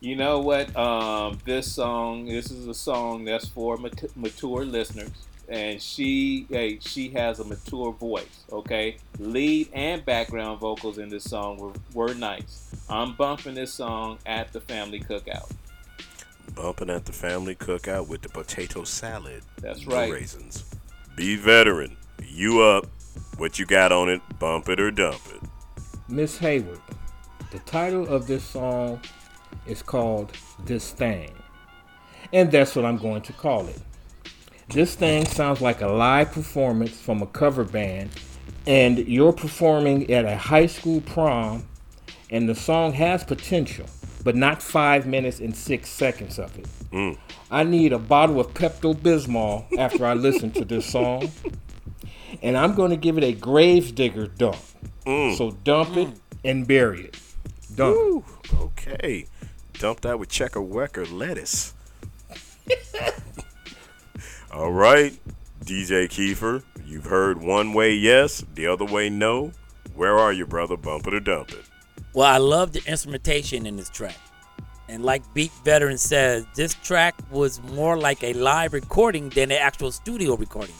You 0.00 0.16
know 0.16 0.40
what? 0.40 0.74
Um, 0.76 1.38
this 1.44 1.72
song, 1.72 2.26
this 2.26 2.50
is 2.50 2.66
a 2.66 2.74
song 2.74 3.24
that's 3.24 3.46
for 3.46 3.76
mat- 3.76 4.16
mature 4.16 4.64
listeners, 4.64 5.12
and 5.48 5.80
she, 5.80 6.46
hey, 6.50 6.80
she 6.80 7.10
has 7.10 7.38
a 7.38 7.44
mature 7.44 7.92
voice. 7.92 8.44
Okay, 8.50 8.96
lead 9.20 9.68
and 9.72 10.04
background 10.04 10.58
vocals 10.58 10.98
in 10.98 11.08
this 11.08 11.24
song 11.24 11.56
were, 11.58 11.72
were 11.94 12.14
nice. 12.14 12.74
I'm 12.88 13.14
bumping 13.14 13.54
this 13.54 13.72
song 13.72 14.18
at 14.26 14.52
the 14.52 14.60
family 14.60 14.98
cookout. 14.98 15.50
Bumping 16.56 16.90
at 16.90 17.04
the 17.04 17.12
family 17.12 17.54
cookout 17.54 18.08
with 18.08 18.22
the 18.22 18.28
potato 18.28 18.82
salad. 18.82 19.42
That's 19.58 19.86
right. 19.86 20.12
Raisins. 20.12 20.64
Beat 21.14 21.40
Veteran. 21.40 21.96
You 22.26 22.60
up. 22.60 22.86
What 23.38 23.58
you 23.58 23.66
got 23.66 23.92
on 23.92 24.08
it? 24.08 24.20
Bump 24.38 24.68
it 24.68 24.80
or 24.80 24.90
dump 24.90 25.20
it. 25.34 25.40
Miss 26.08 26.38
Hayward, 26.38 26.80
the 27.50 27.58
title 27.60 28.06
of 28.08 28.26
this 28.26 28.44
song 28.44 29.00
is 29.66 29.82
called 29.82 30.32
This 30.64 30.90
Thing. 30.90 31.32
And 32.32 32.50
that's 32.50 32.76
what 32.76 32.84
I'm 32.84 32.98
going 32.98 33.22
to 33.22 33.32
call 33.32 33.66
it. 33.66 33.80
This 34.68 34.94
thing 34.94 35.26
sounds 35.26 35.60
like 35.60 35.82
a 35.82 35.88
live 35.88 36.32
performance 36.32 36.98
from 36.98 37.20
a 37.20 37.26
cover 37.26 37.64
band, 37.64 38.10
and 38.66 38.98
you're 38.98 39.32
performing 39.32 40.10
at 40.10 40.24
a 40.24 40.36
high 40.36 40.66
school 40.66 41.00
prom, 41.02 41.64
and 42.30 42.48
the 42.48 42.54
song 42.54 42.92
has 42.94 43.22
potential, 43.22 43.86
but 44.24 44.34
not 44.34 44.62
five 44.62 45.06
minutes 45.06 45.40
and 45.40 45.54
six 45.54 45.90
seconds 45.90 46.38
of 46.38 46.56
it. 46.58 46.66
Mm. 46.90 47.18
I 47.50 47.64
need 47.64 47.92
a 47.92 47.98
bottle 47.98 48.40
of 48.40 48.54
Pepto 48.54 48.94
Bismol 48.94 49.66
after 49.78 50.06
I 50.06 50.14
listen 50.14 50.52
to 50.52 50.64
this 50.64 50.86
song. 50.86 51.30
And 52.40 52.56
I'm 52.56 52.74
going 52.74 52.90
to 52.90 52.96
give 52.96 53.18
it 53.18 53.24
a 53.24 53.32
Gravedigger 53.32 54.26
dump. 54.28 54.56
Mm. 55.06 55.36
So 55.36 55.50
dump 55.64 55.96
it 55.96 56.08
and 56.44 56.66
bury 56.66 57.06
it. 57.06 57.20
Dump 57.74 57.96
Woo. 57.96 58.24
Okay. 58.54 59.26
Dump 59.74 60.00
that 60.02 60.18
with 60.18 60.28
checker 60.28 60.60
wecker 60.60 61.10
lettuce. 61.10 61.74
All 64.52 64.72
right. 64.72 65.18
DJ 65.64 66.08
Kiefer, 66.08 66.62
you've 66.84 67.04
heard 67.04 67.40
one 67.40 67.72
way 67.72 67.92
yes, 67.92 68.44
the 68.54 68.66
other 68.66 68.84
way 68.84 69.08
no. 69.08 69.52
Where 69.94 70.18
are 70.18 70.32
you, 70.32 70.44
brother? 70.44 70.76
Bump 70.76 71.06
it 71.06 71.14
or 71.14 71.20
dump 71.20 71.52
it. 71.52 71.64
Well, 72.14 72.26
I 72.26 72.38
love 72.38 72.72
the 72.72 72.82
instrumentation 72.86 73.64
in 73.66 73.76
this 73.76 73.88
track. 73.88 74.16
And 74.88 75.04
like 75.04 75.22
Beat 75.34 75.52
Veteran 75.64 75.98
says, 75.98 76.44
this 76.54 76.74
track 76.74 77.14
was 77.30 77.62
more 77.62 77.96
like 77.96 78.22
a 78.22 78.32
live 78.34 78.72
recording 78.72 79.28
than 79.30 79.50
an 79.50 79.58
actual 79.58 79.92
studio 79.92 80.36
recording. 80.36 80.74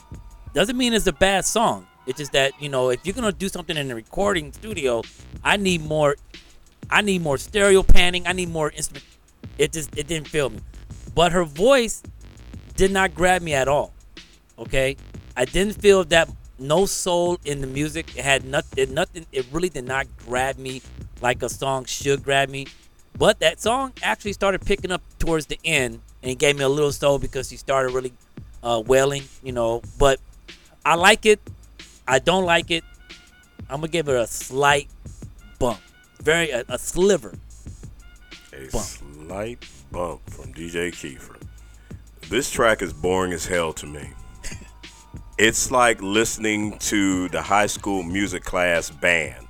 Doesn't 0.55 0.77
mean 0.77 0.93
it's 0.93 1.07
a 1.07 1.13
bad 1.13 1.45
song. 1.45 1.87
It's 2.07 2.19
just 2.19 2.33
that, 2.33 2.53
you 2.61 2.69
know, 2.69 2.91
if 2.91 3.07
you're 3.07 3.15
gonna 3.15 3.33
do 3.33 3.49
something 3.49 3.77
in 3.77 3.91
a 3.91 3.95
recording 3.95 4.53
studio, 4.53 5.03
I 5.43 5.57
need 5.57 5.83
more 5.83 6.17
I 6.91 7.01
need 7.01 7.23
more 7.23 7.39
stereo 7.39 7.83
panning, 7.83 8.27
I 8.27 8.33
need 8.33 8.51
more 8.51 8.71
instrument 8.71 9.05
it 9.59 9.73
just 9.73 9.97
it 9.97 10.07
didn't 10.07 10.29
feel 10.29 10.51
me. 10.51 10.61
But 11.15 11.33
her 11.33 11.45
voice 11.45 12.03
did 12.77 12.91
not 12.91 13.15
grab 13.15 13.43
me 13.43 13.55
at 13.55 13.69
all. 13.69 13.93
Okay? 14.59 14.97
I 15.37 15.45
didn't 15.45 15.81
feel 15.81 16.05
that 16.05 16.31
no 16.59 16.87
soul 16.87 17.39
in 17.45 17.61
the 17.61 17.67
music. 17.67 18.17
It 18.17 18.25
had 18.25 18.45
nothing 18.45 18.83
it 18.83 18.91
nothing 18.91 19.27
it 19.33 19.47
really 19.53 19.69
did 19.69 19.87
not 19.87 20.07
grab 20.27 20.59
me 20.59 20.83
like 21.21 21.43
a 21.43 21.49
song 21.49 21.85
should 21.85 22.23
grab 22.23 22.49
me. 22.49 22.67
But 23.19 23.41
that 23.41 23.61
song 23.61 23.93
actually 24.03 24.33
started 24.33 24.63
picking 24.63 24.91
up 24.91 25.03
towards 25.19 25.47
the 25.47 25.59
end 25.65 26.01
and 26.23 26.31
it 26.31 26.39
gave 26.39 26.57
me 26.57 26.65
a 26.65 26.69
little 26.69 26.93
soul 26.93 27.19
because 27.19 27.49
she 27.49 27.57
started 27.57 27.93
really 27.93 28.13
uh, 28.63 28.83
wailing, 28.85 29.25
you 29.43 29.53
know. 29.53 29.83
But 29.99 30.21
I 30.85 30.95
like 30.97 31.27
it. 31.27 31.41
I 32.07 32.19
don't 32.19 32.45
like 32.45 32.71
it. 32.71 32.85
I'm 33.71 33.77
gonna 33.81 33.89
give 33.89 34.09
it 34.09 34.17
a 34.17 34.27
slight 34.27 34.89
bump, 35.59 35.81
very 36.21 36.51
a, 36.51 36.65
a 36.69 36.79
sliver. 36.79 37.35
A 38.53 38.69
Bump. 38.71 38.85
slight 38.85 39.65
bump 39.91 40.29
from 40.29 40.53
DJ 40.53 40.91
Kiefer. 40.91 41.41
This 42.29 42.51
track 42.51 42.83
is 42.83 42.93
boring 42.93 43.33
as 43.33 43.47
hell 43.47 43.73
to 43.75 43.87
me. 43.87 44.11
it's 45.39 45.71
like 45.71 46.03
listening 46.03 46.79
to 46.81 47.29
the 47.31 47.41
high 47.41 47.67
school 47.67 48.03
music 48.03 48.43
class 48.45 48.91
band. 48.91 49.47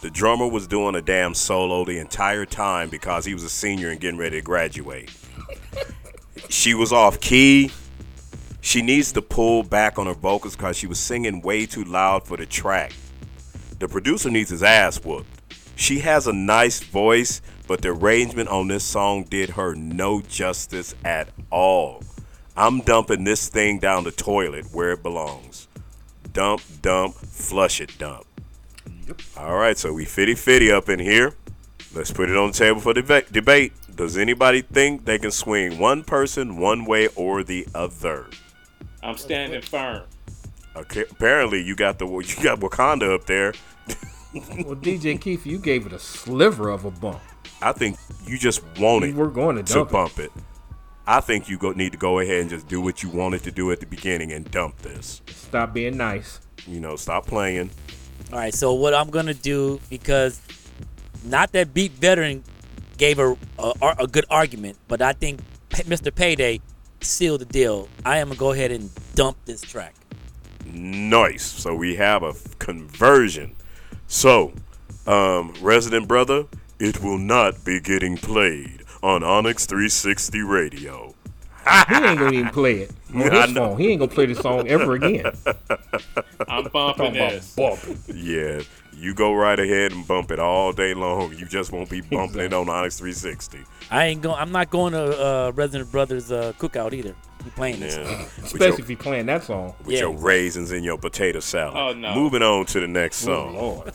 The 0.00 0.10
drummer 0.10 0.48
was 0.48 0.66
doing 0.66 0.94
a 0.94 1.02
damn 1.02 1.34
solo 1.34 1.84
the 1.84 1.98
entire 1.98 2.46
time 2.46 2.88
because 2.88 3.24
he 3.24 3.34
was 3.34 3.44
a 3.44 3.48
senior 3.50 3.90
and 3.90 4.00
getting 4.00 4.18
ready 4.18 4.38
to 4.38 4.42
graduate. 4.42 5.10
she 6.48 6.74
was 6.74 6.92
off 6.92 7.20
key. 7.20 7.70
She 8.64 8.80
needs 8.80 9.10
to 9.12 9.20
pull 9.20 9.64
back 9.64 9.98
on 9.98 10.06
her 10.06 10.14
vocals 10.14 10.56
because 10.56 10.76
she 10.78 10.86
was 10.86 10.98
singing 10.98 11.42
way 11.42 11.66
too 11.66 11.82
loud 11.82 12.26
for 12.26 12.36
the 12.36 12.46
track. 12.46 12.92
The 13.80 13.88
producer 13.88 14.30
needs 14.30 14.50
his 14.50 14.62
ass 14.62 15.04
whooped. 15.04 15.28
She 15.74 15.98
has 15.98 16.28
a 16.28 16.32
nice 16.32 16.80
voice, 16.80 17.42
but 17.66 17.82
the 17.82 17.88
arrangement 17.88 18.48
on 18.48 18.68
this 18.68 18.84
song 18.84 19.24
did 19.24 19.50
her 19.50 19.74
no 19.74 20.20
justice 20.20 20.94
at 21.04 21.28
all. 21.50 22.04
I'm 22.56 22.82
dumping 22.82 23.24
this 23.24 23.48
thing 23.48 23.80
down 23.80 24.04
the 24.04 24.12
toilet 24.12 24.66
where 24.72 24.92
it 24.92 25.02
belongs. 25.02 25.66
Dump, 26.32 26.62
dump, 26.80 27.16
flush 27.16 27.80
it, 27.80 27.98
dump. 27.98 28.26
All 29.36 29.56
right, 29.56 29.76
so 29.76 29.92
we 29.92 30.04
fitty 30.04 30.36
fitty 30.36 30.70
up 30.70 30.88
in 30.88 31.00
here. 31.00 31.34
Let's 31.92 32.12
put 32.12 32.30
it 32.30 32.36
on 32.36 32.52
the 32.52 32.56
table 32.56 32.80
for 32.80 32.94
deba- 32.94 33.30
debate. 33.32 33.72
Does 33.96 34.16
anybody 34.16 34.62
think 34.62 35.04
they 35.04 35.18
can 35.18 35.32
swing 35.32 35.78
one 35.78 36.04
person 36.04 36.58
one 36.58 36.84
way 36.84 37.08
or 37.16 37.42
the 37.42 37.66
other? 37.74 38.26
I'm 39.02 39.16
standing 39.16 39.62
firm. 39.62 40.02
Okay, 40.74 41.04
apparently 41.10 41.62
you 41.62 41.74
got 41.74 41.98
the 41.98 42.06
you 42.06 42.42
got 42.42 42.60
Wakanda 42.60 43.14
up 43.14 43.26
there. 43.26 43.52
Well, 44.34 44.76
DJ 44.76 45.20
Keith, 45.20 45.44
you 45.44 45.58
gave 45.58 45.84
it 45.84 45.92
a 45.92 45.98
sliver 45.98 46.70
of 46.70 46.86
a 46.86 46.90
bump. 46.90 47.20
I 47.60 47.72
think 47.72 47.98
you 48.26 48.38
just 48.38 48.62
wanted. 48.78 49.08
You 49.08 49.12
it 49.12 49.16
were 49.16 49.30
going 49.30 49.56
to 49.56 49.62
to 49.62 49.74
dump 49.74 49.90
it. 49.90 49.92
bump 49.92 50.18
it. 50.18 50.32
I 51.06 51.20
think 51.20 51.48
you 51.48 51.58
go, 51.58 51.72
need 51.72 51.92
to 51.92 51.98
go 51.98 52.20
ahead 52.20 52.40
and 52.40 52.48
just 52.50 52.68
do 52.68 52.80
what 52.80 53.02
you 53.02 53.10
wanted 53.10 53.42
to 53.42 53.50
do 53.50 53.70
at 53.72 53.80
the 53.80 53.86
beginning 53.86 54.32
and 54.32 54.50
dump 54.50 54.78
this. 54.78 55.20
Stop 55.28 55.74
being 55.74 55.96
nice. 55.96 56.40
You 56.66 56.80
know, 56.80 56.96
stop 56.96 57.26
playing. 57.26 57.70
All 58.32 58.38
right, 58.38 58.54
so 58.54 58.72
what 58.72 58.94
I'm 58.94 59.10
gonna 59.10 59.34
do 59.34 59.80
because 59.90 60.40
not 61.24 61.52
that 61.52 61.74
Beat 61.74 61.92
Veteran 61.92 62.42
gave 62.96 63.18
a 63.18 63.36
a, 63.58 63.74
a 63.98 64.06
good 64.06 64.24
argument, 64.30 64.78
but 64.88 65.02
I 65.02 65.12
think 65.12 65.40
Mr. 65.70 66.14
Payday 66.14 66.60
sealed 67.04 67.40
the 67.40 67.44
deal. 67.46 67.88
I 68.04 68.18
am 68.18 68.28
gonna 68.28 68.38
go 68.38 68.52
ahead 68.52 68.70
and 68.72 68.90
dump 69.14 69.36
this 69.44 69.60
track. 69.62 69.94
Nice. 70.64 71.44
So 71.44 71.74
we 71.74 71.96
have 71.96 72.22
a 72.22 72.34
conversion. 72.58 73.54
So, 74.06 74.52
um, 75.06 75.54
Resident 75.60 76.06
Brother, 76.08 76.44
it 76.78 77.02
will 77.02 77.18
not 77.18 77.64
be 77.64 77.80
getting 77.80 78.16
played 78.16 78.84
on 79.02 79.22
Onyx 79.22 79.66
360 79.66 80.40
Radio. 80.42 81.14
He 81.88 81.94
ain't 81.94 82.18
gonna 82.18 82.32
even 82.32 82.48
play 82.50 82.80
it 82.80 82.90
on 83.14 83.22
I 83.22 83.42
his 83.46 83.54
know. 83.54 83.68
phone. 83.70 83.78
He 83.78 83.88
ain't 83.90 84.00
gonna 84.00 84.10
play 84.10 84.26
this 84.26 84.38
song 84.40 84.66
ever 84.68 84.94
again. 84.94 85.26
I'm 86.48 86.64
bumping 86.64 86.70
Talking 86.72 87.16
about 87.16 87.30
this. 87.32 87.54
bumping. 87.54 87.98
Yeah, 88.14 88.62
you 88.94 89.14
go 89.14 89.32
right 89.34 89.58
ahead 89.58 89.92
and 89.92 90.06
bump 90.06 90.30
it 90.30 90.38
all 90.38 90.72
day 90.72 90.94
long. 90.94 91.32
You 91.36 91.46
just 91.46 91.72
won't 91.72 91.90
be 91.90 92.00
bumping 92.00 92.40
it 92.40 92.52
on 92.52 92.68
Onyx 92.68 92.98
360. 92.98 93.60
I 93.90 94.06
ain't 94.06 94.22
going. 94.22 94.36
I'm 94.38 94.52
not 94.52 94.70
going 94.70 94.92
to 94.92 95.20
uh, 95.20 95.52
Resident 95.54 95.90
Brothers 95.90 96.30
uh, 96.30 96.52
cookout 96.58 96.92
either. 96.92 97.14
We 97.44 97.50
playing 97.50 97.80
this. 97.80 97.96
Yeah. 97.96 98.26
Especially 98.44 98.66
your, 98.68 98.80
if 98.80 98.88
he 98.88 98.96
playing 98.96 99.26
that 99.26 99.44
song. 99.44 99.74
with 99.84 99.94
Yeah, 99.94 100.00
your 100.00 100.10
exactly. 100.10 100.28
raisins 100.28 100.70
and 100.70 100.84
your 100.84 100.98
potato 100.98 101.40
salad. 101.40 101.74
Oh, 101.76 101.92
no. 101.98 102.14
Moving 102.14 102.42
on 102.42 102.66
to 102.66 102.80
the 102.80 102.88
next 102.88 103.26
Oh 103.26 103.50
song. 103.50 103.54
Lord. 103.56 103.92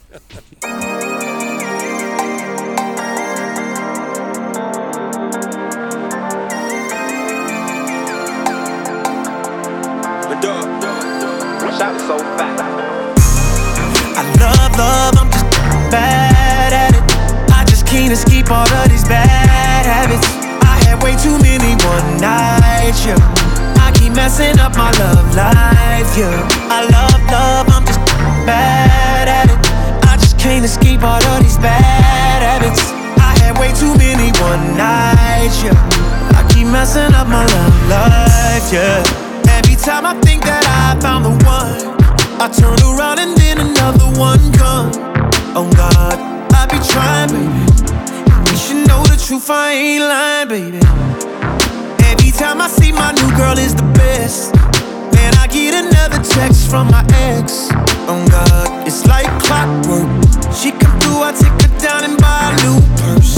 I 11.79 12.46
Just 18.07 18.31
can't 18.31 18.49
all 18.49 18.63
of 18.63 18.89
these 18.89 19.03
bad 19.03 19.85
habits. 19.85 20.25
I 20.63 20.79
had 20.87 21.03
way 21.03 21.13
too 21.19 21.37
many 21.43 21.75
one 21.83 22.17
nights, 22.23 23.05
yeah. 23.05 23.19
I 23.83 23.91
keep 23.93 24.13
messing 24.13 24.57
up 24.59 24.77
my 24.77 24.89
love 24.95 25.35
life, 25.35 26.07
yeah. 26.15 26.47
I 26.71 26.87
love 26.87 27.21
love, 27.27 27.67
I'm 27.67 27.85
just 27.85 27.99
bad 28.47 29.27
at 29.27 29.51
it. 29.51 29.59
I 30.07 30.15
just 30.15 30.39
can't 30.39 30.63
escape 30.63 31.03
all 31.03 31.21
of 31.21 31.43
these 31.43 31.57
bad 31.57 32.41
habits. 32.41 32.79
I 33.19 33.35
had 33.43 33.59
way 33.59 33.75
too 33.75 33.91
many 33.99 34.31
one 34.39 34.63
nights, 34.79 35.61
yeah. 35.61 35.75
I 36.31 36.47
keep 36.47 36.65
messing 36.65 37.13
up 37.13 37.27
my 37.27 37.43
love 37.43 37.75
life, 37.91 38.71
yeah. 38.71 39.03
Every 39.51 39.75
time 39.75 40.05
I 40.07 40.15
think 40.21 40.43
that 40.47 40.63
I 40.63 40.95
found 41.03 41.25
the 41.25 41.35
one, 41.43 41.75
I 42.39 42.47
turn 42.55 42.79
around 42.87 43.19
and 43.19 43.35
then 43.35 43.59
another 43.59 44.07
one 44.17 44.39
come. 44.53 44.95
Oh 45.59 45.69
God, 45.75 46.17
I 46.55 46.65
be 46.71 46.79
trying, 46.87 47.29
baby. 47.35 47.86
Truth, 49.27 49.49
I 49.49 49.73
ain't 49.73 50.03
lying, 50.07 50.47
baby. 50.47 50.79
Every 52.07 52.31
time 52.31 52.61
I 52.63 52.69
see 52.71 52.93
my 52.93 53.11
new 53.11 53.27
girl 53.35 53.59
is 53.59 53.75
the 53.75 53.83
best. 53.91 54.55
Man, 55.11 55.35
I 55.35 55.47
get 55.51 55.75
another 55.75 56.23
text 56.23 56.71
from 56.71 56.87
my 56.87 57.03
ex. 57.27 57.67
Oh 58.07 58.23
God, 58.31 58.87
it's 58.87 59.05
like 59.05 59.27
clockwork. 59.43 60.07
She 60.55 60.71
come 60.71 60.95
through, 61.03 61.27
I 61.27 61.35
take 61.35 61.51
her 61.59 61.73
down 61.83 62.07
and 62.07 62.15
buy 62.15 62.39
a 62.39 62.63
new 62.63 62.79
purse. 63.03 63.35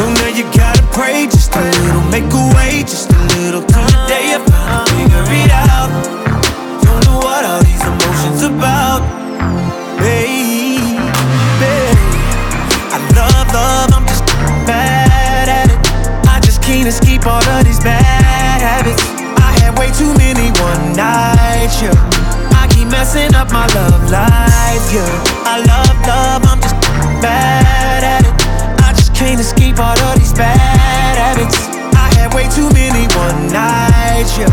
So 0.00 0.08
now 0.08 0.32
you 0.32 0.44
gotta 0.56 0.80
pray 0.96 1.28
just 1.28 1.54
a 1.54 1.60
little, 1.60 2.04
make 2.08 2.32
a 2.32 2.44
way 2.56 2.80
just 2.88 3.12
a 3.12 3.20
little. 3.36 3.60
Till 3.68 3.84
the 3.84 4.00
day 4.08 4.32
you 4.32 4.40
finally 4.48 5.12
figure 5.12 5.44
it 5.44 5.52
out. 5.52 5.92
Don't 6.80 7.04
know 7.04 7.20
what 7.20 7.44
all 7.44 7.60
these 7.60 7.84
emotions 7.84 8.48
about, 8.48 9.04
can't 17.18 17.26
all 17.26 17.58
of 17.58 17.64
these 17.64 17.80
bad 17.80 18.60
habits. 18.60 19.02
I 19.38 19.50
had 19.60 19.78
way 19.78 19.90
too 19.92 20.12
many 20.18 20.50
one 20.60 20.94
nights, 20.94 21.82
yeah. 21.82 21.94
I 22.54 22.66
keep 22.70 22.88
messing 22.88 23.34
up 23.34 23.50
my 23.52 23.66
love 23.74 24.10
life, 24.10 24.86
yeah. 24.92 25.06
I 25.44 25.62
love 25.66 25.96
love, 26.06 26.42
I'm 26.46 26.60
just 26.60 26.76
bad 27.22 28.02
at 28.04 28.22
it. 28.26 28.34
I 28.84 28.92
just 28.94 29.14
can't 29.14 29.40
escape 29.40 29.78
all 29.78 29.98
of 29.98 30.18
these 30.18 30.32
bad 30.32 31.16
habits. 31.16 31.68
I 31.94 32.08
had 32.18 32.34
way 32.34 32.48
too 32.54 32.70
many 32.70 33.06
one 33.14 33.50
nights, 33.50 34.38
yeah. 34.38 34.50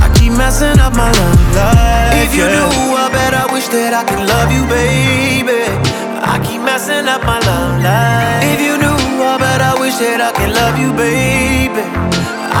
I 0.00 0.08
keep 0.18 0.32
messing 0.32 0.78
up 0.80 0.94
my 0.94 1.10
love 1.12 1.56
life. 1.56 2.24
If 2.24 2.34
you 2.34 2.46
knew, 2.46 2.96
I 2.96 3.08
bet 3.12 3.34
I 3.34 3.52
wish 3.52 3.68
that 3.68 3.92
I 3.92 4.04
could 4.04 4.24
love 4.24 4.50
you, 4.52 4.64
baby. 4.68 5.66
I 6.20 6.38
keep 6.44 6.62
messing 6.62 7.08
up 7.08 7.22
my 7.24 7.40
love 7.40 7.82
life. 7.82 8.44
If 8.44 8.60
you 8.60 8.78
knew, 8.78 8.96
I 9.22 9.36
bet 9.38 9.60
I 9.60 9.74
wish 9.80 9.96
that 9.98 10.20
I 10.20 10.30
could 10.32 10.37
love 10.58 10.78
you, 10.78 10.90
baby. 10.92 11.84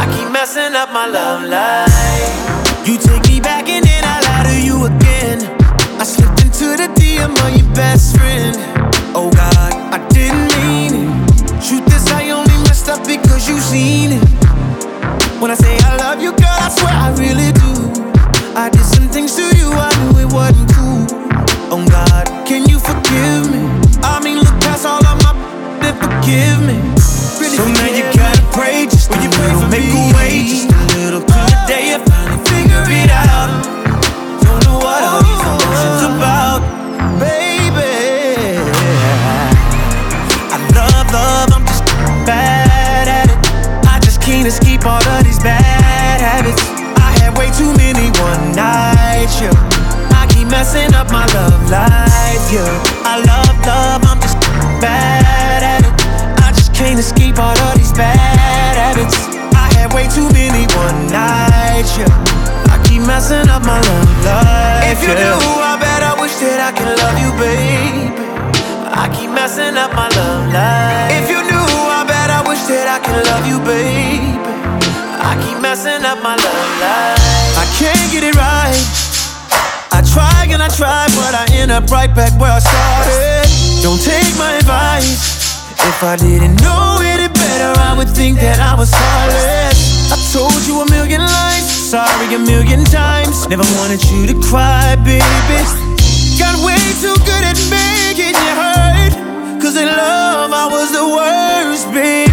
I 0.00 0.04
keep 0.14 0.30
messing 0.30 0.74
up 0.74 0.90
my 0.92 1.06
love 1.06 1.42
life. 1.56 2.86
You 2.86 2.96
take 2.98 3.24
me 3.28 3.40
back 3.40 3.68
and 3.68 3.84
then 3.84 4.02
I 4.04 4.16
lie 4.26 4.44
to 4.50 4.56
you 4.68 4.76
again. 4.86 5.38
I 6.00 6.04
slipped 6.04 6.40
into 6.44 6.66
the 6.80 6.88
DM 6.98 7.32
of 7.44 7.50
your 7.58 7.74
best 7.74 8.16
friend. 8.16 8.67
Right 82.08 82.16
back 82.16 82.40
where 82.40 82.52
I 82.52 82.58
started. 82.58 83.82
Don't 83.82 84.00
take 84.00 84.36
my 84.36 84.56
advice. 84.56 85.72
If 85.72 86.02
I 86.02 86.16
didn't 86.16 86.60
know 86.62 86.98
it 87.00 87.32
better, 87.32 87.80
I 87.80 87.94
would 87.96 88.08
think 88.08 88.38
that 88.40 88.60
I 88.60 88.74
was 88.74 88.90
heartless. 88.92 90.12
I 90.12 90.16
told 90.32 90.66
you 90.66 90.80
a 90.80 90.90
million 90.90 91.20
lies, 91.20 91.64
sorry 91.90 92.34
a 92.34 92.38
million 92.38 92.84
times. 92.84 93.48
Never 93.48 93.64
wanted 93.78 94.02
you 94.10 94.26
to 94.26 94.34
cry, 94.48 94.96
baby. 94.96 95.22
Got 96.38 96.54
way 96.64 96.78
too 97.00 97.16
good 97.24 97.44
at 97.44 97.58
making 97.70 98.34
you 98.36 98.52
hurt. 98.62 99.12
Cause 99.62 99.76
in 99.76 99.86
love, 99.86 100.52
I 100.52 100.66
was 100.70 100.92
the 100.92 101.04
worst, 101.04 101.86
baby. 101.92 102.27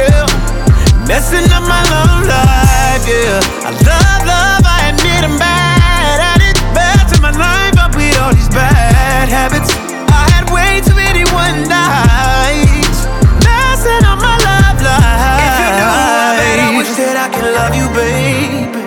Yeah. 0.00 1.06
Messing 1.06 1.50
up 1.52 1.64
my 1.66 1.82
love 1.92 2.22
life, 2.24 3.04
yeah. 3.04 3.66
I 3.66 3.70
love 3.88 4.22
love, 4.24 4.62
I 4.64 4.94
admit 4.94 5.22
I'm 5.26 5.36
bad 5.38 6.18
at 6.32 6.40
it. 6.48 6.56
Bad 6.72 7.02
to 7.12 7.16
my 7.20 7.32
life, 7.34 7.76
I 7.76 7.86
with 7.94 8.16
all 8.22 8.32
these 8.32 8.48
bad 8.48 9.28
habits. 9.28 9.70
I 10.08 10.22
had 10.32 10.44
way 10.54 10.80
too 10.86 10.94
many 10.94 11.24
one 11.34 11.66
nights. 11.66 12.98
Messing 13.42 14.04
up 14.06 14.18
my 14.22 14.36
love 14.48 14.78
life. 14.78 15.42
If 15.48 15.56
you 15.60 15.68
knew, 15.78 15.92
bet 16.38 16.58
I 16.62 16.70
wish 16.78 16.92
that 17.00 17.16
I 17.18 17.28
could 17.34 17.50
love 17.58 17.74
you, 17.74 17.86
baby. 17.90 18.80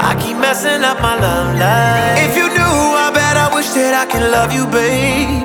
I 0.00 0.16
keep 0.22 0.36
messing 0.38 0.82
up 0.82 0.98
my 1.00 1.14
love 1.20 1.54
life. 1.60 2.18
If 2.26 2.36
you 2.40 2.48
knew, 2.48 2.76
I 3.04 3.10
bet 3.12 3.36
I 3.36 3.52
wish 3.54 3.68
that 3.76 3.94
I 4.02 4.04
could 4.10 4.26
love 4.32 4.50
you, 4.52 4.64
baby. 4.66 5.44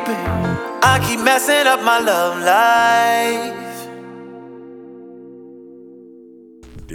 I 0.81 1.03
keep 1.05 1.19
messing 1.19 1.67
up 1.67 1.81
my 1.83 1.99
love 1.99 2.39
life. 2.39 3.74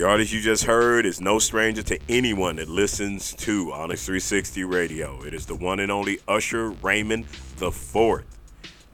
The 0.00 0.06
artist 0.06 0.32
you 0.32 0.40
just 0.40 0.64
heard 0.64 1.04
is 1.04 1.20
no 1.20 1.38
stranger 1.38 1.82
to 1.82 1.98
anyone 2.08 2.56
that 2.56 2.70
listens 2.70 3.34
to 3.34 3.70
Onyx 3.70 4.06
360 4.06 4.64
Radio. 4.64 5.22
It 5.24 5.34
is 5.34 5.44
the 5.44 5.54
one 5.54 5.78
and 5.78 5.92
only 5.92 6.20
Usher 6.26 6.70
Raymond 6.70 7.26
the 7.58 7.70
Fourth. 7.70 8.24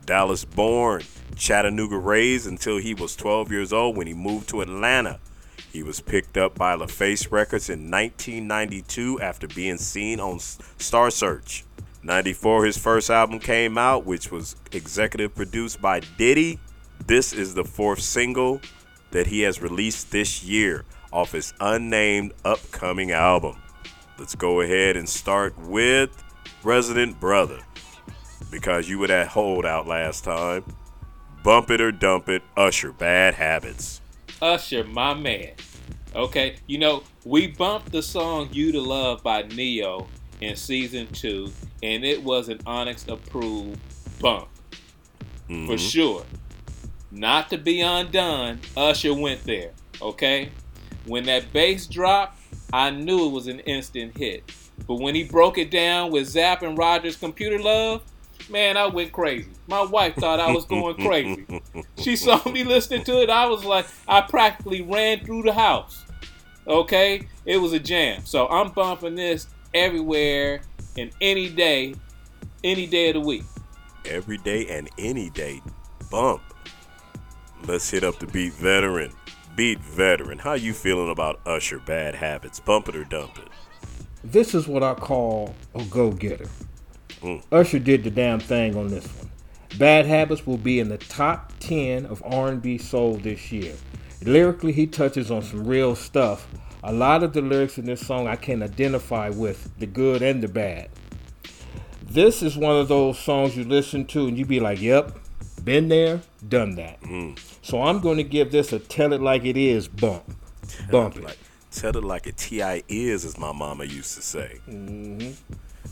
Dallas 0.04 0.44
born, 0.44 1.04
Chattanooga 1.36 1.96
raised 1.96 2.48
until 2.48 2.78
he 2.78 2.92
was 2.92 3.14
12 3.14 3.52
years 3.52 3.72
old 3.72 3.96
when 3.96 4.08
he 4.08 4.14
moved 4.14 4.48
to 4.48 4.62
Atlanta. 4.62 5.20
He 5.72 5.84
was 5.84 6.00
picked 6.00 6.36
up 6.36 6.56
by 6.56 6.74
LaFace 6.74 7.30
Records 7.30 7.70
in 7.70 7.88
1992 7.88 9.20
after 9.20 9.46
being 9.46 9.78
seen 9.78 10.18
on 10.18 10.40
Star 10.40 11.12
Search. 11.12 11.64
94 12.02 12.64
his 12.64 12.78
first 12.78 13.10
album 13.10 13.38
came 13.38 13.78
out 13.78 14.04
which 14.04 14.32
was 14.32 14.56
executive 14.72 15.36
produced 15.36 15.80
by 15.80 16.00
Diddy. 16.18 16.58
This 17.06 17.32
is 17.32 17.54
the 17.54 17.64
fourth 17.64 18.00
single 18.00 18.60
that 19.12 19.28
he 19.28 19.42
has 19.42 19.62
released 19.62 20.10
this 20.10 20.42
year 20.42 20.84
off 21.16 21.32
his 21.32 21.54
unnamed 21.60 22.30
upcoming 22.44 23.10
album. 23.10 23.56
Let's 24.18 24.34
go 24.34 24.60
ahead 24.60 24.98
and 24.98 25.08
start 25.08 25.58
with 25.58 26.10
Resident 26.62 27.18
Brother 27.18 27.60
because 28.50 28.86
you 28.86 28.98
were 28.98 29.06
that 29.06 29.28
holdout 29.28 29.86
last 29.86 30.24
time. 30.24 30.62
Bump 31.42 31.70
it 31.70 31.80
or 31.80 31.90
dump 31.90 32.28
it, 32.28 32.42
Usher, 32.54 32.92
bad 32.92 33.32
habits. 33.32 34.02
Usher, 34.42 34.84
my 34.84 35.14
man. 35.14 35.52
Okay, 36.14 36.56
you 36.66 36.76
know, 36.76 37.02
we 37.24 37.46
bumped 37.46 37.92
the 37.92 38.02
song 38.02 38.50
You 38.52 38.70
to 38.72 38.80
Love 38.82 39.22
by 39.22 39.40
Ne-Yo 39.42 40.06
in 40.42 40.54
season 40.54 41.06
two, 41.06 41.50
and 41.82 42.04
it 42.04 42.22
was 42.22 42.50
an 42.50 42.60
Onyx 42.66 43.08
approved 43.08 43.80
bump. 44.20 44.48
Mm-hmm. 45.48 45.66
For 45.66 45.78
sure. 45.78 46.24
Not 47.10 47.48
to 47.50 47.56
be 47.56 47.80
undone, 47.80 48.60
Usher 48.76 49.14
went 49.14 49.44
there. 49.44 49.70
Okay? 50.02 50.50
When 51.06 51.24
that 51.24 51.52
bass 51.52 51.86
dropped, 51.86 52.38
I 52.72 52.90
knew 52.90 53.26
it 53.26 53.32
was 53.32 53.46
an 53.46 53.60
instant 53.60 54.16
hit. 54.16 54.50
But 54.86 54.96
when 54.96 55.14
he 55.14 55.24
broke 55.24 55.58
it 55.58 55.70
down 55.70 56.10
with 56.10 56.28
Zapp 56.28 56.62
and 56.62 56.76
Rogers' 56.76 57.16
Computer 57.16 57.58
Love, 57.58 58.02
Man, 58.48 58.76
I 58.76 58.86
went 58.86 59.12
crazy. 59.12 59.50
My 59.66 59.82
wife 59.82 60.14
thought 60.14 60.38
I 60.38 60.52
was 60.52 60.64
going 60.66 60.94
crazy. 60.96 61.46
She 61.98 62.14
saw 62.14 62.40
me 62.48 62.62
listening 62.62 63.02
to 63.04 63.20
it. 63.20 63.30
I 63.30 63.46
was 63.46 63.64
like, 63.64 63.86
I 64.06 64.20
practically 64.20 64.82
ran 64.82 65.24
through 65.24 65.42
the 65.42 65.52
house. 65.52 66.04
Okay? 66.66 67.26
It 67.44 67.56
was 67.56 67.72
a 67.72 67.80
jam. 67.80 68.24
So 68.24 68.46
I'm 68.46 68.70
bumping 68.70 69.16
this 69.16 69.48
everywhere 69.74 70.60
and 70.96 71.10
any 71.20 71.48
day, 71.48 71.94
any 72.62 72.86
day 72.86 73.08
of 73.08 73.14
the 73.14 73.20
week. 73.20 73.44
Every 74.04 74.38
day 74.38 74.68
and 74.68 74.88
any 74.96 75.30
day. 75.30 75.60
Bump. 76.10 76.42
Let's 77.66 77.90
hit 77.90 78.04
up 78.04 78.20
the 78.20 78.26
beat 78.26 78.52
veteran. 78.52 79.12
Beat 79.56 79.80
veteran. 79.80 80.38
How 80.38 80.52
you 80.52 80.74
feeling 80.74 81.10
about 81.10 81.40
Usher 81.46 81.78
bad 81.78 82.14
habits? 82.14 82.60
Bump 82.60 82.90
it 82.90 82.96
or 82.96 83.04
dump 83.04 83.38
it? 83.38 83.48
This 84.22 84.54
is 84.54 84.68
what 84.68 84.82
I 84.82 84.92
call 84.92 85.54
a 85.74 85.82
go-getter. 85.84 86.48
Mm. 87.22 87.42
Usher 87.50 87.78
did 87.78 88.04
the 88.04 88.10
damn 88.10 88.38
thing 88.38 88.76
on 88.76 88.88
this 88.88 89.06
one. 89.16 89.30
Bad 89.78 90.04
Habits 90.04 90.46
will 90.46 90.58
be 90.58 90.78
in 90.78 90.90
the 90.90 90.98
top 90.98 91.52
10 91.60 92.04
of 92.04 92.22
R&B 92.24 92.76
soul 92.76 93.14
this 93.14 93.50
year. 93.50 93.74
Lyrically, 94.22 94.72
he 94.72 94.86
touches 94.86 95.30
on 95.30 95.42
some 95.42 95.66
real 95.66 95.94
stuff. 95.96 96.46
A 96.82 96.92
lot 96.92 97.22
of 97.22 97.32
the 97.32 97.40
lyrics 97.40 97.78
in 97.78 97.86
this 97.86 98.06
song 98.06 98.26
I 98.26 98.36
can 98.36 98.62
identify 98.62 99.30
with, 99.30 99.70
the 99.78 99.86
good 99.86 100.22
and 100.22 100.42
the 100.42 100.48
bad. 100.48 100.90
This 102.02 102.42
is 102.42 102.56
one 102.56 102.76
of 102.76 102.88
those 102.88 103.18
songs 103.18 103.56
you 103.56 103.64
listen 103.64 104.04
to 104.06 104.28
and 104.28 104.36
you 104.36 104.44
be 104.44 104.60
like, 104.60 104.80
yep, 104.80 105.18
been 105.66 105.88
there, 105.88 106.22
done 106.48 106.76
that. 106.76 106.98
So 107.60 107.82
I'm 107.82 108.00
going 108.00 108.16
to 108.16 108.22
give 108.22 108.52
this 108.52 108.72
a 108.72 108.78
tell 108.78 109.12
it 109.12 109.20
like 109.20 109.44
it 109.44 109.56
is 109.58 109.88
bump. 109.88 110.24
Bump 110.90 111.16
it. 111.16 111.24
Like, 111.24 111.38
tell 111.72 111.94
it 111.96 112.04
like 112.04 112.26
a 112.26 112.32
T.I. 112.32 112.84
is, 112.88 113.24
as 113.26 113.36
my 113.36 113.52
mama 113.52 113.84
used 113.84 114.14
to 114.14 114.22
say. 114.22 114.60
hmm 114.64 115.32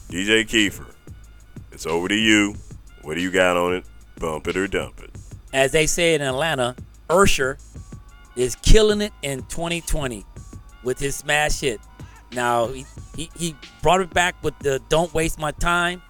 DJ 0.09 0.47
Kiefer, 0.47 0.87
it's 1.73 1.87
over 1.87 2.09
to 2.09 2.15
you. 2.15 2.55
What 3.03 3.15
do 3.15 3.21
you 3.21 3.33
got 3.33 3.57
on 3.57 3.75
it? 3.75 3.85
Bump 4.19 4.47
it 4.47 4.57
or 4.57 4.69
dump 4.69 5.03
it? 5.03 5.11
As 5.53 5.73
they 5.73 5.87
say 5.87 6.15
in 6.15 6.23
Atlanta, 6.23 6.77
Usher 7.11 7.59
is 8.37 8.55
killing 8.57 9.01
it 9.01 9.13
in 9.23 9.41
2020 9.47 10.25
with 10.85 10.99
his 11.01 11.17
smash 11.17 11.61
hit. 11.61 11.81
Now 12.33 12.69
he, 12.69 12.87
he, 13.17 13.31
he 13.37 13.57
brought 13.83 14.01
it 14.01 14.13
back 14.15 14.37
with 14.43 14.57
the 14.61 14.81
"Don't 14.89 15.13
Waste 15.15 15.39
My 15.39 15.51
Time." 15.53 16.01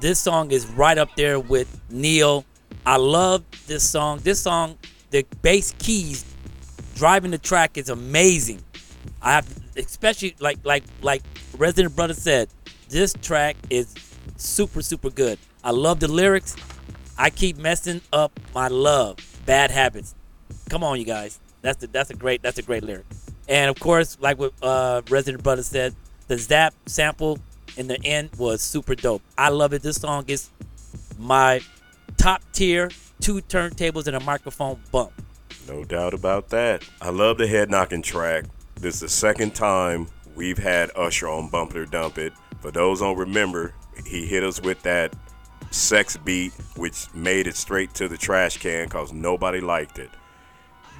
This 0.00 0.18
song 0.18 0.50
is 0.50 0.66
right 0.66 0.96
up 0.96 1.14
there 1.16 1.38
with 1.38 1.80
Neil. 1.90 2.44
I 2.84 2.96
love 2.96 3.44
this 3.66 3.88
song. 3.88 4.20
This 4.22 4.40
song, 4.40 4.76
the 5.10 5.24
bass 5.40 5.74
keys 5.78 6.24
driving 6.94 7.30
the 7.30 7.38
track 7.38 7.78
is 7.78 7.88
amazing. 7.88 8.62
I 9.20 9.32
have, 9.34 9.48
especially 9.76 10.34
like 10.40 10.58
like 10.64 10.84
like 11.00 11.22
Resident 11.56 11.94
Brother 11.94 12.14
said, 12.14 12.48
this 12.88 13.14
track 13.22 13.56
is 13.70 13.94
super 14.36 14.82
super 14.82 15.10
good. 15.10 15.38
I 15.62 15.70
love 15.70 16.00
the 16.00 16.08
lyrics. 16.08 16.56
I 17.16 17.30
keep 17.30 17.56
messing 17.56 18.00
up 18.12 18.32
my 18.54 18.68
love, 18.68 19.18
bad 19.46 19.70
habits. 19.70 20.14
Come 20.68 20.82
on, 20.82 20.98
you 20.98 21.04
guys. 21.04 21.38
That's 21.60 21.78
the 21.78 21.86
that's 21.86 22.10
a 22.10 22.14
great 22.14 22.42
that's 22.42 22.58
a 22.58 22.62
great 22.62 22.82
lyric. 22.82 23.06
And 23.48 23.70
of 23.70 23.78
course, 23.78 24.18
like 24.20 24.38
what 24.38 24.52
uh, 24.62 25.02
Resident 25.08 25.42
Brother 25.42 25.62
said, 25.62 25.94
the 26.26 26.38
Zapp 26.38 26.74
sample 26.86 27.38
in 27.76 27.86
the 27.86 28.04
end 28.04 28.30
was 28.38 28.60
super 28.60 28.94
dope. 28.94 29.22
I 29.38 29.50
love 29.50 29.72
it. 29.72 29.82
This 29.82 29.96
song 29.96 30.24
is 30.26 30.50
my 31.18 31.60
top 32.16 32.42
tier 32.52 32.90
two 33.20 33.40
turntables 33.42 34.06
and 34.06 34.16
a 34.16 34.20
microphone 34.20 34.80
bump. 34.90 35.12
No 35.68 35.84
doubt 35.84 36.14
about 36.14 36.48
that. 36.50 36.88
I 37.00 37.10
love 37.10 37.38
the 37.38 37.46
head 37.46 37.70
knocking 37.70 38.02
track. 38.02 38.44
This 38.76 38.96
is 38.96 39.00
the 39.00 39.08
second 39.08 39.54
time 39.54 40.08
we've 40.34 40.58
had 40.58 40.90
Usher 40.96 41.28
on 41.28 41.48
Bump 41.50 41.70
It 41.70 41.76
or 41.78 41.86
Dump 41.86 42.18
It. 42.18 42.32
For 42.60 42.70
those 42.70 43.00
don't 43.00 43.16
remember, 43.16 43.74
he 44.06 44.26
hit 44.26 44.42
us 44.42 44.60
with 44.60 44.82
that 44.82 45.14
sex 45.70 46.16
beat, 46.16 46.52
which 46.76 47.12
made 47.14 47.46
it 47.46 47.56
straight 47.56 47.94
to 47.94 48.08
the 48.08 48.16
trash 48.16 48.58
can 48.58 48.86
because 48.86 49.12
nobody 49.12 49.60
liked 49.60 49.98
it. 49.98 50.10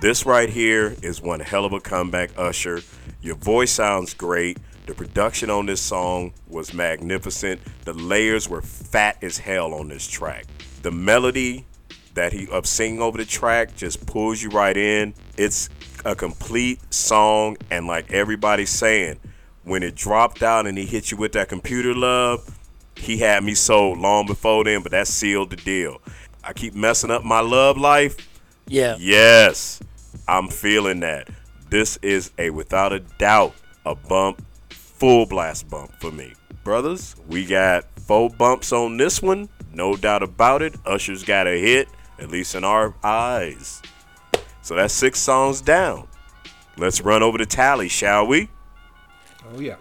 This 0.01 0.27
right 0.27 0.49
here 0.49 0.97
is 1.03 1.21
one 1.21 1.41
hell 1.41 1.65
of 1.65 1.73
a 1.73 1.81
comeback, 1.81 2.31
Usher. 2.37 2.83
Your 3.21 3.37
voice 3.37 3.71
sounds 3.71 4.15
great. 4.15 4.59
The 4.87 4.95
production 4.95 5.49
on 5.49 5.67
this 5.67 5.81
song 5.81 6.33
was 6.49 6.75
magnificent. 6.75 7.61
The 7.85 7.93
layers 7.93 8.49
were 8.49 8.63
fat 8.63 9.23
as 9.23 9.39
hell 9.39 9.75
on 9.75 9.89
this 9.89 10.09
track. 10.09 10.47
The 10.83 10.91
melody 10.91 11.65
that 12.15 12.33
he 12.33 12.49
of 12.49 12.67
singing 12.67 13.01
over 13.01 13.19
the 13.19 13.25
track 13.25 13.77
just 13.77 14.05
pulls 14.07 14.43
you 14.43 14.51
right 14.51 14.77
in. 14.77 15.15
It's 15.37 15.69
a 16.05 16.15
complete 16.15 16.81
song, 16.93 17.57
and 17.71 17.87
like 17.87 18.13
everybody's 18.13 18.71
saying, 18.71 19.19
when 19.65 19.83
it 19.83 19.95
dropped 19.95 20.43
out 20.43 20.67
and 20.67 20.77
he 20.77 20.85
hit 20.85 21.11
you 21.11 21.17
with 21.17 21.33
that 21.33 21.49
computer 21.49 21.95
love, 21.95 22.59
he 22.97 23.19
had 23.19 23.45
me 23.45 23.55
sold 23.55 23.99
long 23.99 24.27
before 24.27 24.65
then, 24.65 24.83
but 24.83 24.93
that 24.93 25.07
sealed 25.07 25.51
the 25.51 25.57
deal. 25.57 26.01
I 26.45 26.53
keep 26.53 26.75
messing 26.75 27.11
up 27.11 27.25
my 27.25 27.41
love 27.41 27.79
life. 27.79 28.17
Yeah. 28.67 28.97
Yes, 28.99 29.81
I'm 30.27 30.49
feeling 30.49 31.01
that. 31.01 31.29
This 31.71 31.97
is 32.03 32.33
a 32.39 32.51
without 32.51 32.93
a 32.93 33.01
doubt 33.01 33.55
a 33.87 33.95
bump, 33.95 34.45
full 34.71 35.27
blast 35.27 35.71
bump 35.71 35.93
for 36.01 36.11
me. 36.11 36.35
Brothers, 36.65 37.17
we 37.29 37.45
got 37.45 37.85
four 38.01 38.31
bumps 38.31 38.73
on 38.73 38.97
this 38.97 39.21
one. 39.21 39.49
No 39.73 39.97
doubt 39.97 40.23
about 40.23 40.63
it. 40.63 40.75
Usher's 40.87 41.25
got 41.25 41.47
a 41.47 41.59
hit, 41.59 41.89
at 42.19 42.31
least 42.31 42.55
in 42.55 42.63
our 42.63 42.95
eyes. 43.03 43.83
So 44.63 44.77
that's 44.77 44.95
six 44.95 45.19
songs 45.19 45.61
down. 45.61 46.07
Let's 46.77 47.01
run 47.01 47.23
over 47.23 47.37
the 47.37 47.47
tally, 47.47 47.89
shall 47.89 48.27
we? 48.27 48.49
Oh 49.53 49.59
yeah. 49.59 49.77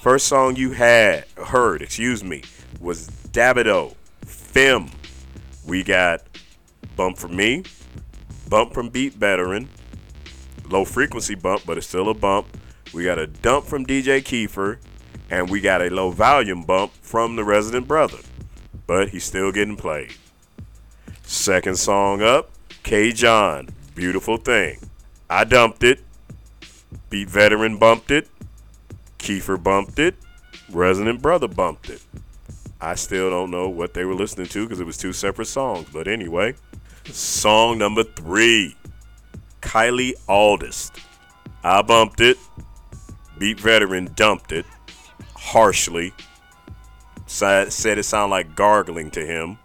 First 0.00 0.28
song 0.28 0.56
you 0.56 0.70
had 0.70 1.26
heard, 1.36 1.82
excuse 1.82 2.24
me, 2.24 2.42
was 2.80 3.08
Davido, 3.32 3.94
Fem. 4.24 4.90
We 5.66 5.82
got 5.82 6.22
Bump 6.96 7.18
from 7.18 7.36
Me, 7.36 7.64
Bump 8.48 8.72
from 8.72 8.88
Beat 8.88 9.14
Veteran, 9.14 9.68
Low 10.68 10.84
Frequency 10.84 11.34
Bump, 11.34 11.62
but 11.66 11.76
it's 11.76 11.86
still 11.86 12.08
a 12.08 12.14
bump. 12.14 12.46
We 12.94 13.04
got 13.04 13.18
a 13.18 13.26
Dump 13.26 13.66
from 13.66 13.84
DJ 13.84 14.22
Kiefer, 14.22 14.78
and 15.30 15.50
we 15.50 15.60
got 15.60 15.82
a 15.82 15.90
Low 15.90 16.10
Volume 16.10 16.64
Bump 16.64 16.92
from 17.02 17.36
the 17.36 17.44
Resident 17.44 17.86
Brother, 17.86 18.18
but 18.86 19.10
he's 19.10 19.24
still 19.24 19.52
getting 19.52 19.76
played. 19.76 20.14
Second 21.22 21.78
song 21.78 22.22
up, 22.22 22.50
K'Jon, 22.82 23.70
Beautiful 23.94 24.38
Thing. 24.38 24.78
I 25.28 25.44
dumped 25.44 25.84
it. 25.84 26.00
Beat 27.10 27.28
Veteran 27.28 27.76
bumped 27.76 28.10
it. 28.10 28.28
Kiefer 29.18 29.62
bumped 29.62 29.98
it. 29.98 30.14
Resident 30.70 31.20
Brother 31.20 31.48
bumped 31.48 31.90
it. 31.90 32.02
I 32.80 32.94
still 32.94 33.28
don't 33.28 33.50
know 33.50 33.68
what 33.68 33.92
they 33.92 34.04
were 34.04 34.14
listening 34.14 34.46
to 34.48 34.64
because 34.64 34.80
it 34.80 34.86
was 34.86 34.96
two 34.96 35.12
separate 35.12 35.46
songs. 35.46 35.88
But 35.92 36.08
anyway, 36.08 36.54
song 37.04 37.78
number 37.78 38.04
three 38.04 38.76
Kylie 39.60 40.14
Auldist. 40.28 40.92
I 41.62 41.82
bumped 41.82 42.20
it. 42.20 42.38
Beat 43.38 43.60
Veteran 43.60 44.12
dumped 44.14 44.52
it 44.52 44.64
harshly. 45.48 46.12
Said, 47.26 47.72
said 47.72 47.98
it 47.98 48.04
sounded 48.04 48.30
like 48.30 48.54
gargling 48.54 49.10
to 49.12 49.24
him. 49.24 49.58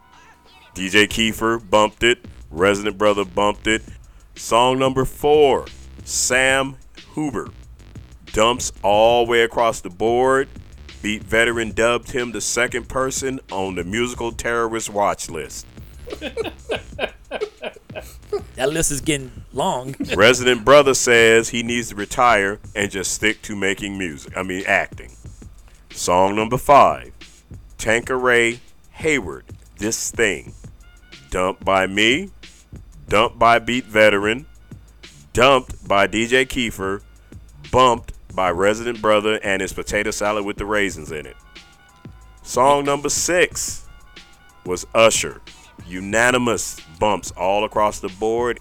DJ 0.75 1.07
Kiefer 1.07 1.69
bumped 1.69 2.03
it. 2.03 2.25
Resident 2.49 2.97
Brother 2.97 3.25
bumped 3.25 3.67
it. 3.67 3.83
Song 4.35 4.79
number 4.79 5.05
four 5.05 5.65
Sam 6.03 6.77
Huber 7.13 7.49
dumps 8.31 8.71
all 8.81 9.25
the 9.25 9.31
way 9.31 9.41
across 9.43 9.81
the 9.81 9.89
board. 9.89 10.47
Beat 11.01 11.23
Veteran 11.23 11.71
dubbed 11.71 12.11
him 12.11 12.31
the 12.31 12.41
second 12.41 12.87
person 12.87 13.39
on 13.51 13.75
the 13.75 13.83
musical 13.83 14.31
terrorist 14.31 14.89
watch 14.89 15.29
list. 15.29 15.67
That 18.55 18.71
list 18.71 18.91
is 18.91 19.01
getting 19.01 19.31
long. 19.51 19.95
Resident 20.15 20.63
Brother 20.63 20.93
says 20.93 21.49
he 21.49 21.63
needs 21.63 21.89
to 21.89 21.95
retire 21.95 22.59
and 22.75 22.91
just 22.91 23.11
stick 23.11 23.41
to 23.43 23.55
making 23.55 23.97
music. 23.97 24.37
I 24.37 24.43
mean, 24.43 24.63
acting. 24.67 25.11
Song 25.93 26.35
number 26.35 26.57
five 26.57 27.13
Tankeray 27.77 28.59
Hayward, 28.91 29.45
This 29.77 30.09
Thing. 30.09 30.53
Dumped 31.29 31.63
by 31.63 31.85
me, 31.85 32.31
dumped 33.07 33.37
by 33.37 33.59
Beat 33.59 33.85
Veteran, 33.85 34.47
dumped 35.33 35.87
by 35.87 36.07
DJ 36.07 36.45
Kiefer, 36.47 37.03
bumped 37.71 38.13
by 38.35 38.49
Resident 38.49 39.01
Brother 39.01 39.39
and 39.43 39.61
his 39.61 39.71
potato 39.71 40.09
salad 40.09 40.43
with 40.45 40.57
the 40.57 40.65
raisins 40.65 41.11
in 41.11 41.27
it. 41.27 41.37
Song 42.41 42.85
number 42.85 43.09
six 43.09 43.85
was 44.65 44.87
Usher. 44.95 45.41
Unanimous 45.87 46.79
bumps 46.99 47.31
all 47.31 47.63
across 47.63 47.99
the 47.99 48.09
board. 48.09 48.59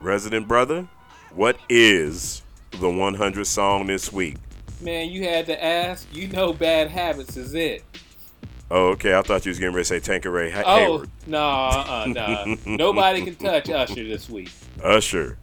Resident 0.00 0.48
Brother, 0.48 0.88
what 1.32 1.58
is 1.68 2.42
the 2.72 2.90
100 2.90 3.46
song 3.46 3.86
this 3.86 4.12
week? 4.12 4.36
Man, 4.80 5.10
you 5.10 5.24
had 5.24 5.46
to 5.46 5.62
ask. 5.64 6.06
You 6.12 6.28
know, 6.28 6.52
bad 6.52 6.90
habits 6.90 7.36
is 7.36 7.54
it. 7.54 7.82
Oh, 8.70 8.88
okay. 8.88 9.14
I 9.16 9.22
thought 9.22 9.46
you 9.46 9.50
was 9.50 9.58
getting 9.58 9.74
ready 9.74 9.84
to 9.84 9.88
say 9.88 10.00
Tankeray 10.00 10.50
ha- 10.50 10.62
Oh, 10.66 10.76
Hayward. 10.76 11.10
nah, 11.26 11.68
uh, 11.68 12.06
nah. 12.06 12.56
Nobody 12.66 13.22
can 13.22 13.36
touch 13.36 13.70
Usher 13.70 13.94
this 14.04 14.28
week. 14.28 14.50
Usher, 14.82 15.38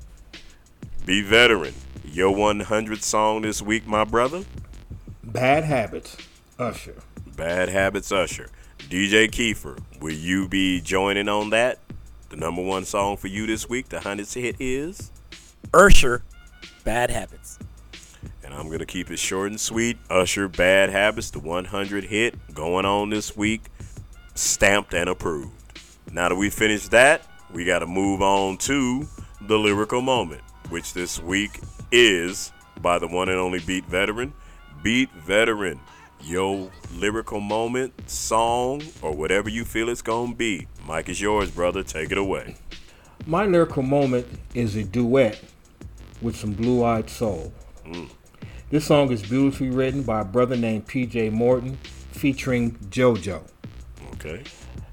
beat 1.06 1.26
veteran. 1.26 1.74
Your 2.06 2.36
100 2.36 3.02
song 3.02 3.42
this 3.42 3.62
week, 3.62 3.88
my 3.88 4.04
brother. 4.04 4.44
Bad 5.24 5.64
habits. 5.64 6.16
Usher. 6.60 6.96
Bad 7.36 7.70
Habits 7.70 8.12
Usher. 8.12 8.50
DJ 8.78 9.28
Kiefer, 9.32 9.80
will 10.00 10.14
you 10.14 10.48
be 10.48 10.80
joining 10.82 11.28
on 11.28 11.50
that? 11.50 11.80
The 12.30 12.36
number 12.36 12.62
one 12.62 12.86
song 12.86 13.18
for 13.18 13.28
you 13.28 13.48
this 13.48 13.68
week, 13.68 13.90
the 13.90 13.98
100th 13.98 14.40
hit 14.40 14.58
is? 14.60 15.10
Usher, 15.74 16.22
Bad 16.84 17.10
Habits. 17.10 17.58
And 18.44 18.54
I'm 18.54 18.68
going 18.68 18.80
to 18.80 18.86
keep 18.86 19.10
it 19.10 19.20
short 19.20 19.52
and 19.52 19.60
sweet. 19.60 19.98
Usher, 20.10 20.48
Bad 20.48 20.90
Habits, 20.90 21.32
the 21.32 21.40
100 21.40 22.04
hit 22.04 22.36
going 22.54 22.86
on 22.86 23.10
this 23.10 23.38
week, 23.38 23.64
stamped 24.36 24.94
and 24.94 25.10
approved. 25.10 25.52
Now 26.12 26.30
that 26.30 26.36
we 26.36 26.50
finished 26.50 26.92
that, 26.92 27.26
we 27.52 27.66
got 27.66 27.80
to 27.80 27.88
move 27.88 28.22
on 28.22 28.58
to 28.58 29.08
the 29.42 29.58
lyrical 29.58 30.02
moment, 30.02 30.42
which 30.70 30.94
this 30.94 31.22
week 31.22 31.60
is 31.92 32.52
by 32.82 33.00
the 33.00 33.08
one 33.08 33.30
and 33.30 33.40
only 33.40 33.60
Beat 33.60 33.86
Veteran. 33.86 34.34
Beat 34.82 35.12
Veteran, 35.14 35.80
your 36.22 36.70
lyrical 36.96 37.40
moment, 37.40 38.10
song, 38.10 38.82
or 39.02 39.16
whatever 39.16 39.50
you 39.50 39.64
feel 39.64 39.90
it's 39.90 40.02
going 40.02 40.32
to 40.32 40.38
be. 40.38 40.68
Mike 40.86 41.10
is 41.10 41.22
yours, 41.22 41.50
brother. 41.50 41.84
Take 41.84 42.12
it 42.12 42.18
away. 42.18 42.58
My 43.26 43.46
lyrical 43.46 43.84
moment 43.84 44.28
is 44.54 44.76
a 44.76 44.84
duet 44.84 45.40
with 46.22 46.36
some 46.36 46.54
blue 46.54 46.84
eyed 46.84 47.10
soul. 47.10 47.54
Mm. 47.86 48.10
This 48.74 48.86
song 48.86 49.12
is 49.12 49.22
beautifully 49.22 49.70
written 49.70 50.02
by 50.02 50.22
a 50.22 50.26
brother 50.26 50.58
named 50.58 50.88
PJ 50.88 51.32
Morton 51.32 51.78
featuring 52.12 52.72
JoJo. 52.90 53.44
Okay. 54.16 54.42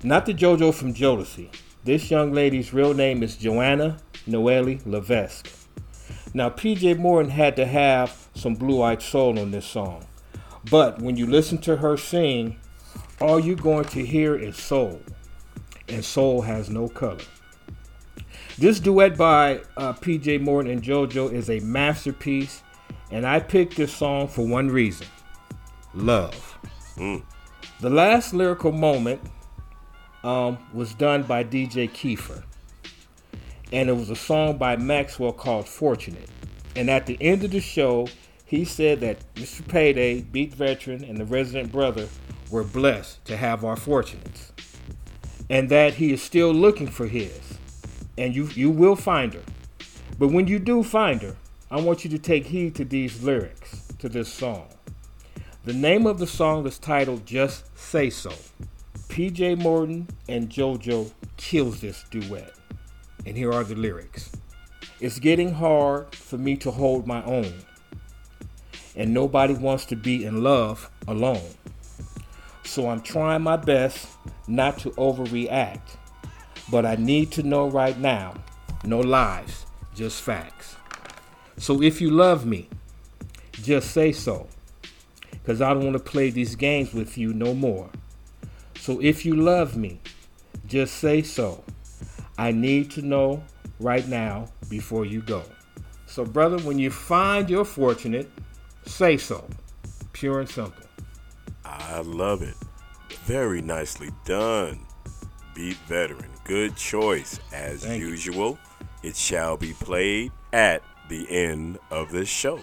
Not 0.02 0.26
the 0.26 0.34
JoJo 0.34 0.74
from 0.74 0.92
Jodeci. 0.92 1.48
This 1.82 2.10
young 2.10 2.34
lady's 2.34 2.74
real 2.74 2.92
name 2.92 3.22
is 3.22 3.38
Joanna 3.38 3.96
Noelle 4.26 4.76
Levesque. 4.84 5.48
Now, 6.34 6.50
PJ 6.50 6.98
Morton 6.98 7.30
had 7.30 7.56
to 7.56 7.64
have 7.64 8.28
some 8.34 8.54
blue 8.54 8.82
eyed 8.82 9.00
soul 9.00 9.38
on 9.38 9.50
this 9.50 9.64
song. 9.64 10.04
But 10.70 11.00
when 11.00 11.16
you 11.16 11.26
listen 11.26 11.56
to 11.62 11.78
her 11.78 11.96
sing, 11.96 12.60
all 13.18 13.40
you're 13.40 13.56
going 13.56 13.86
to 13.86 14.04
hear 14.04 14.36
is 14.36 14.58
soul. 14.58 15.00
And 15.88 16.04
soul 16.04 16.42
has 16.42 16.68
no 16.68 16.86
color. 16.90 17.24
This 18.58 18.78
duet 18.78 19.16
by 19.16 19.62
uh, 19.78 19.94
PJ 19.94 20.42
Morton 20.42 20.70
and 20.70 20.82
JoJo 20.82 21.32
is 21.32 21.48
a 21.48 21.60
masterpiece, 21.60 22.62
and 23.11 23.26
I 23.26 23.40
picked 23.40 23.76
this 23.76 23.92
song 23.92 24.28
for 24.28 24.46
one 24.46 24.70
reason 24.70 25.06
love. 25.94 26.58
The 27.80 27.90
last 27.90 28.34
lyrical 28.34 28.72
moment 28.72 29.20
um, 30.22 30.58
was 30.72 30.94
done 30.94 31.22
by 31.22 31.44
DJ 31.44 31.90
Kiefer, 31.90 32.44
and 33.72 33.88
it 33.88 33.94
was 33.94 34.11
a 34.11 34.16
song 34.16 34.58
by 34.58 34.76
Maxwell 34.76 35.32
called 35.32 35.68
Fortunate. 35.68 36.28
And 36.76 36.88
at 36.88 37.06
the 37.06 37.18
end 37.20 37.42
of 37.42 37.50
the 37.50 37.61
show, 37.61 38.06
he 38.44 38.64
said 38.64 39.00
that 39.00 39.34
Mr. 39.34 39.66
Payday, 39.66 40.22
Beat 40.22 40.54
Veteran, 40.54 41.04
and 41.04 41.18
the 41.18 41.24
Resident 41.24 41.72
Brother 41.72 42.08
were 42.50 42.64
blessed 42.64 43.24
to 43.24 43.36
have 43.36 43.64
our 43.64 43.76
fortunates, 43.76 44.52
and 45.48 45.68
that 45.70 45.94
he 45.94 46.12
is 46.12 46.22
still 46.22 46.52
looking 46.52 46.88
for 46.88 47.06
his 47.06 47.50
and 48.20 48.36
you 48.36 48.48
you 48.54 48.70
will 48.70 48.96
find 48.96 49.34
her. 49.34 49.42
But 50.18 50.28
when 50.28 50.46
you 50.46 50.58
do 50.58 50.82
find 50.82 51.22
her, 51.22 51.36
I 51.72 51.80
want 51.80 52.02
you 52.02 52.10
to 52.10 52.18
take 52.18 52.46
heed 52.46 52.74
to 52.76 52.84
these 52.84 53.22
lyrics 53.22 53.86
to 54.00 54.08
this 54.08 54.28
song. 54.28 54.66
The 55.64 55.72
name 55.72 56.04
of 56.04 56.18
the 56.18 56.26
song 56.26 56.66
is 56.66 56.80
titled 56.80 57.24
Just 57.24 57.78
Say 57.78 58.10
So. 58.10 58.32
PJ 59.08 59.56
Morton 59.56 60.08
and 60.28 60.50
JoJo 60.50 61.12
kills 61.36 61.80
this 61.80 62.04
duet. 62.10 62.54
And 63.24 63.36
here 63.36 63.52
are 63.52 63.62
the 63.62 63.76
lyrics. 63.76 64.32
It's 64.98 65.20
getting 65.20 65.54
hard 65.54 66.12
for 66.12 66.38
me 66.38 66.56
to 66.56 66.72
hold 66.72 67.06
my 67.06 67.22
own. 67.22 67.52
And 68.96 69.14
nobody 69.14 69.54
wants 69.54 69.84
to 69.86 69.96
be 69.96 70.24
in 70.24 70.42
love 70.42 70.90
alone. 71.06 71.54
So 72.64 72.88
I'm 72.88 73.00
trying 73.00 73.42
my 73.42 73.56
best 73.56 74.08
not 74.48 74.78
to 74.80 74.90
overreact. 74.92 75.98
But 76.68 76.84
I 76.84 76.96
need 76.96 77.30
to 77.32 77.44
know 77.44 77.68
right 77.68 77.96
now 77.96 78.34
no 78.84 78.98
lies, 78.98 79.66
just 79.94 80.20
facts. 80.20 80.59
So 81.61 81.82
if 81.82 82.00
you 82.00 82.11
love 82.11 82.46
me, 82.46 82.68
just 83.52 83.90
say 83.90 84.12
so. 84.12 84.48
Because 85.30 85.61
I 85.61 85.74
don't 85.74 85.84
want 85.84 85.92
to 85.92 86.02
play 86.02 86.30
these 86.30 86.56
games 86.56 86.94
with 86.94 87.18
you 87.18 87.34
no 87.34 87.52
more. 87.52 87.90
So 88.76 88.98
if 89.02 89.26
you 89.26 89.36
love 89.36 89.76
me, 89.76 90.00
just 90.66 90.94
say 90.94 91.20
so. 91.20 91.62
I 92.38 92.50
need 92.50 92.90
to 92.92 93.02
know 93.02 93.42
right 93.78 94.08
now 94.08 94.48
before 94.70 95.04
you 95.04 95.20
go. 95.20 95.42
So, 96.06 96.24
brother, 96.24 96.58
when 96.61 96.78
you 96.78 96.90
find 96.90 97.50
you're 97.50 97.66
fortunate, 97.66 98.30
say 98.86 99.18
so. 99.18 99.46
Pure 100.14 100.40
and 100.40 100.48
simple. 100.48 100.86
I 101.62 102.00
love 102.00 102.40
it. 102.40 102.54
Very 103.26 103.61
nicely 103.61 104.08
done. 104.24 104.80
Beat 105.54 105.76
Veteran. 105.86 106.30
Good 106.44 106.74
choice. 106.74 107.38
As 107.52 107.84
Thank 107.84 108.00
you. 108.00 108.08
usual, 108.08 108.58
it 109.02 109.14
shall 109.14 109.58
be 109.58 109.74
played 109.74 110.32
at 110.54 110.82
the 111.11 111.30
end 111.30 111.78
of 111.90 112.11
this 112.11 112.28
show. 112.28 112.58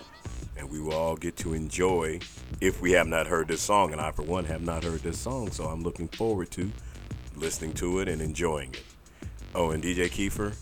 And 0.57 0.71
we 0.71 0.81
will 0.81 0.93
all 0.93 1.15
get 1.15 1.37
to 1.37 1.53
enjoy 1.53 2.19
if 2.59 2.81
we 2.81 2.93
have 2.93 3.07
not 3.07 3.27
heard 3.27 3.47
this 3.47 3.61
song. 3.61 3.91
And 3.91 4.01
I, 4.01 4.09
for 4.09 4.23
one, 4.23 4.45
have 4.45 4.63
not 4.63 4.83
heard 4.83 5.01
this 5.01 5.19
song. 5.19 5.51
So 5.51 5.65
I'm 5.65 5.83
looking 5.83 6.07
forward 6.07 6.49
to 6.51 6.71
listening 7.35 7.73
to 7.73 7.99
it 7.99 8.07
and 8.07 8.21
enjoying 8.21 8.73
it. 8.73 8.83
Oh, 9.53 9.69
and 9.71 9.83
DJ 9.83 10.09
Kiefer, 10.09 10.55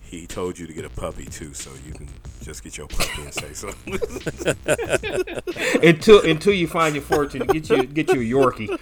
he 0.00 0.26
told 0.26 0.58
you 0.58 0.66
to 0.66 0.72
get 0.72 0.86
a 0.86 0.90
puppy 0.90 1.26
too. 1.26 1.52
So 1.52 1.70
you 1.86 1.92
can 1.92 2.08
just 2.42 2.64
get 2.64 2.78
your 2.78 2.86
puppy 2.86 3.22
and 3.22 3.34
say 3.34 3.52
so. 3.52 3.68
until 5.82 6.20
until 6.22 6.52
you 6.52 6.66
find 6.66 6.94
your 6.94 7.04
fortune, 7.04 7.46
get 7.46 7.68
you 7.68 7.84
get 7.84 8.12
you 8.12 8.20
a 8.20 8.24
Yorkie. 8.24 8.78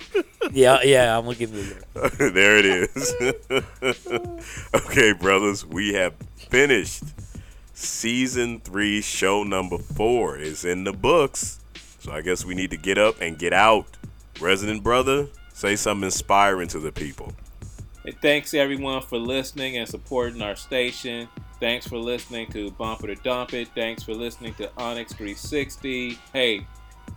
Yeah, 0.52 0.82
yeah, 0.82 1.16
I'm 1.16 1.24
gonna 1.24 1.36
give 1.36 1.54
you 1.54 1.61
a 1.94 1.98
lyric. 1.98 2.34
there 2.34 2.58
it 2.58 2.66
is. 2.66 3.14
okay, 4.74 5.12
brothers, 5.12 5.64
we 5.64 5.94
have 5.94 6.14
finished 6.36 7.04
season 7.80 8.60
three, 8.60 9.00
show 9.00 9.42
number 9.42 9.78
four 9.78 10.36
is 10.36 10.64
in 10.64 10.84
the 10.84 10.92
books. 10.92 11.60
So 12.00 12.12
I 12.12 12.20
guess 12.20 12.44
we 12.44 12.54
need 12.54 12.70
to 12.70 12.76
get 12.76 12.98
up 12.98 13.20
and 13.20 13.38
get 13.38 13.52
out. 13.52 13.86
Resident 14.40 14.82
brother, 14.82 15.28
say 15.52 15.76
something 15.76 16.04
inspiring 16.04 16.68
to 16.68 16.78
the 16.78 16.92
people. 16.92 17.32
And 18.04 18.16
thanks 18.22 18.54
everyone 18.54 19.02
for 19.02 19.18
listening 19.18 19.76
and 19.76 19.88
supporting 19.88 20.40
our 20.40 20.56
station. 20.56 21.28
Thanks 21.58 21.86
for 21.86 21.98
listening 21.98 22.50
to 22.52 22.70
Bump 22.72 23.04
It 23.04 23.10
or 23.10 23.14
Dump 23.16 23.52
It. 23.52 23.68
Thanks 23.74 24.02
for 24.02 24.14
listening 24.14 24.54
to 24.54 24.70
Onyx 24.78 25.12
360. 25.12 26.18
Hey, 26.32 26.66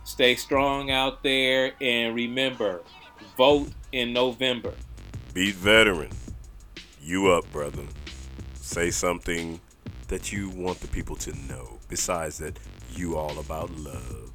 stay 0.04 0.34
strong 0.34 0.90
out 0.90 1.22
there 1.22 1.72
and 1.80 2.14
remember, 2.14 2.82
vote 3.38 3.70
in 3.92 4.12
November. 4.12 4.74
Beat 5.32 5.54
veteran, 5.54 6.10
you 7.00 7.28
up, 7.28 7.50
brother. 7.50 7.84
Say 8.54 8.90
something 8.90 9.60
that 10.14 10.30
you 10.30 10.48
want 10.50 10.78
the 10.78 10.86
people 10.86 11.16
to 11.16 11.32
know. 11.48 11.68
Besides 11.88 12.38
that, 12.38 12.56
you 12.94 13.16
all 13.16 13.36
about 13.40 13.68
love. 13.72 14.30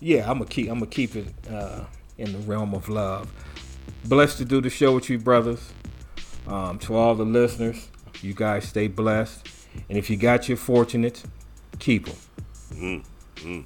Yeah, 0.00 0.22
I'm 0.22 0.38
gonna 0.38 0.48
keep 0.48 0.70
I'm 0.70 0.78
gonna 0.78 0.90
keep 0.90 1.14
it 1.14 1.26
uh, 1.50 1.84
in 2.16 2.32
the 2.32 2.38
realm 2.38 2.72
of 2.72 2.88
love. 2.88 3.30
Blessed 4.06 4.38
to 4.38 4.46
do 4.46 4.62
the 4.62 4.70
show 4.70 4.94
with 4.94 5.10
you, 5.10 5.18
brothers. 5.18 5.74
Um, 6.46 6.78
to 6.78 6.96
all 6.96 7.14
the 7.14 7.26
listeners, 7.26 7.90
you 8.22 8.32
guys 8.32 8.64
stay 8.64 8.88
blessed, 8.88 9.46
and 9.90 9.98
if 9.98 10.08
you 10.08 10.16
got 10.16 10.48
your 10.48 10.56
fortunate, 10.56 11.22
keep 11.78 12.06
them. 12.06 12.16
Mm, 12.72 13.04
mm. 13.36 13.64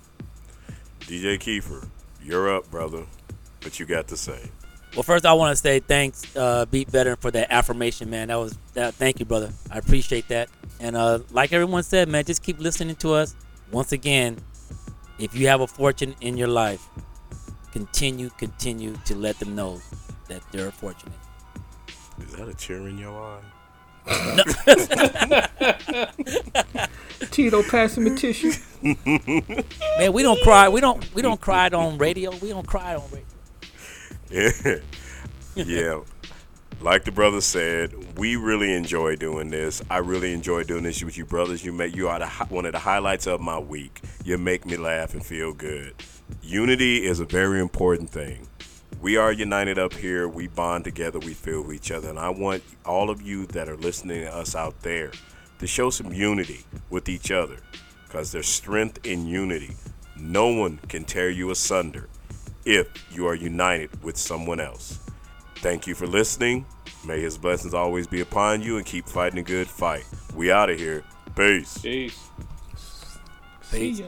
DJ 1.02 1.38
Kiefer, 1.38 1.88
you're 2.20 2.52
up, 2.52 2.68
brother. 2.68 3.07
What 3.62 3.78
you 3.78 3.86
got 3.86 4.09
to 4.09 4.16
say? 4.16 4.50
Well, 4.96 5.05
first 5.05 5.24
I 5.24 5.32
want 5.34 5.57
to 5.57 5.62
say 5.62 5.78
thanks, 5.78 6.36
uh, 6.36 6.66
Beat 6.66 6.88
Veteran, 6.88 7.16
for 7.16 7.30
that 7.30 7.52
affirmation, 7.52 8.11
man. 8.11 8.28
That 8.28 8.40
was 8.40 8.59
that. 8.74 8.94
Thank 8.94 9.20
you, 9.20 9.24
brother. 9.24 9.52
I 9.70 9.78
appreciate 9.78 10.26
that. 10.28 10.48
And 10.85 10.97
uh, 10.99 11.20
like 11.30 11.55
everyone 11.55 11.82
said, 11.82 12.11
man, 12.11 12.26
just 12.26 12.43
keep 12.43 12.61
listening 12.61 12.97
to 12.97 13.14
us. 13.14 13.35
Once 13.72 13.93
again, 13.93 14.37
if 15.18 15.35
you 15.35 15.49
have 15.49 15.62
a 15.62 15.66
fortune 15.66 16.14
in 16.20 16.37
your 16.37 16.49
life, 16.49 16.87
continue, 17.72 18.28
continue 18.37 18.95
to 19.07 19.16
let 19.16 19.39
them 19.39 19.55
know 19.55 19.80
that 20.28 20.43
they're 20.53 20.70
fortunate. 20.70 21.14
Is 22.20 22.32
that 22.32 22.51
a 22.51 22.53
tear 22.53 22.87
in 22.87 22.99
your 22.99 23.18
eye? 23.18 23.41
Tito, 27.30 27.62
pass 27.62 27.97
him 27.97 28.07
a 28.07 28.14
tissue. 28.14 28.53
Man, 29.07 30.12
we 30.12 30.22
don't 30.22 30.43
cry. 30.43 30.68
We 30.68 30.82
don't. 30.82 31.14
We 31.14 31.22
don't 31.22 31.41
cry 31.41 31.70
on 31.70 31.97
radio. 31.97 32.37
We 32.37 32.51
don't 32.51 32.66
cry 32.66 32.97
on 32.97 33.05
radio. 33.11 33.24
Yeah. 35.57 35.64
yeah. 35.66 36.01
Like 36.81 37.05
the 37.05 37.12
brother 37.12 37.41
said, 37.41 38.18
we 38.18 38.37
really 38.37 38.75
enjoy 38.75 39.16
doing 39.16 39.51
this. 39.51 39.83
I 39.89 39.99
really 39.99 40.33
enjoy 40.33 40.64
doing 40.64 40.83
this 40.83 41.03
with 41.03 41.16
you 41.16 41.25
brothers. 41.25 41.64
You 41.64 41.72
make 41.72 41.97
you 41.97 42.09
are 42.09 42.18
the, 42.18 42.27
one 42.49 42.66
of 42.66 42.72
the 42.72 42.79
highlights 42.79 43.27
of 43.27 43.41
my 43.41 43.59
week. 43.59 44.03
You 44.25 44.37
make 44.37 44.66
me 44.66 44.77
laugh 44.77 45.14
and 45.14 45.25
feel 45.25 45.53
good. 45.53 45.95
Unity 46.43 47.07
is 47.07 47.20
a 47.20 47.25
very 47.25 47.61
important 47.61 48.11
thing. 48.11 48.49
We 49.01 49.16
are 49.16 49.33
united 49.33 49.79
up 49.79 49.95
here. 49.95 50.29
We 50.29 50.47
bond 50.47 50.85
together. 50.85 51.18
We 51.18 51.35
feel 51.35 51.62
with 51.62 51.77
each 51.77 51.91
other. 51.91 52.09
And 52.11 52.18
I 52.18 52.31
want 52.31 52.62
all 52.85 53.11
of 53.11 53.22
you 53.22 53.47
that 53.47 53.68
are 53.68 53.77
listening 53.77 54.22
to 54.22 54.35
us 54.35 54.55
out 54.55 54.81
there 54.83 55.12
to 55.59 55.66
show 55.66 55.91
some 55.91 56.12
unity 56.12 56.64
with 56.91 57.09
each 57.09 57.31
other 57.31 57.57
because 58.07 58.33
there's 58.33 58.49
strength 58.49 59.05
in 59.05 59.27
unity. 59.27 59.75
No 60.16 60.49
one 60.49 60.79
can 60.89 61.05
tear 61.05 61.31
you 61.31 61.51
asunder 61.51 62.09
if 62.64 62.87
you 63.14 63.27
are 63.27 63.35
united 63.35 64.03
with 64.03 64.16
someone 64.16 64.61
else. 64.61 65.03
Thank 65.65 65.87
you 65.87 65.95
for 65.95 66.07
listening. 66.07 66.67
May 67.07 67.23
his 67.23 67.39
blessings 67.39 67.73
always 67.73 68.07
be 68.07 68.21
upon 68.21 68.61
you 68.61 68.77
and 68.77 68.85
keep 68.85 69.09
fighting 69.09 69.39
a 69.39 69.43
good 69.43 69.67
fight. 69.67 70.05
We 70.35 70.53
out 70.53 70.69
of 70.69 70.79
here. 70.79 71.05
Peace. 71.35 71.79
Peace. 71.79 72.29
Peace. 73.71 74.03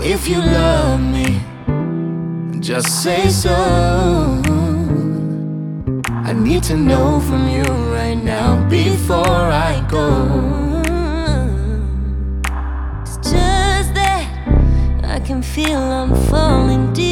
If 0.00 0.28
you 0.28 0.38
love 0.38 1.00
me, 1.00 1.40
just 2.60 3.02
say 3.02 3.28
so. 3.28 3.54
I 6.08 6.32
need 6.32 6.62
to 6.64 6.76
know 6.76 7.20
from 7.20 7.48
you 7.48 7.64
right 7.92 8.14
now 8.14 8.68
before 8.68 9.50
I 9.68 9.84
go. 9.88 10.82
It's 13.02 13.16
just 13.16 13.94
that 13.94 14.26
I 15.04 15.20
can 15.20 15.42
feel 15.42 15.78
I'm 15.78 16.14
falling 16.26 16.92
deep. 16.92 17.11